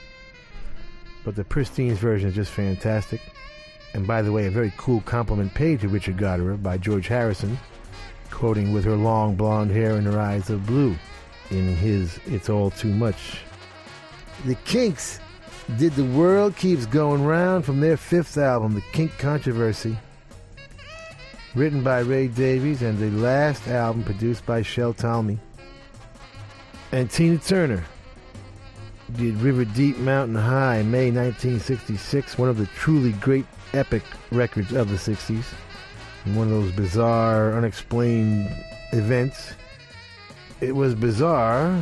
But 1.24 1.36
the 1.36 1.44
Pristines 1.44 1.98
version 1.98 2.28
is 2.28 2.34
just 2.34 2.50
fantastic. 2.50 3.20
And 3.94 4.06
by 4.06 4.22
the 4.22 4.32
way, 4.32 4.46
a 4.46 4.50
very 4.50 4.72
cool 4.76 5.00
compliment 5.02 5.54
paid 5.54 5.80
to 5.80 5.88
Richard 5.88 6.16
Gottehrer 6.16 6.62
by 6.62 6.78
George 6.78 7.08
Harrison, 7.08 7.58
quoting 8.30 8.72
with 8.72 8.84
her 8.84 8.96
long 8.96 9.34
blonde 9.34 9.70
hair 9.70 9.96
and 9.96 10.06
her 10.06 10.18
eyes 10.18 10.50
of 10.50 10.66
blue 10.66 10.96
in 11.50 11.74
his 11.76 12.18
It's 12.26 12.48
All 12.48 12.70
Too 12.70 12.92
Much. 12.92 13.40
The 14.44 14.54
Kinks 14.54 15.20
did 15.76 15.94
The 15.94 16.04
World 16.04 16.56
Keeps 16.56 16.86
Going 16.86 17.24
Round 17.24 17.64
from 17.64 17.80
their 17.80 17.96
fifth 17.96 18.36
album, 18.36 18.74
The 18.74 18.84
Kink 18.92 19.12
Kontroversy. 19.12 19.96
Written 21.54 21.82
by 21.82 22.00
Ray 22.00 22.28
Davies 22.28 22.82
and 22.82 22.98
the 22.98 23.10
last 23.10 23.66
album 23.68 24.04
produced 24.04 24.46
by 24.46 24.62
Shel 24.62 24.94
Talmy. 24.94 25.38
And 26.92 27.10
Tina 27.10 27.38
Turner 27.38 27.84
did 29.16 29.36
River 29.40 29.64
Deep 29.64 29.98
Mountain 29.98 30.36
High, 30.36 30.82
May 30.82 31.10
1966, 31.10 32.36
one 32.36 32.48
of 32.48 32.58
the 32.58 32.66
truly 32.66 33.12
great 33.12 33.46
epic 33.72 34.02
records 34.30 34.72
of 34.72 34.90
the 34.90 34.96
60s. 34.96 35.44
One 36.34 36.48
of 36.48 36.62
those 36.62 36.72
bizarre, 36.72 37.54
unexplained 37.54 38.50
events. 38.92 39.54
It 40.60 40.72
was 40.72 40.94
bizarre 40.94 41.80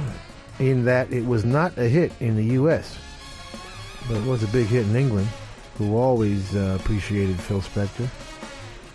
in 0.61 0.85
that 0.85 1.13
it 1.13 1.27
was 1.27 1.45
not 1.45 1.77
a 1.79 1.89
hit 1.89 2.13
in 2.21 2.37
the 2.37 2.45
U.S., 2.55 2.97
but 4.07 4.19
it 4.19 4.25
was 4.25 4.43
a 4.43 4.49
big 4.49 4.67
hit 4.67 4.87
in 4.87 4.95
England, 4.95 5.29
who 5.79 5.97
always 5.97 6.55
uh, 6.55 6.79
appreciated 6.79 7.41
Phil 7.41 7.61
Spector. 7.61 8.09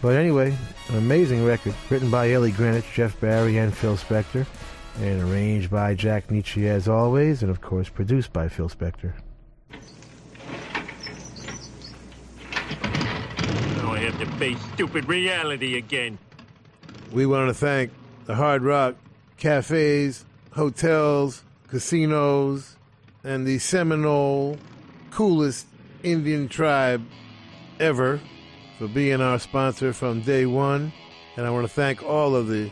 But 0.01 0.15
anyway, 0.15 0.55
an 0.87 0.97
amazing 0.97 1.45
record, 1.45 1.75
written 1.89 2.09
by 2.09 2.31
Ellie 2.31 2.51
Greenwich, 2.51 2.91
Jeff 2.93 3.19
Barry, 3.19 3.57
and 3.57 3.75
Phil 3.75 3.97
Spector 3.97 4.47
and 4.99 5.21
arranged 5.21 5.69
by 5.71 5.93
Jack 5.93 6.27
Nitzsche 6.27 6.67
as 6.67 6.87
always, 6.87 7.41
and 7.41 7.49
of 7.49 7.61
course 7.61 7.89
produced 7.89 8.33
by 8.33 8.47
Phil 8.47 8.69
Spector. 8.69 9.13
Now 13.77 13.93
I 13.93 13.99
have 13.99 14.19
to 14.19 14.25
face 14.37 14.59
stupid 14.73 15.07
reality 15.07 15.77
again. 15.77 16.17
We 17.11 17.25
want 17.25 17.49
to 17.49 17.53
thank 17.53 17.91
the 18.25 18.35
Hard 18.35 18.63
Rock 18.63 18.95
cafes, 19.37 20.25
hotels, 20.51 21.43
casinos, 21.67 22.75
and 23.23 23.45
the 23.45 23.59
Seminole 23.59 24.57
coolest 25.09 25.67
Indian 26.03 26.47
tribe 26.47 27.05
ever 27.79 28.19
for 28.77 28.87
being 28.87 29.21
our 29.21 29.39
sponsor 29.39 29.93
from 29.93 30.21
day 30.21 30.45
one. 30.45 30.93
And 31.37 31.45
I 31.45 31.49
want 31.49 31.67
to 31.67 31.73
thank 31.73 32.03
all 32.03 32.35
of 32.35 32.47
the 32.47 32.71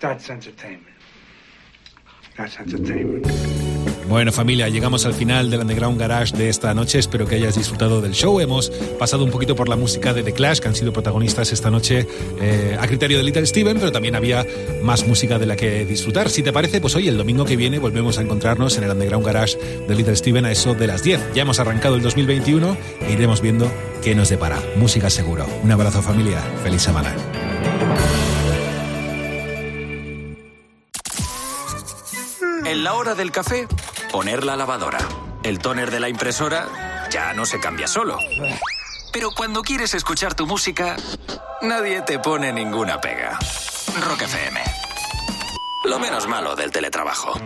That's 0.00 0.30
entertainment. 0.30 0.96
That's 2.36 2.58
entertainment. 2.58 3.26
Bueno 4.08 4.32
familia, 4.32 4.70
llegamos 4.70 5.04
al 5.04 5.12
final 5.12 5.50
del 5.50 5.60
Underground 5.60 6.00
Garage 6.00 6.34
de 6.34 6.48
esta 6.48 6.72
noche. 6.72 6.98
Espero 6.98 7.26
que 7.26 7.34
hayas 7.34 7.56
disfrutado 7.56 8.00
del 8.00 8.12
show. 8.12 8.40
Hemos 8.40 8.70
pasado 8.98 9.22
un 9.22 9.30
poquito 9.30 9.54
por 9.54 9.68
la 9.68 9.76
música 9.76 10.14
de 10.14 10.22
The 10.22 10.32
Clash, 10.32 10.60
que 10.60 10.68
han 10.68 10.74
sido 10.74 10.94
protagonistas 10.94 11.52
esta 11.52 11.70
noche 11.70 12.06
eh, 12.40 12.78
a 12.80 12.86
criterio 12.86 13.18
de 13.18 13.24
Little 13.24 13.44
Steven, 13.44 13.78
pero 13.78 13.92
también 13.92 14.16
había 14.16 14.46
más 14.82 15.06
música 15.06 15.38
de 15.38 15.44
la 15.44 15.56
que 15.56 15.84
disfrutar. 15.84 16.30
Si 16.30 16.42
te 16.42 16.54
parece, 16.54 16.80
pues 16.80 16.94
hoy, 16.94 17.08
el 17.08 17.18
domingo 17.18 17.44
que 17.44 17.56
viene, 17.56 17.78
volvemos 17.78 18.16
a 18.16 18.22
encontrarnos 18.22 18.78
en 18.78 18.84
el 18.84 18.90
Underground 18.92 19.26
Garage 19.26 19.58
de 19.86 19.94
Little 19.94 20.16
Steven 20.16 20.46
a 20.46 20.52
eso 20.52 20.74
de 20.74 20.86
las 20.86 21.02
10. 21.02 21.34
Ya 21.34 21.42
hemos 21.42 21.60
arrancado 21.60 21.96
el 21.96 22.02
2021 22.02 22.78
e 23.06 23.12
iremos 23.12 23.42
viendo 23.42 23.70
qué 24.02 24.14
nos 24.14 24.30
depara. 24.30 24.58
Música 24.76 25.10
seguro. 25.10 25.44
Un 25.62 25.70
abrazo 25.70 26.00
familia. 26.00 26.40
Feliz 26.62 26.80
semana. 26.80 27.14
La 32.88 32.94
hora 32.94 33.14
del 33.14 33.30
café, 33.30 33.68
poner 34.10 34.44
la 34.44 34.56
lavadora. 34.56 34.96
El 35.42 35.58
tóner 35.58 35.90
de 35.90 36.00
la 36.00 36.08
impresora 36.08 37.06
ya 37.10 37.34
no 37.34 37.44
se 37.44 37.60
cambia 37.60 37.86
solo. 37.86 38.16
Pero 39.12 39.28
cuando 39.36 39.60
quieres 39.60 39.92
escuchar 39.92 40.32
tu 40.32 40.46
música, 40.46 40.96
nadie 41.60 42.00
te 42.00 42.18
pone 42.18 42.50
ninguna 42.50 42.98
pega. 42.98 43.38
Rock 44.06 44.22
FM. 44.22 44.60
Lo 45.84 45.98
menos 45.98 46.26
malo 46.28 46.56
del 46.56 46.70
teletrabajo. 46.70 47.38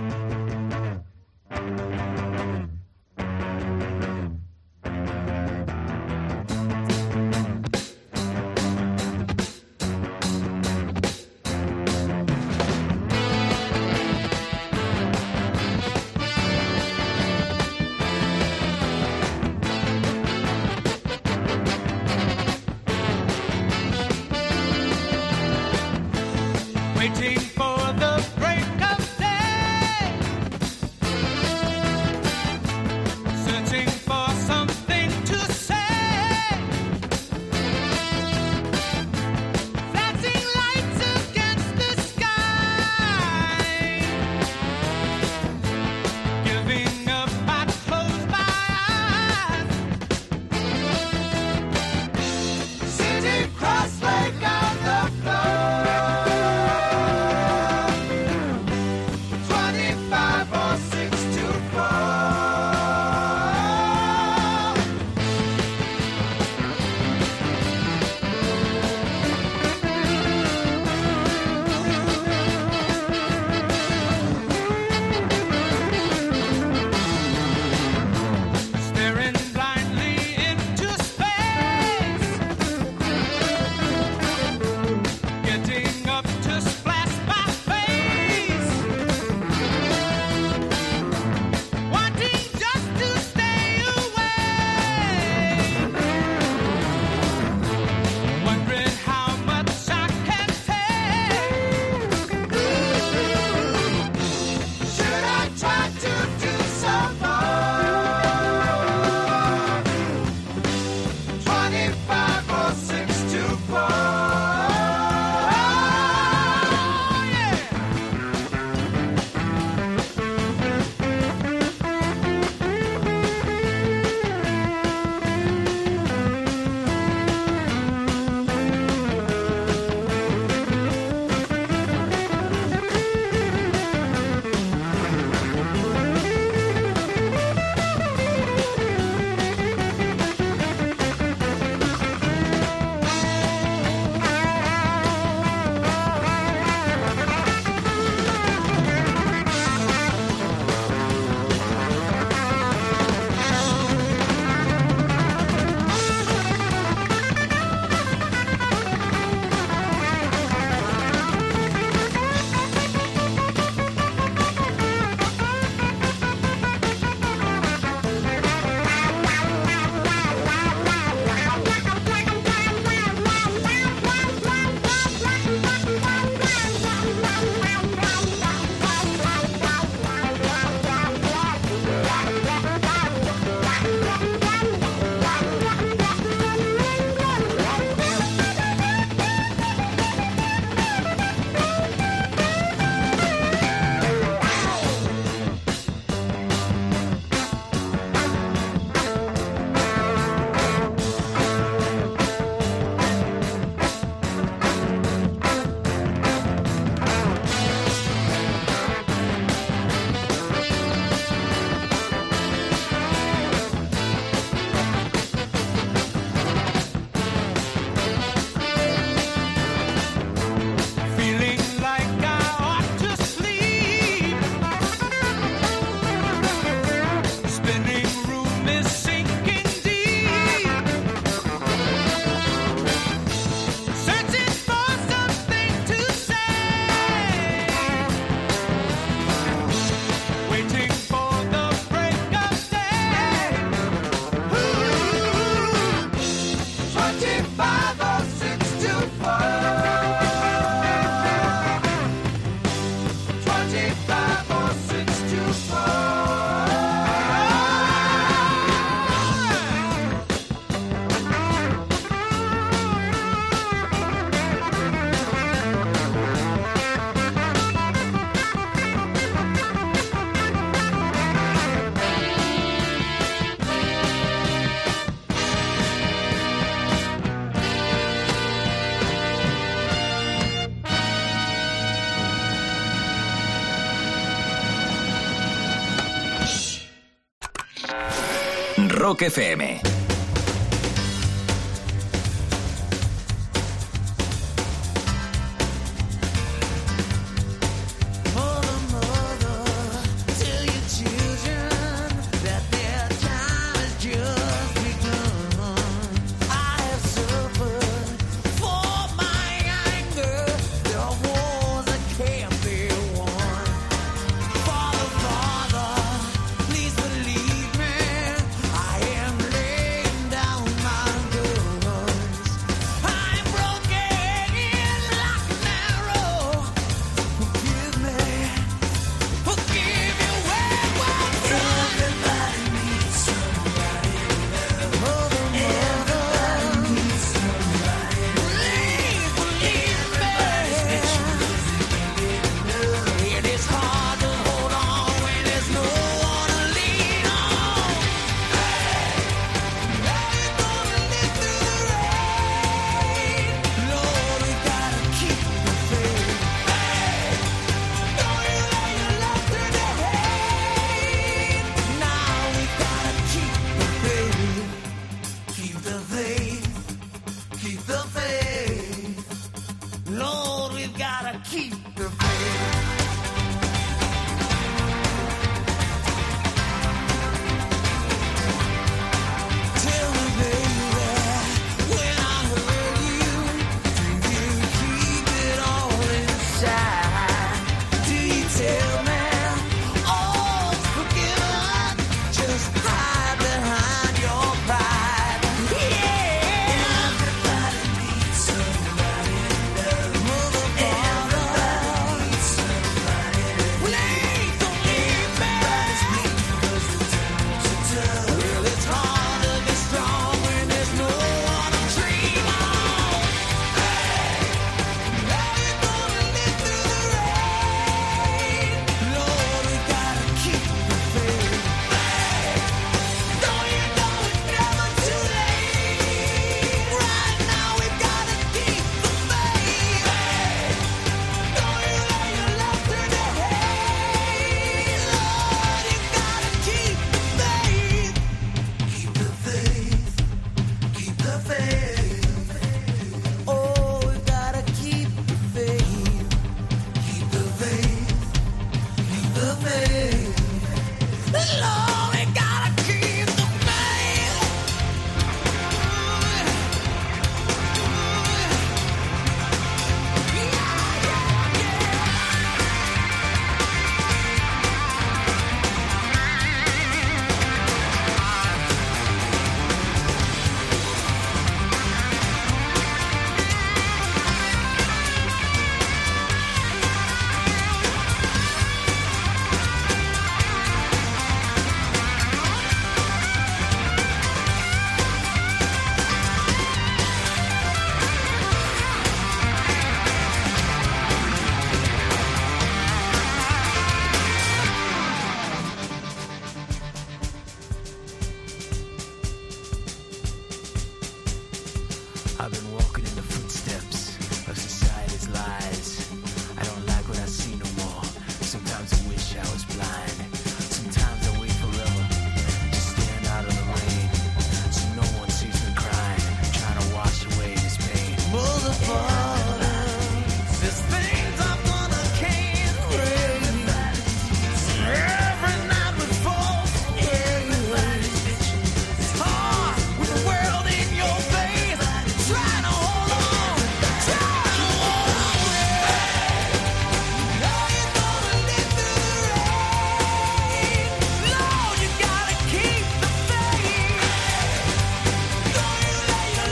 Rock 289.12 289.20
FM. 289.28 289.81